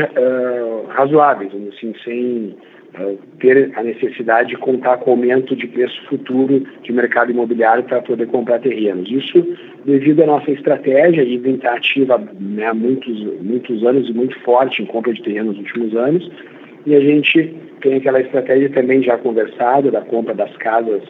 razoáveis, 0.90 1.52
assim, 1.54 1.94
sem 2.04 2.56
ter 3.40 3.72
a 3.76 3.84
necessidade 3.84 4.50
de 4.50 4.58
contar 4.58 4.98
com 4.98 5.12
aumento 5.12 5.56
de 5.56 5.68
preço 5.68 6.02
futuro 6.08 6.66
de 6.82 6.92
mercado 6.92 7.32
imobiliário 7.32 7.84
para 7.84 8.02
poder 8.02 8.28
comprar 8.28 8.60
terrenos. 8.60 9.10
Isso 9.10 9.46
devido 9.86 10.24
à 10.24 10.26
nossa 10.26 10.52
estratégia 10.52 11.24
e 11.24 11.38
vem 11.38 11.56
estar 11.56 11.76
ativa 11.76 12.22
né, 12.40 12.66
há 12.66 12.74
muitos, 12.74 13.18
muitos 13.42 13.84
anos 13.86 14.10
e 14.10 14.14
muito 14.14 14.38
forte 14.42 14.82
em 14.82 14.86
compra 14.86 15.14
de 15.14 15.22
terrenos 15.22 15.58
nos 15.58 15.66
últimos 15.66 15.96
anos. 15.96 16.30
E 16.88 16.96
a 16.96 17.02
gente 17.02 17.54
tem 17.82 17.96
aquela 17.96 18.22
estratégia 18.22 18.70
também 18.70 19.04
já 19.04 19.18
conversada 19.18 19.92
da 19.92 20.00
compra 20.00 20.34
das 20.34 20.56
casas 20.56 21.04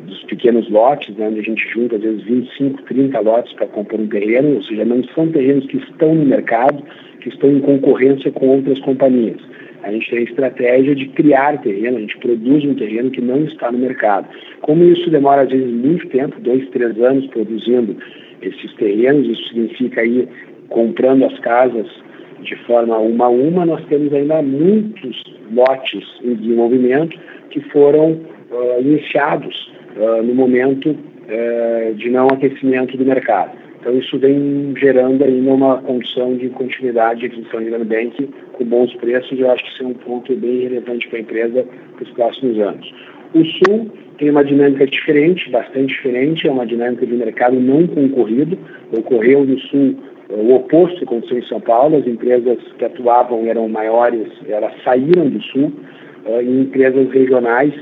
dos 0.00 0.24
pequenos 0.24 0.70
lotes, 0.70 1.14
né, 1.16 1.28
onde 1.28 1.40
a 1.40 1.42
gente 1.42 1.68
junta 1.68 1.96
às 1.96 2.02
vezes 2.02 2.22
25, 2.22 2.82
30 2.84 3.20
lotes 3.20 3.52
para 3.52 3.66
comprar 3.66 3.98
um 3.98 4.06
terreno, 4.06 4.54
ou 4.54 4.62
seja, 4.62 4.86
não 4.86 5.04
são 5.08 5.30
terrenos 5.30 5.66
que 5.66 5.76
estão 5.76 6.14
no 6.14 6.24
mercado, 6.24 6.82
que 7.20 7.28
estão 7.28 7.50
em 7.52 7.60
concorrência 7.60 8.32
com 8.32 8.48
outras 8.48 8.78
companhias. 8.80 9.36
A 9.82 9.92
gente 9.92 10.08
tem 10.08 10.20
a 10.20 10.22
estratégia 10.22 10.94
de 10.94 11.08
criar 11.08 11.60
terreno, 11.60 11.98
a 11.98 12.00
gente 12.00 12.16
produz 12.16 12.64
um 12.64 12.74
terreno 12.74 13.10
que 13.10 13.20
não 13.20 13.44
está 13.44 13.70
no 13.70 13.78
mercado. 13.78 14.26
Como 14.62 14.82
isso 14.82 15.10
demora 15.10 15.42
às 15.42 15.50
vezes 15.50 15.70
muito 15.70 16.08
tempo, 16.08 16.40
dois, 16.40 16.66
três 16.70 16.98
anos 17.02 17.26
produzindo 17.26 17.98
esses 18.40 18.72
terrenos, 18.76 19.28
isso 19.28 19.48
significa 19.48 20.00
aí 20.00 20.26
comprando 20.70 21.26
as 21.26 21.38
casas 21.40 21.86
de 22.42 22.56
forma 22.64 22.96
uma 22.98 23.26
a 23.26 23.28
uma, 23.28 23.66
nós 23.66 23.84
temos 23.86 24.12
ainda 24.12 24.42
muitos 24.42 25.22
lotes 25.52 26.04
em 26.22 26.34
desenvolvimento 26.34 27.18
que 27.50 27.60
foram 27.70 28.12
uh, 28.12 28.80
iniciados 28.80 29.72
uh, 29.96 30.22
no 30.22 30.34
momento 30.34 30.90
uh, 30.90 31.94
de 31.94 32.10
não 32.10 32.26
aquecimento 32.28 32.96
do 32.96 33.04
mercado. 33.04 33.52
Então 33.80 33.96
isso 33.96 34.18
vem 34.18 34.74
gerando 34.76 35.22
ainda 35.22 35.52
uma 35.52 35.78
condição 35.78 36.36
de 36.36 36.48
continuidade 36.50 37.20
de 37.20 37.26
aquisição 37.26 37.62
de 37.62 37.70
land 37.70 37.84
bank 37.84 38.28
com 38.52 38.64
bons 38.64 38.92
preços. 38.94 39.38
Eu 39.38 39.50
acho 39.50 39.62
que 39.64 39.70
isso 39.70 39.82
é 39.84 39.86
um 39.86 39.94
ponto 39.94 40.34
bem 40.34 40.62
relevante 40.62 41.08
para 41.08 41.18
a 41.18 41.20
empresa 41.22 41.64
para 41.94 42.04
os 42.04 42.10
próximos 42.10 42.58
anos. 42.58 42.92
O 43.34 43.44
Sul 43.44 43.90
tem 44.18 44.30
uma 44.30 44.44
dinâmica 44.44 44.86
diferente, 44.86 45.48
bastante 45.50 45.94
diferente, 45.94 46.48
é 46.48 46.50
uma 46.50 46.66
dinâmica 46.66 47.06
de 47.06 47.14
mercado 47.14 47.60
não 47.60 47.86
concorrido. 47.86 48.58
Ocorreu 48.92 49.44
no 49.44 49.58
Sul 49.60 49.96
o 50.28 50.54
oposto 50.54 51.02
aconteceu 51.04 51.38
em 51.38 51.46
São 51.46 51.60
Paulo, 51.60 51.96
as 51.96 52.06
empresas 52.06 52.58
que 52.78 52.84
atuavam 52.84 53.46
eram 53.46 53.68
maiores, 53.68 54.28
elas 54.46 54.72
saíram 54.84 55.28
do 55.28 55.42
Sul, 55.42 55.72
e 56.42 56.60
empresas 56.60 57.10
regionais, 57.10 57.72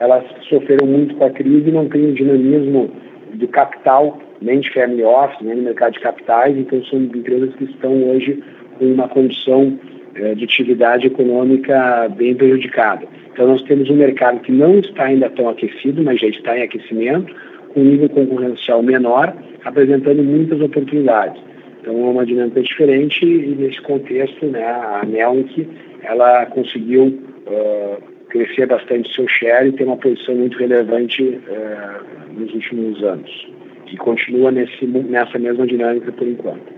elas 0.00 0.24
sofreram 0.48 0.86
muito 0.86 1.14
com 1.14 1.24
a 1.24 1.30
crise 1.30 1.68
e 1.68 1.72
não 1.72 1.88
têm 1.88 2.10
o 2.10 2.14
dinamismo 2.14 2.90
do 3.34 3.48
capital, 3.48 4.18
nem 4.40 4.60
de 4.60 4.70
family 4.72 5.04
office, 5.04 5.40
nem 5.42 5.56
no 5.56 5.62
mercado 5.62 5.92
de 5.92 6.00
capitais, 6.00 6.56
então 6.56 6.82
são 6.84 7.00
empresas 7.00 7.54
que 7.54 7.64
estão 7.64 7.92
hoje 8.10 8.42
com 8.78 8.86
uma 8.86 9.08
condição 9.08 9.78
eh, 10.14 10.34
de 10.34 10.44
atividade 10.44 11.06
econômica 11.06 12.08
bem 12.16 12.34
prejudicada. 12.34 13.06
Então 13.32 13.46
nós 13.46 13.62
temos 13.62 13.88
um 13.88 13.96
mercado 13.96 14.40
que 14.40 14.52
não 14.52 14.78
está 14.78 15.04
ainda 15.04 15.30
tão 15.30 15.48
aquecido, 15.48 16.02
mas 16.02 16.20
já 16.20 16.26
está 16.26 16.58
em 16.58 16.62
aquecimento, 16.62 17.34
com 17.72 17.80
nível 17.80 18.08
concorrencial 18.08 18.82
menor, 18.82 19.34
apresentando 19.64 20.22
muitas 20.22 20.60
oportunidades. 20.60 21.40
Então 21.82 21.94
é 21.94 22.10
uma 22.10 22.24
dinâmica 22.24 22.62
diferente 22.62 23.26
e 23.26 23.56
nesse 23.56 23.80
contexto, 23.82 24.46
né, 24.46 24.64
a 24.64 25.04
Nelk, 25.04 25.68
ela 26.04 26.46
conseguiu 26.46 27.06
uh, 27.46 28.02
crescer 28.28 28.66
bastante 28.66 29.12
seu 29.12 29.26
share 29.26 29.68
e 29.68 29.72
ter 29.72 29.84
uma 29.84 29.96
posição 29.96 30.36
muito 30.36 30.56
relevante 30.58 31.22
uh, 31.22 32.32
nos 32.32 32.54
últimos 32.54 33.02
anos. 33.02 33.48
E 33.90 33.96
continua 33.96 34.52
nesse, 34.52 34.86
nessa 34.86 35.38
mesma 35.38 35.66
dinâmica 35.66 36.12
por 36.12 36.26
enquanto. 36.26 36.72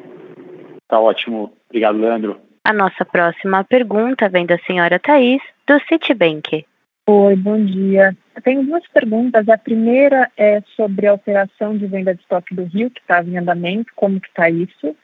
Tá 0.88 0.98
ótimo. 0.98 1.52
Obrigado, 1.68 1.98
Leandro. 1.98 2.38
A 2.64 2.72
nossa 2.72 3.04
próxima 3.04 3.62
pergunta 3.62 4.28
vem 4.30 4.46
da 4.46 4.58
senhora 4.58 4.98
Thais, 4.98 5.40
do 5.66 5.78
Citibank. 5.86 6.64
Oi, 7.06 7.36
bom 7.36 7.62
dia. 7.62 8.16
Tenho 8.42 8.64
duas 8.64 8.82
perguntas. 8.88 9.46
A 9.50 9.58
primeira 9.58 10.30
é 10.38 10.62
sobre 10.74 11.06
a 11.06 11.12
operação 11.12 11.76
de 11.76 11.86
venda 11.86 12.14
de 12.14 12.22
estoque 12.22 12.54
do 12.54 12.64
Rio, 12.64 12.90
que 12.90 13.00
estava 13.02 13.28
em 13.28 13.36
andamento, 13.36 13.92
como 13.94 14.18
que 14.18 14.28
está 14.28 14.48
isso? 14.48 14.96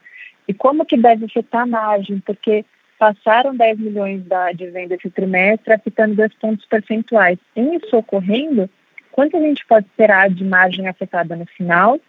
E 0.48 0.54
como 0.54 0.86
que 0.86 0.96
deve 0.96 1.26
afetar 1.26 1.64
a 1.64 1.66
margem, 1.66 2.18
porque 2.20 2.64
passaram 2.98 3.54
10 3.54 3.78
milhões 3.78 4.22
de 4.56 4.70
venda 4.70 4.94
esse 4.94 5.10
trimestre, 5.10 5.74
afetando 5.74 6.14
dois 6.14 6.32
pontos 6.36 6.64
percentuais. 6.64 7.38
Em 7.54 7.76
isso 7.76 7.94
ocorrendo, 7.94 8.70
quanto 9.12 9.36
a 9.36 9.40
gente 9.40 9.62
pode 9.66 9.84
esperar 9.84 10.30
de 10.30 10.42
margem 10.42 10.88
afetada 10.88 11.36
no 11.36 11.44
final? 11.44 12.00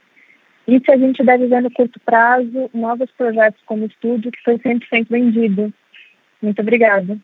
E 0.65 0.79
se 0.79 0.89
a 0.89 0.97
gente 0.97 1.21
deve 1.21 1.47
ver 1.47 1.61
no 1.61 1.69
curto 1.69 1.99
prazo 1.99 2.69
novos 2.73 3.11
projetos 3.11 3.61
como 3.65 3.87
estúdio, 3.87 4.31
que 4.31 4.41
foi 4.41 4.57
100% 4.57 5.07
vendido? 5.09 5.73
Muito 6.41 6.61
obrigada. 6.61 7.19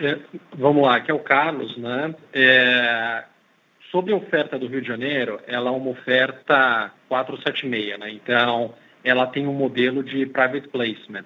É, 0.00 0.18
vamos 0.54 0.82
lá, 0.82 0.96
aqui 0.96 1.10
é 1.10 1.14
o 1.14 1.18
Carlos, 1.18 1.76
né? 1.76 2.14
É, 2.32 3.24
sobre 3.90 4.12
a 4.12 4.16
oferta 4.16 4.58
do 4.58 4.66
Rio 4.66 4.80
de 4.80 4.88
Janeiro, 4.88 5.40
ela 5.46 5.70
é 5.70 5.72
uma 5.72 5.90
oferta 5.90 6.92
476, 7.08 7.98
né? 7.98 8.10
Então, 8.10 8.74
ela 9.02 9.26
tem 9.26 9.46
um 9.46 9.52
modelo 9.52 10.02
de 10.02 10.26
private 10.26 10.68
placement. 10.68 11.24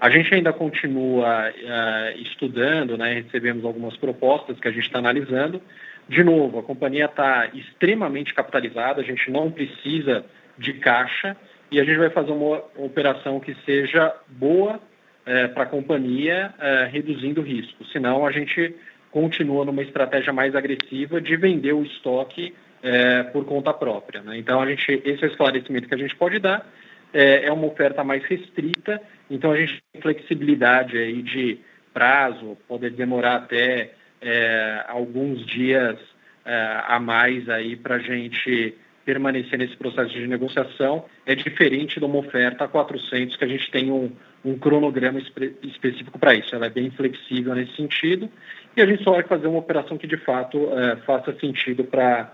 A 0.00 0.08
gente 0.10 0.34
ainda 0.34 0.52
continua 0.52 1.50
uh, 1.50 2.20
estudando, 2.20 2.96
né? 2.96 3.14
Recebemos 3.14 3.64
algumas 3.64 3.96
propostas 3.96 4.58
que 4.58 4.66
a 4.66 4.70
gente 4.70 4.86
está 4.86 4.98
analisando. 4.98 5.62
De 6.08 6.24
novo, 6.24 6.58
a 6.58 6.62
companhia 6.62 7.04
está 7.04 7.48
extremamente 7.54 8.34
capitalizada, 8.34 9.00
a 9.00 9.04
gente 9.04 9.30
não 9.30 9.50
precisa 9.50 10.24
de 10.58 10.72
caixa 10.74 11.36
e 11.70 11.78
a 11.78 11.84
gente 11.84 11.98
vai 11.98 12.10
fazer 12.10 12.32
uma 12.32 12.62
operação 12.76 13.38
que 13.38 13.54
seja 13.64 14.12
boa 14.26 14.80
é, 15.26 15.48
para 15.48 15.64
a 15.64 15.66
companhia, 15.66 16.52
é, 16.58 16.88
reduzindo 16.90 17.40
o 17.40 17.44
risco. 17.44 17.84
Senão, 17.86 18.26
a 18.26 18.32
gente 18.32 18.74
continua 19.10 19.64
numa 19.64 19.82
estratégia 19.82 20.32
mais 20.32 20.54
agressiva 20.54 21.20
de 21.20 21.36
vender 21.36 21.72
o 21.72 21.82
estoque 21.82 22.54
é, 22.82 23.24
por 23.24 23.44
conta 23.44 23.72
própria. 23.72 24.22
Né? 24.22 24.38
Então, 24.38 24.60
a 24.60 24.66
gente, 24.66 25.02
esse 25.04 25.24
é 25.24 25.28
o 25.28 25.30
esclarecimento 25.30 25.88
que 25.88 25.94
a 25.94 25.98
gente 25.98 26.16
pode 26.16 26.38
dar. 26.38 26.66
É, 27.12 27.46
é 27.46 27.52
uma 27.52 27.66
oferta 27.66 28.04
mais 28.04 28.22
restrita, 28.24 29.02
então 29.28 29.50
a 29.50 29.56
gente 29.56 29.82
tem 29.92 30.00
flexibilidade 30.00 30.96
aí 30.96 31.22
de 31.22 31.58
prazo, 31.92 32.56
poder 32.68 32.90
demorar 32.90 33.36
até 33.36 33.90
é, 34.20 34.84
alguns 34.86 35.44
dias 35.44 35.98
é, 36.44 36.82
a 36.86 37.00
mais 37.00 37.48
aí 37.48 37.74
para 37.74 37.96
a 37.96 37.98
gente 37.98 38.74
permanecer 39.10 39.58
nesse 39.58 39.76
processo 39.76 40.12
de 40.12 40.24
negociação 40.28 41.04
é 41.26 41.34
diferente 41.34 41.98
de 41.98 42.04
uma 42.04 42.18
oferta 42.18 42.64
a 42.64 42.68
400 42.68 43.34
que 43.36 43.44
a 43.44 43.48
gente 43.48 43.68
tem 43.72 43.90
um, 43.90 44.12
um 44.44 44.56
cronograma 44.56 45.18
espe 45.18 45.56
específico 45.64 46.16
para 46.16 46.32
isso. 46.34 46.54
Ela 46.54 46.66
é 46.66 46.70
bem 46.70 46.92
flexível 46.92 47.52
nesse 47.56 47.74
sentido 47.74 48.30
e 48.76 48.80
a 48.80 48.86
gente 48.86 49.02
só 49.02 49.10
vai 49.10 49.24
fazer 49.24 49.48
uma 49.48 49.58
operação 49.58 49.98
que 49.98 50.06
de 50.06 50.16
fato 50.18 50.70
é, 50.78 50.96
faça 51.04 51.36
sentido 51.40 51.82
para 51.82 52.30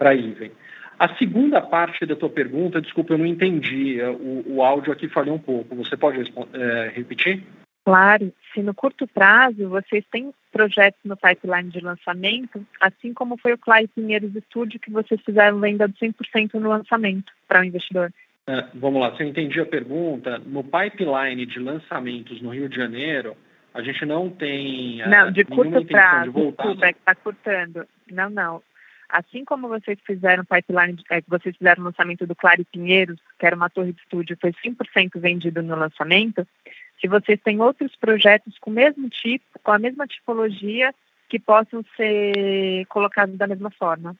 a 0.00 0.14
Iven. 0.14 0.52
A 0.98 1.14
segunda 1.16 1.62
parte 1.62 2.04
da 2.04 2.14
tua 2.14 2.28
pergunta, 2.28 2.78
desculpa, 2.78 3.14
eu 3.14 3.18
não 3.18 3.26
entendi. 3.26 3.98
É, 3.98 4.10
o, 4.10 4.44
o 4.46 4.62
áudio 4.62 4.92
aqui 4.92 5.08
falhou 5.08 5.36
um 5.36 5.38
pouco. 5.38 5.74
Você 5.76 5.96
pode 5.96 6.30
é, 6.52 6.92
repetir? 6.94 7.42
Claro, 7.88 8.30
se 8.52 8.62
no 8.62 8.74
curto 8.74 9.06
prazo 9.06 9.66
vocês 9.66 10.04
têm 10.12 10.30
projetos 10.52 11.00
no 11.06 11.16
pipeline 11.16 11.70
de 11.70 11.80
lançamento, 11.80 12.62
assim 12.78 13.14
como 13.14 13.38
foi 13.38 13.54
o 13.54 13.58
Clay 13.58 13.88
Pinheiros 13.88 14.30
Studio, 14.44 14.78
que 14.78 14.90
vocês 14.90 15.18
fizeram 15.22 15.58
venda 15.58 15.88
de 15.88 15.94
100% 15.94 16.52
no 16.60 16.68
lançamento 16.68 17.32
para 17.48 17.62
o 17.62 17.64
investidor. 17.64 18.12
É, 18.46 18.66
vamos 18.74 19.00
lá, 19.00 19.16
se 19.16 19.22
eu 19.22 19.28
entendi 19.28 19.58
a 19.58 19.64
pergunta, 19.64 20.36
no 20.36 20.62
pipeline 20.62 21.46
de 21.46 21.58
lançamentos 21.58 22.42
no 22.42 22.50
Rio 22.50 22.68
de 22.68 22.76
Janeiro, 22.76 23.34
a 23.72 23.80
gente 23.80 24.04
não 24.04 24.28
tem. 24.28 25.00
É, 25.00 25.08
não, 25.08 25.32
de 25.32 25.46
curto 25.46 25.82
prazo, 25.86 26.30
de 26.30 26.42
desculpa, 26.42 26.86
é 26.86 26.92
que 26.92 26.98
está 26.98 27.14
cortando. 27.14 27.86
Não, 28.10 28.28
não. 28.28 28.62
Assim 29.08 29.46
como 29.46 29.66
vocês 29.66 29.98
fizeram 30.06 30.44
pipeline, 30.44 31.02
é, 31.10 31.22
vocês 31.26 31.56
fizeram 31.56 31.80
o 31.80 31.86
lançamento 31.86 32.26
do 32.26 32.36
Clare 32.36 32.66
Pinheiros, 32.70 33.18
que 33.38 33.46
era 33.46 33.56
uma 33.56 33.70
torre 33.70 33.94
de 33.94 34.00
estúdio, 34.02 34.36
foi 34.38 34.52
100% 34.52 35.18
vendido 35.18 35.62
no 35.62 35.74
lançamento, 35.74 36.46
se 37.00 37.08
vocês 37.08 37.40
têm 37.42 37.60
outros 37.60 37.94
projetos 37.96 38.58
com 38.58 38.70
o 38.70 38.74
mesmo 38.74 39.08
tipo, 39.08 39.44
com 39.62 39.72
a 39.72 39.78
mesma 39.78 40.06
tipologia, 40.06 40.94
que 41.28 41.38
possam 41.38 41.84
ser 41.96 42.86
colocados 42.86 43.36
da 43.36 43.46
mesma 43.46 43.70
forma. 43.70 44.16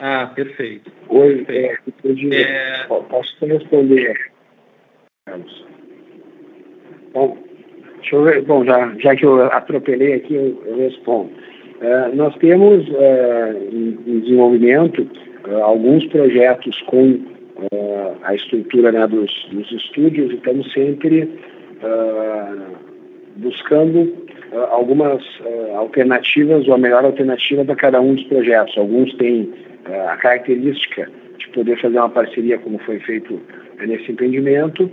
Ah, 0.00 0.30
perfeito. 0.34 0.92
Oi, 1.08 1.44
perfeito. 1.44 2.34
É, 2.34 2.82
é... 2.82 2.86
posso 2.86 3.44
responder? 3.44 4.30
Bom, 7.12 7.36
deixa 7.96 8.16
eu 8.16 8.22
ver. 8.22 8.42
Bom, 8.42 8.64
já, 8.64 8.94
já 8.98 9.16
que 9.16 9.26
eu 9.26 9.42
atropelei 9.52 10.14
aqui, 10.14 10.34
eu, 10.34 10.62
eu 10.66 10.76
respondo. 10.78 11.32
Uh, 11.80 12.14
nós 12.14 12.34
temos 12.36 12.88
uh, 12.88 13.72
em, 13.72 13.98
em, 14.06 14.20
desenvolvimento 14.20 15.02
uh, 15.46 15.62
alguns 15.62 16.04
projetos 16.06 16.80
com 16.82 17.37
uh, 17.58 18.16
a 18.22 18.34
estrutura 18.34 18.92
né, 18.92 19.06
dos, 19.06 19.30
dos, 19.50 19.70
estúdios 19.72 20.30
e 20.30 20.36
estamos 20.36 20.72
sempre 20.72 21.22
uh, 21.82 22.58
buscando 23.36 24.02
uh, 24.52 24.58
algumas 24.70 25.22
alternativas 25.76 26.66
ou 26.66 26.74
a 26.74 26.78
melhor 26.78 27.04
alternativa 27.04 27.64
para 27.64 27.76
cada 27.76 28.00
um 28.00 28.14
dos 28.14 28.24
projetos. 28.24 28.76
Alguns 28.76 29.14
têm 29.14 29.52
a 30.08 30.16
característica 30.16 31.10
de 31.38 31.48
poder 31.50 31.80
fazer 31.80 31.98
uma 31.98 32.10
parceria, 32.10 32.58
como 32.58 32.78
foi 32.80 32.98
feito 33.00 33.40
nesse 33.80 34.12
empreendimento, 34.12 34.90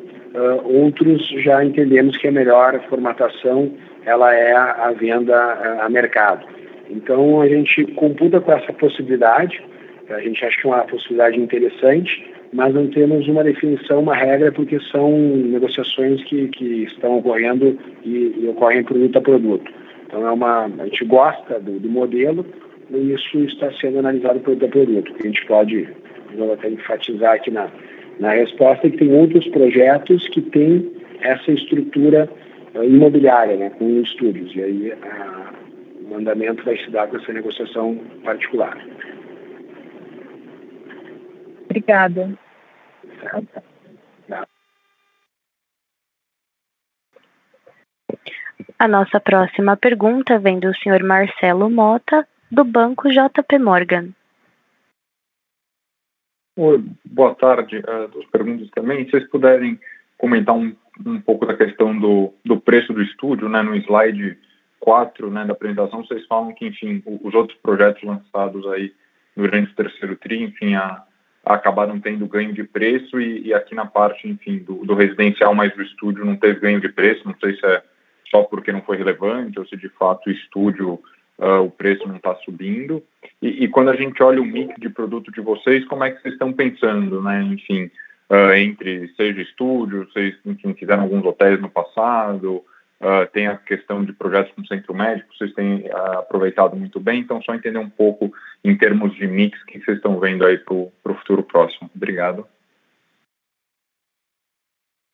outros 0.63 1.27
já 1.43 1.63
entendemos 1.65 2.15
que 2.17 2.27
a 2.27 2.31
melhor 2.31 2.79
formatação 2.87 3.71
ela 4.05 4.33
é 4.33 4.53
a 4.53 4.91
venda 4.91 5.35
a 5.81 5.89
mercado. 5.89 6.45
Então 6.89 7.41
a 7.41 7.47
gente 7.47 7.83
computa 7.93 8.39
com 8.39 8.51
essa 8.51 8.71
possibilidade, 8.73 9.61
a 10.09 10.19
gente 10.19 10.45
acha 10.45 10.61
que 10.61 10.67
é 10.67 10.69
uma 10.69 10.83
possibilidade 10.83 11.39
interessante, 11.39 12.25
mas 12.55 12.73
não 12.73 12.87
temos 12.87 13.27
uma 13.27 13.43
definição, 13.43 13.99
uma 13.99 14.15
regra, 14.15 14.49
porque 14.49 14.79
são 14.89 15.11
negociações 15.11 16.23
que, 16.23 16.47
que 16.47 16.83
estão 16.83 17.17
ocorrendo 17.17 17.77
e, 18.01 18.33
e 18.39 18.47
ocorrem 18.47 18.81
produto 18.81 19.17
a 19.17 19.21
produto. 19.21 19.71
Então, 20.07 20.25
é 20.25 20.31
uma, 20.31 20.63
a 20.65 20.85
gente 20.85 21.03
gosta 21.03 21.59
do, 21.59 21.77
do 21.77 21.89
modelo 21.89 22.45
e 22.89 23.11
isso 23.11 23.39
está 23.39 23.69
sendo 23.73 23.99
analisado 23.99 24.39
produto 24.39 24.65
a 24.67 24.69
produto. 24.69 25.13
A 25.19 25.27
gente 25.27 25.45
pode, 25.45 25.89
vou 26.37 26.53
até 26.53 26.69
enfatizar 26.69 27.35
aqui 27.35 27.51
na, 27.51 27.69
na 28.21 28.29
resposta, 28.29 28.89
que 28.89 28.99
tem 28.99 29.13
outros 29.13 29.45
projetos 29.49 30.25
que 30.29 30.41
têm 30.41 30.89
essa 31.19 31.51
estrutura 31.51 32.29
uh, 32.73 32.83
imobiliária, 32.85 33.57
né, 33.57 33.69
com 33.71 33.99
estúdios. 33.99 34.55
E 34.55 34.63
aí 34.63 34.93
o 36.05 36.13
mandamento 36.13 36.63
vai 36.63 36.77
se 36.77 36.89
dar 36.89 37.07
com 37.09 37.17
essa 37.17 37.33
negociação 37.33 37.99
particular. 38.23 38.77
Obrigada. 41.65 42.44
A 48.77 48.87
nossa 48.87 49.19
próxima 49.19 49.77
pergunta 49.77 50.37
vem 50.37 50.59
do 50.59 50.75
senhor 50.75 51.01
Marcelo 51.01 51.69
Mota, 51.69 52.27
do 52.51 52.63
Banco 52.63 53.09
JP 53.09 53.57
Morgan. 53.59 54.09
Oi, 56.57 56.83
boa 57.05 57.35
tarde. 57.35 57.79
Uh, 57.79 58.07
duas 58.09 58.25
perguntas 58.27 58.69
também. 58.71 59.05
Se 59.05 59.11
vocês 59.11 59.29
puderem 59.29 59.79
comentar 60.17 60.55
um, 60.55 60.75
um 61.05 61.21
pouco 61.21 61.45
da 61.45 61.55
questão 61.55 61.97
do, 61.97 62.33
do 62.43 62.59
preço 62.59 62.93
do 62.93 63.01
estúdio, 63.01 63.49
né, 63.49 63.61
no 63.61 63.75
slide 63.75 64.37
4 64.79 65.31
né, 65.31 65.45
da 65.45 65.53
apresentação, 65.53 66.05
vocês 66.05 66.25
falam 66.27 66.53
que, 66.53 66.67
enfim, 66.67 67.01
os 67.05 67.33
outros 67.33 67.57
projetos 67.59 68.03
lançados 68.03 68.65
aí 68.67 68.93
durante 69.35 69.71
o 69.71 69.75
terceiro 69.75 70.15
TRI, 70.15 70.43
enfim, 70.43 70.75
a, 70.75 71.03
acabaram 71.45 71.99
tendo 71.99 72.27
ganho 72.27 72.53
de 72.53 72.63
preço 72.63 73.21
e, 73.21 73.47
e 73.47 73.53
aqui 73.53 73.75
na 73.75 73.85
parte, 73.85 74.27
enfim, 74.27 74.57
do, 74.57 74.85
do, 74.85 74.95
residencial 74.95 75.53
mais 75.53 75.73
do 75.75 75.83
estúdio 75.83 76.25
não 76.25 76.35
teve 76.35 76.59
ganho 76.59 76.81
de 76.81 76.89
preço, 76.89 77.21
não 77.25 77.35
sei 77.39 77.55
se 77.55 77.65
é 77.65 77.83
só 78.31 78.43
porque 78.43 78.71
não 78.71 78.81
foi 78.81 78.97
relevante 78.97 79.59
ou 79.59 79.65
se 79.67 79.77
de 79.77 79.87
fato 79.89 80.27
o 80.27 80.31
estúdio 80.31 80.99
uh, 81.37 81.61
o 81.63 81.69
preço 81.69 82.07
não 82.07 82.15
está 82.15 82.35
subindo. 82.37 83.03
E, 83.41 83.65
e, 83.65 83.67
quando 83.67 83.89
a 83.89 83.95
gente 83.95 84.21
olha 84.23 84.41
o 84.41 84.45
mix 84.45 84.73
de 84.79 84.89
produto 84.89 85.31
de 85.31 85.41
vocês, 85.41 85.85
como 85.85 86.03
é 86.03 86.11
que 86.11 86.21
vocês 86.21 86.33
estão 86.33 86.51
pensando, 86.51 87.21
né? 87.21 87.41
Enfim, 87.43 87.91
uh, 88.29 88.53
entre 88.55 89.07
seja 89.15 89.41
estúdios, 89.41 90.11
vocês 90.11 90.35
enfim, 90.45 90.73
fizeram 90.73 91.03
alguns 91.03 91.25
hotéis 91.25 91.61
no 91.61 91.69
passado, 91.69 92.63
uh, 93.01 93.29
tem 93.31 93.47
a 93.47 93.57
questão 93.57 94.03
de 94.03 94.13
projetos 94.13 94.53
com 94.53 94.65
centro 94.65 94.93
médico, 94.93 95.33
vocês 95.35 95.53
têm 95.53 95.89
aproveitado 95.91 96.75
muito 96.75 96.99
bem, 96.99 97.19
então 97.19 97.41
só 97.41 97.53
entender 97.53 97.79
um 97.79 97.89
pouco 97.89 98.33
em 98.63 98.77
termos 98.77 99.15
de 99.15 99.27
mix 99.27 99.61
que 99.63 99.79
vocês 99.79 99.97
estão 99.97 100.19
vendo 100.19 100.45
aí 100.45 100.57
para 100.57 100.73
o 100.73 100.91
futuro 101.03 101.43
próximo. 101.43 101.89
Obrigado. 101.95 102.47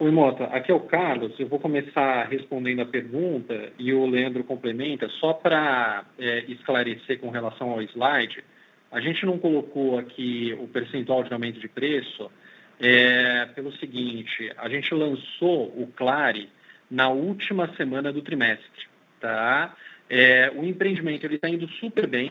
Oi, 0.02 0.10
Mota. 0.10 0.46
Aqui 0.46 0.72
é 0.72 0.74
o 0.74 0.80
Carlos. 0.80 1.40
Eu 1.40 1.48
vou 1.48 1.60
começar 1.60 2.24
respondendo 2.24 2.80
a 2.82 2.86
pergunta 2.88 3.72
e 3.78 3.94
o 3.94 4.04
Leandro 4.08 4.44
complementa. 4.44 5.08
Só 5.20 5.32
para 5.32 6.04
é, 6.18 6.40
esclarecer 6.48 7.20
com 7.20 7.30
relação 7.30 7.70
ao 7.70 7.84
slide, 7.84 8.44
a 8.92 9.00
gente 9.00 9.24
não 9.28 9.38
colocou 9.38 10.00
aqui 10.00 10.58
o 10.60 10.68
percentual 10.68 11.24
de 11.24 11.32
aumento 11.32 11.60
de 11.60 11.68
preço 11.68 12.32
é, 12.80 13.46
pelo 13.54 13.72
seguinte: 13.74 14.52
a 14.58 14.68
gente 14.70 14.92
lançou 14.92 15.68
o 15.68 15.88
Clare 15.96 16.50
na 16.92 17.08
última 17.08 17.74
semana 17.76 18.12
do 18.12 18.22
trimestre. 18.22 18.88
Tá? 19.20 19.74
É, 20.10 20.52
o 20.54 20.66
empreendimento 20.66 21.26
está 21.26 21.48
indo 21.48 21.68
super 21.80 22.06
bem 22.06 22.30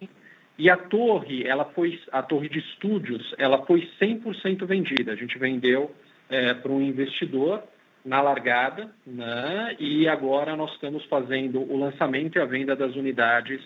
e 0.59 0.69
a 0.69 0.77
torre, 0.77 1.47
ela 1.47 1.65
foi, 1.65 1.99
a 2.13 2.23
torre 2.23 2.49
de 2.49 2.59
estúdios, 2.59 3.35
ela 3.39 3.65
foi 3.65 3.89
100% 3.99 4.67
vendida. 4.67 5.13
A 5.13 5.17
gente 5.17 5.39
vendeu 5.39 5.91
é, 6.29 6.53
para 6.53 6.71
um 6.71 6.83
investidor 6.83 7.63
na 8.05 8.21
largada, 8.21 8.91
né? 9.07 9.77
e 9.79 10.07
agora 10.07 10.55
nós 10.57 10.73
estamos 10.73 11.05
fazendo 11.07 11.61
o 11.61 11.79
lançamento 11.79 12.37
e 12.37 12.41
a 12.41 12.45
venda 12.45 12.77
das 12.77 12.95
unidades 12.95 13.61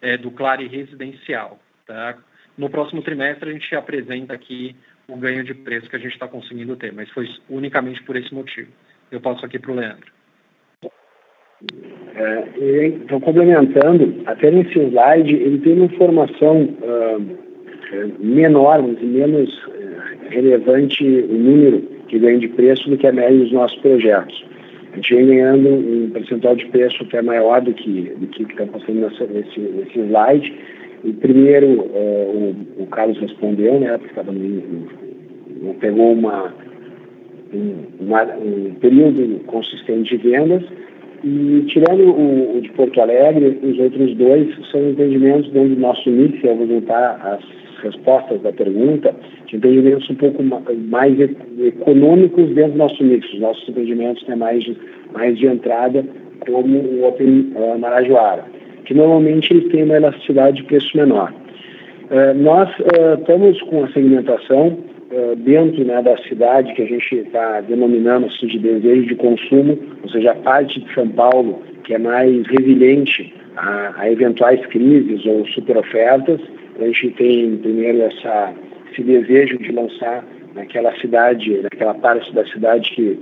é, 0.00 0.16
do 0.16 0.30
Clare 0.30 0.66
Residencial. 0.66 1.58
Tá? 1.86 2.16
No 2.56 2.70
próximo 2.70 3.02
trimestre 3.02 3.50
a 3.50 3.52
gente 3.52 3.74
apresenta 3.74 4.32
aqui 4.32 4.74
o 5.06 5.16
ganho 5.16 5.44
de 5.44 5.54
preço 5.54 5.88
que 5.88 5.96
a 5.96 5.98
gente 5.98 6.12
está 6.12 6.28
conseguindo 6.28 6.76
ter, 6.76 6.92
mas 6.92 7.10
foi 7.10 7.28
unicamente 7.48 8.02
por 8.02 8.16
esse 8.16 8.32
motivo. 8.34 8.70
Eu 9.10 9.20
passo 9.20 9.44
aqui 9.44 9.58
para 9.58 9.72
o 9.72 9.74
Leandro. 9.74 10.17
É, 12.14 12.86
então, 12.86 13.20
complementando, 13.20 14.14
até 14.26 14.50
nesse 14.50 14.78
slide, 14.78 15.34
ele 15.34 15.58
tem 15.58 15.74
uma 15.74 15.86
informação 15.86 16.62
uh, 16.62 17.22
menor, 18.20 18.82
menos 18.82 19.66
uh, 19.66 19.72
relevante 20.30 21.04
o 21.04 21.34
número 21.34 21.82
de 22.06 22.18
ganho 22.18 22.38
de 22.38 22.48
preço 22.48 22.88
do 22.88 22.96
que 22.96 23.06
a 23.06 23.12
média 23.12 23.38
dos 23.38 23.52
nossos 23.52 23.78
projetos. 23.80 24.44
A 24.92 24.96
gente 24.96 25.14
vem 25.14 25.26
ganhando 25.26 25.68
um 25.68 26.10
percentual 26.10 26.56
de 26.56 26.66
preço 26.66 27.02
até 27.02 27.22
maior 27.22 27.60
do 27.60 27.72
que 27.72 28.02
do 28.16 28.26
que 28.28 28.42
está 28.42 28.66
passando 28.66 29.00
nessa, 29.00 29.26
nesse, 29.26 29.60
nesse 29.60 29.98
slide. 29.98 30.54
E 31.04 31.12
primeiro, 31.12 31.66
uh, 31.66 32.56
o, 32.78 32.82
o, 32.82 32.86
Carlos 32.86 33.18
respondeu, 33.18 33.78
né, 33.78 33.96
porque 33.98 34.10
estava 34.10 34.32
não 34.32 35.74
pegou 35.74 36.12
uma, 36.12 36.54
um, 37.52 37.74
uma, 38.00 38.22
um 38.36 38.74
período 38.80 39.40
consistente 39.46 40.16
de 40.16 40.30
vendas. 40.30 40.62
E 41.24 41.64
tirando 41.68 42.10
o, 42.10 42.58
o, 42.58 42.60
de 42.60 42.70
Porto 42.70 43.00
Alegre, 43.00 43.58
os 43.62 43.78
outros 43.78 44.14
dois 44.14 44.48
são 44.70 44.90
empreendimentos 44.90 45.50
dentro 45.50 45.74
do 45.74 45.80
nosso 45.80 46.08
mix, 46.08 46.42
eu 46.44 46.56
vou 46.56 46.66
juntar 46.66 47.20
as 47.24 47.82
respostas 47.82 48.40
da 48.42 48.52
pergunta, 48.52 49.14
de 49.46 49.56
empreendimentos 49.56 50.08
um 50.10 50.14
pouco 50.14 50.42
mais 50.42 51.18
econômicos 51.58 52.54
dentro 52.54 52.72
do 52.72 52.78
nosso 52.78 53.02
mix. 53.02 53.32
Os 53.32 53.40
nossos 53.40 53.68
empreendimentos 53.68 54.22
têm 54.24 54.36
mais 54.36 54.62
de, 54.62 54.76
mais 55.12 55.36
de 55.38 55.46
entrada, 55.46 56.04
como 56.46 56.78
o 56.78 57.08
Open 57.08 57.52
uh, 57.56 57.78
Marajoara, 57.78 58.44
que 58.84 58.94
normalmente 58.94 59.52
eles 59.52 59.70
têm 59.70 59.84
uma 59.84 59.96
elasticidade 59.96 60.58
de 60.58 60.64
preço 60.64 60.96
menor. 60.96 61.32
Uh, 62.10 62.34
nós 62.38 62.68
uh, 62.78 63.18
estamos 63.18 63.60
com 63.62 63.84
a 63.84 63.88
segmentação 63.88 64.78
dentro 65.36 65.84
né, 65.84 66.02
da 66.02 66.16
cidade 66.18 66.74
que 66.74 66.82
a 66.82 66.86
gente 66.86 67.16
está 67.16 67.60
denominando 67.62 68.26
assim, 68.26 68.46
de 68.46 68.58
desejo 68.58 69.06
de 69.06 69.14
consumo, 69.14 69.78
ou 70.02 70.08
seja, 70.10 70.32
a 70.32 70.34
parte 70.34 70.80
de 70.80 70.94
São 70.94 71.08
Paulo 71.08 71.62
que 71.84 71.94
é 71.94 71.98
mais 71.98 72.46
resiliente 72.46 73.32
a, 73.56 73.94
a 73.96 74.10
eventuais 74.10 74.64
crises 74.66 75.24
ou 75.24 75.46
super 75.46 75.78
ofertas, 75.78 76.38
a 76.78 76.84
gente 76.84 77.10
tem 77.12 77.56
primeiro 77.56 78.02
essa, 78.02 78.52
esse 78.92 79.02
desejo 79.02 79.58
de 79.58 79.72
lançar 79.72 80.24
naquela 80.54 80.94
cidade, 81.00 81.60
naquela 81.62 81.94
parte 81.94 82.32
da 82.34 82.44
cidade 82.46 82.90
que, 82.90 83.18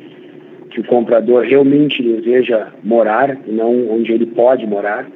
que 0.70 0.80
o 0.80 0.84
comprador 0.84 1.44
realmente 1.44 2.02
deseja 2.02 2.72
morar 2.82 3.38
e 3.46 3.52
não 3.52 3.88
onde 3.88 4.12
ele 4.12 4.26
pode 4.26 4.66
morar. 4.66 5.06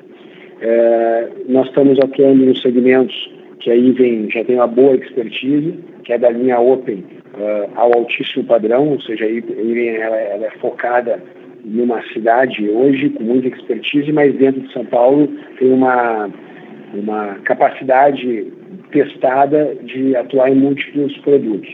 É, 0.61 1.29
nós 1.49 1.67
estamos 1.67 1.99
atuando 1.99 2.47
nos 2.47 2.63
segmentos 2.63 3.31
que 3.59 3.71
aí 3.71 3.91
vem, 3.93 4.31
já 4.31 4.43
tem 4.45 4.57
uma 4.57 4.67
boa 4.67 4.95
expertise, 4.95 5.75
que 6.05 6.13
é 6.13 6.19
da 6.19 6.31
linha 6.31 6.59
Open 6.59 7.05
uh, 7.35 7.71
ao 7.75 7.95
altíssimo 7.95 8.45
padrão, 8.45 8.89
ou 8.89 9.01
seja, 9.01 9.25
ela, 9.27 10.17
ela 10.17 10.47
é 10.47 10.51
focada 10.61 11.23
em 11.65 11.81
uma 11.81 12.03
cidade 12.13 12.69
hoje 12.69 13.11
com 13.11 13.23
muita 13.23 13.49
expertise, 13.49 14.11
mas 14.13 14.35
dentro 14.37 14.63
de 14.63 14.73
São 14.73 14.85
Paulo 14.85 15.29
tem 15.59 15.73
uma 15.73 16.31
uma 16.95 17.37
capacidade 17.45 18.53
testada 18.91 19.77
de 19.85 20.17
atuar 20.17 20.51
em 20.51 20.57
múltiplos 20.57 21.17
produtos. 21.19 21.71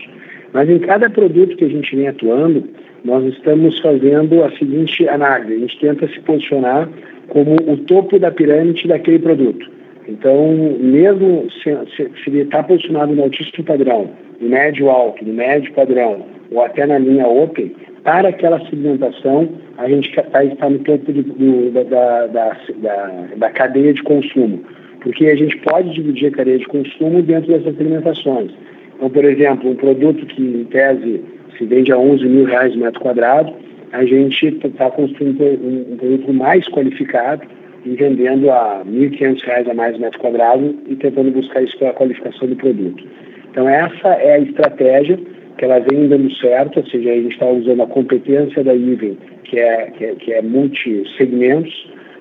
Mas 0.53 0.69
em 0.69 0.79
cada 0.79 1.09
produto 1.09 1.55
que 1.55 1.65
a 1.65 1.69
gente 1.69 1.95
vem 1.95 2.07
atuando, 2.07 2.63
nós 3.03 3.25
estamos 3.33 3.79
fazendo 3.79 4.43
a 4.43 4.51
seguinte 4.57 5.07
análise: 5.09 5.53
a 5.53 5.59
gente 5.59 5.79
tenta 5.79 6.07
se 6.07 6.19
posicionar 6.21 6.89
como 7.29 7.55
o 7.67 7.77
topo 7.77 8.17
da 8.19 8.31
pirâmide 8.31 8.87
daquele 8.87 9.19
produto. 9.19 9.69
Então, 10.07 10.53
mesmo 10.79 11.47
se, 11.51 11.75
se, 11.95 12.09
se 12.23 12.29
ele 12.29 12.41
está 12.41 12.63
posicionado 12.63 13.13
no 13.13 13.23
altíssimo 13.23 13.63
padrão, 13.65 14.09
no 14.39 14.49
médio 14.49 14.89
alto, 14.89 15.25
no 15.25 15.33
médio 15.33 15.73
padrão, 15.73 16.25
ou 16.51 16.61
até 16.61 16.85
na 16.85 16.97
linha 16.97 17.27
open, 17.27 17.75
para 18.03 18.29
aquela 18.29 18.59
segmentação, 18.69 19.49
a 19.77 19.89
gente 19.89 20.09
está, 20.09 20.43
está 20.43 20.69
no 20.69 20.79
topo 20.79 21.11
do, 21.11 21.71
da, 21.71 22.27
da, 22.27 22.57
da, 22.77 23.27
da 23.35 23.49
cadeia 23.49 23.93
de 23.93 24.01
consumo 24.03 24.63
porque 25.07 25.27
a 25.27 25.35
gente 25.35 25.57
pode 25.59 25.93
dividir 25.93 26.27
a 26.27 26.31
cadeia 26.31 26.57
de 26.57 26.65
consumo 26.65 27.21
dentro 27.21 27.51
dessas 27.51 27.79
alimentações. 27.79 28.51
Então, 28.95 29.09
por 29.09 29.23
exemplo, 29.23 29.69
um 29.69 29.75
produto 29.75 30.25
que, 30.25 30.41
em 30.41 30.65
tese, 30.65 31.21
se 31.57 31.65
vende 31.65 31.91
a 31.91 31.97
11 31.97 32.25
mil 32.25 32.45
reais 32.45 32.75
metro 32.75 32.99
quadrado, 32.99 33.53
a 33.93 34.03
gente 34.03 34.47
está 34.47 34.91
construindo 34.91 35.41
um, 35.41 35.93
um, 35.93 35.97
produto 35.97 36.33
mais 36.33 36.67
qualificado 36.67 37.47
e 37.87 37.95
vendendo 37.95 38.51
a 38.51 38.83
R$ 38.83 39.09
1.500 39.09 39.69
a 39.69 39.73
mais 39.73 39.97
metro 39.97 40.19
quadrado 40.19 40.75
e 40.87 40.95
tentando 40.95 41.31
buscar 41.31 41.63
isso 41.63 41.77
pela 41.79 41.93
qualificação 41.93 42.47
do 42.47 42.55
produto. 42.55 43.03
Então, 43.49 43.67
essa 43.67 44.09
é 44.09 44.33
a 44.33 44.39
estratégia 44.39 45.17
que 45.57 45.65
ela 45.65 45.79
vem 45.79 46.07
dando 46.07 46.31
certo, 46.35 46.77
ou 46.77 46.85
seja, 46.85 47.11
a 47.11 47.15
gente 47.15 47.31
está 47.31 47.47
usando 47.47 47.81
a 47.81 47.87
competência 47.87 48.63
da 48.63 48.75
IVEN, 48.75 49.17
que 49.45 49.57
é, 49.57 49.91
que 49.91 50.05
é, 50.05 50.15
que 50.15 50.33
é 50.33 50.41
multi-segmentos, 50.41 51.73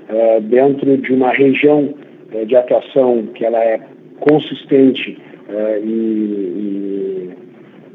uh, 0.08 0.40
dentro 0.40 0.96
de 0.96 1.12
uma 1.12 1.32
região 1.32 1.94
é, 2.32 2.44
de 2.44 2.56
atuação 2.56 3.26
que 3.34 3.44
ela 3.44 3.62
é 3.62 3.80
consistente 4.20 5.18
é, 5.48 5.80
e, 5.80 7.30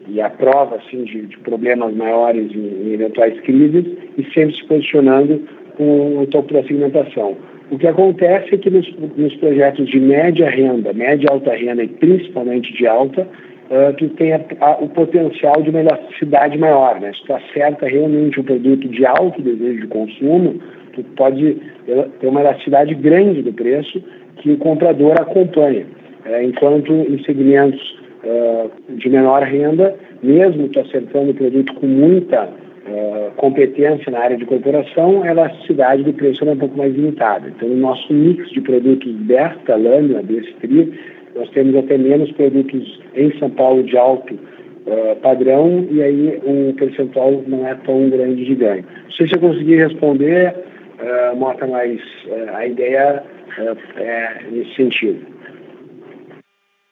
e, 0.08 0.16
e 0.16 0.22
a 0.22 0.30
prova 0.30 0.76
assim, 0.76 1.04
de, 1.04 1.26
de 1.26 1.38
problemas 1.40 1.94
maiores 1.96 2.52
em, 2.54 2.94
eventuais 2.94 3.40
crises 3.42 3.86
e 4.18 4.24
sempre 4.34 4.56
se 4.56 4.66
posicionando 4.66 5.42
com 5.78 6.20
o 6.20 6.28
topo 6.28 6.54
da 6.54 6.62
segmentação. 6.64 7.36
O 7.72 7.78
que 7.78 7.88
acontece 7.88 8.54
é 8.54 8.58
que 8.58 8.70
nos, 8.70 8.86
nos 9.16 9.34
projetos 9.38 9.90
de 9.90 9.98
média 9.98 10.50
renda, 10.50 10.92
média 10.92 11.30
alta 11.32 11.54
renda 11.54 11.82
e 11.82 11.88
principalmente 11.88 12.74
de 12.74 12.86
alta, 12.86 13.22
uh, 13.22 13.94
tu 13.98 14.10
tem 14.10 14.34
a, 14.34 14.42
a, 14.60 14.72
o 14.84 14.90
potencial 14.90 15.62
de 15.62 15.70
uma 15.70 15.80
elasticidade 15.80 16.58
maior. 16.58 17.00
Né? 17.00 17.14
Se 17.14 17.26
tu 17.26 17.34
acerta 17.34 17.88
realmente 17.88 18.42
um 18.42 18.44
produto 18.44 18.90
de 18.90 19.06
alto 19.06 19.42
desejo 19.42 19.82
de 19.82 19.88
consumo, 19.88 20.62
tu 20.94 21.04
pode 21.16 21.58
ter 22.20 22.28
uma 22.28 22.42
elasticidade 22.42 22.94
grande 22.96 23.42
do 23.42 23.54
preço 23.54 24.04
que 24.36 24.52
o 24.52 24.58
comprador 24.58 25.14
acompanha. 25.14 25.86
É, 26.26 26.44
enquanto 26.44 26.92
em 26.92 27.24
segmentos 27.24 27.82
uh, 28.24 28.70
de 28.98 29.10
menor 29.10 29.44
renda, 29.44 29.96
mesmo 30.22 30.68
tu 30.68 30.80
acertando 30.82 31.32
o 31.32 31.34
produto 31.34 31.74
com 31.76 31.88
muita 31.88 32.50
competência 33.42 34.12
na 34.12 34.20
área 34.20 34.38
de 34.38 34.46
corporação, 34.46 35.24
a 35.24 35.32
elasticidade 35.32 36.04
do 36.04 36.14
preço 36.14 36.48
é 36.48 36.52
um 36.52 36.58
pouco 36.58 36.78
mais 36.78 36.94
limitada. 36.94 37.50
Então, 37.50 37.68
no 37.68 37.76
nosso 37.76 38.14
mix 38.14 38.48
de 38.52 38.62
produtos 38.62 39.12
desta 39.22 39.76
lâmina, 39.76 40.22
desse 40.22 40.54
trio, 40.62 40.94
nós 41.36 41.50
temos 41.50 41.76
até 41.76 41.98
menos 41.98 42.32
produtos 42.34 43.02
em 43.16 43.36
São 43.40 43.50
Paulo 43.50 43.82
de 43.84 43.98
alto 43.98 44.36
uh, 44.36 45.16
padrão 45.24 45.88
e 45.90 46.04
aí 46.04 46.40
o 46.46 46.72
percentual 46.76 47.44
não 47.48 47.68
é 47.68 47.74
tão 47.74 48.12
grande 48.12 48.46
de 48.46 48.54
ganho. 48.54 48.86
Não 49.06 49.12
sei 49.12 49.28
se 49.28 49.34
eu 49.34 49.40
consegui 49.40 49.76
responder, 49.76 50.54
uh, 51.00 51.36
Mota, 51.36 51.66
mas 51.66 52.00
a 52.54 52.68
ideia 52.68 53.24
é, 53.98 54.44
nesse 54.52 54.76
sentido. 54.76 55.26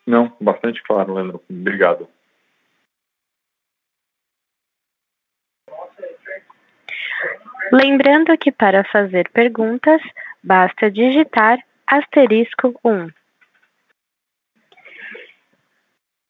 Não, 0.08 0.32
bastante 0.42 0.82
claro, 0.82 1.14
Leandro. 1.14 1.42
Obrigado. 1.48 2.08
Lembrando 7.72 8.36
que 8.38 8.52
para 8.52 8.84
fazer 8.84 9.30
perguntas, 9.30 10.02
basta 10.44 10.90
digitar 10.90 11.60
asterisco 11.86 12.80
1. 12.84 13.10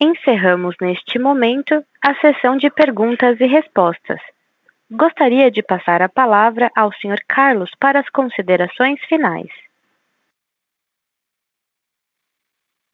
Encerramos 0.01 0.75
neste 0.81 1.17
momento 1.17 1.83
a 2.01 2.15
sessão 2.15 2.57
de 2.57 2.69
perguntas 2.69 3.39
e 3.39 3.45
respostas. 3.45 4.19
Gostaria 4.91 5.51
de 5.51 5.61
passar 5.61 6.01
a 6.01 6.09
palavra 6.09 6.71
ao 6.75 6.91
Sr. 6.93 7.19
Carlos 7.27 7.69
para 7.79 7.99
as 7.99 8.09
considerações 8.09 8.99
finais. 9.05 9.49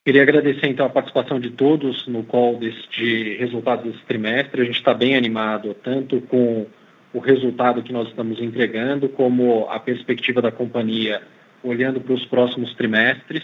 Queria 0.05 0.21
agradecer 0.21 0.67
então 0.67 0.85
a 0.85 0.89
participação 0.89 1.39
de 1.39 1.49
todos 1.49 2.07
no 2.07 2.23
call 2.23 2.57
deste 2.57 3.37
resultado 3.37 3.89
desse 3.89 4.03
trimestre. 4.05 4.61
A 4.61 4.65
gente 4.65 4.77
está 4.77 4.93
bem 4.93 5.15
animado, 5.15 5.73
tanto 5.73 6.21
com 6.21 6.67
o 7.15 7.19
resultado 7.19 7.81
que 7.81 7.93
nós 7.93 8.09
estamos 8.09 8.41
entregando, 8.41 9.07
como 9.07 9.69
a 9.69 9.79
perspectiva 9.79 10.41
da 10.41 10.51
companhia 10.51 11.21
olhando 11.63 12.01
para 12.01 12.13
os 12.13 12.25
próximos 12.25 12.75
trimestres. 12.75 13.43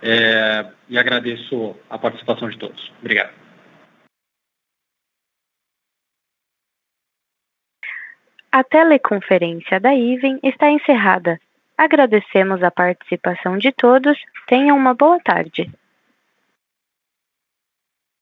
É, 0.00 0.64
e 0.88 0.96
agradeço 0.96 1.76
a 1.90 1.98
participação 1.98 2.48
de 2.48 2.56
todos. 2.56 2.92
Obrigado. 3.00 3.32
A 8.52 8.62
teleconferência 8.62 9.80
da 9.80 9.92
IVEN 9.92 10.38
está 10.44 10.70
encerrada. 10.70 11.40
Agradecemos 11.76 12.62
a 12.62 12.70
participação 12.70 13.58
de 13.58 13.72
todos. 13.72 14.16
Tenham 14.46 14.76
uma 14.76 14.94
boa 14.94 15.18
tarde. 15.18 15.68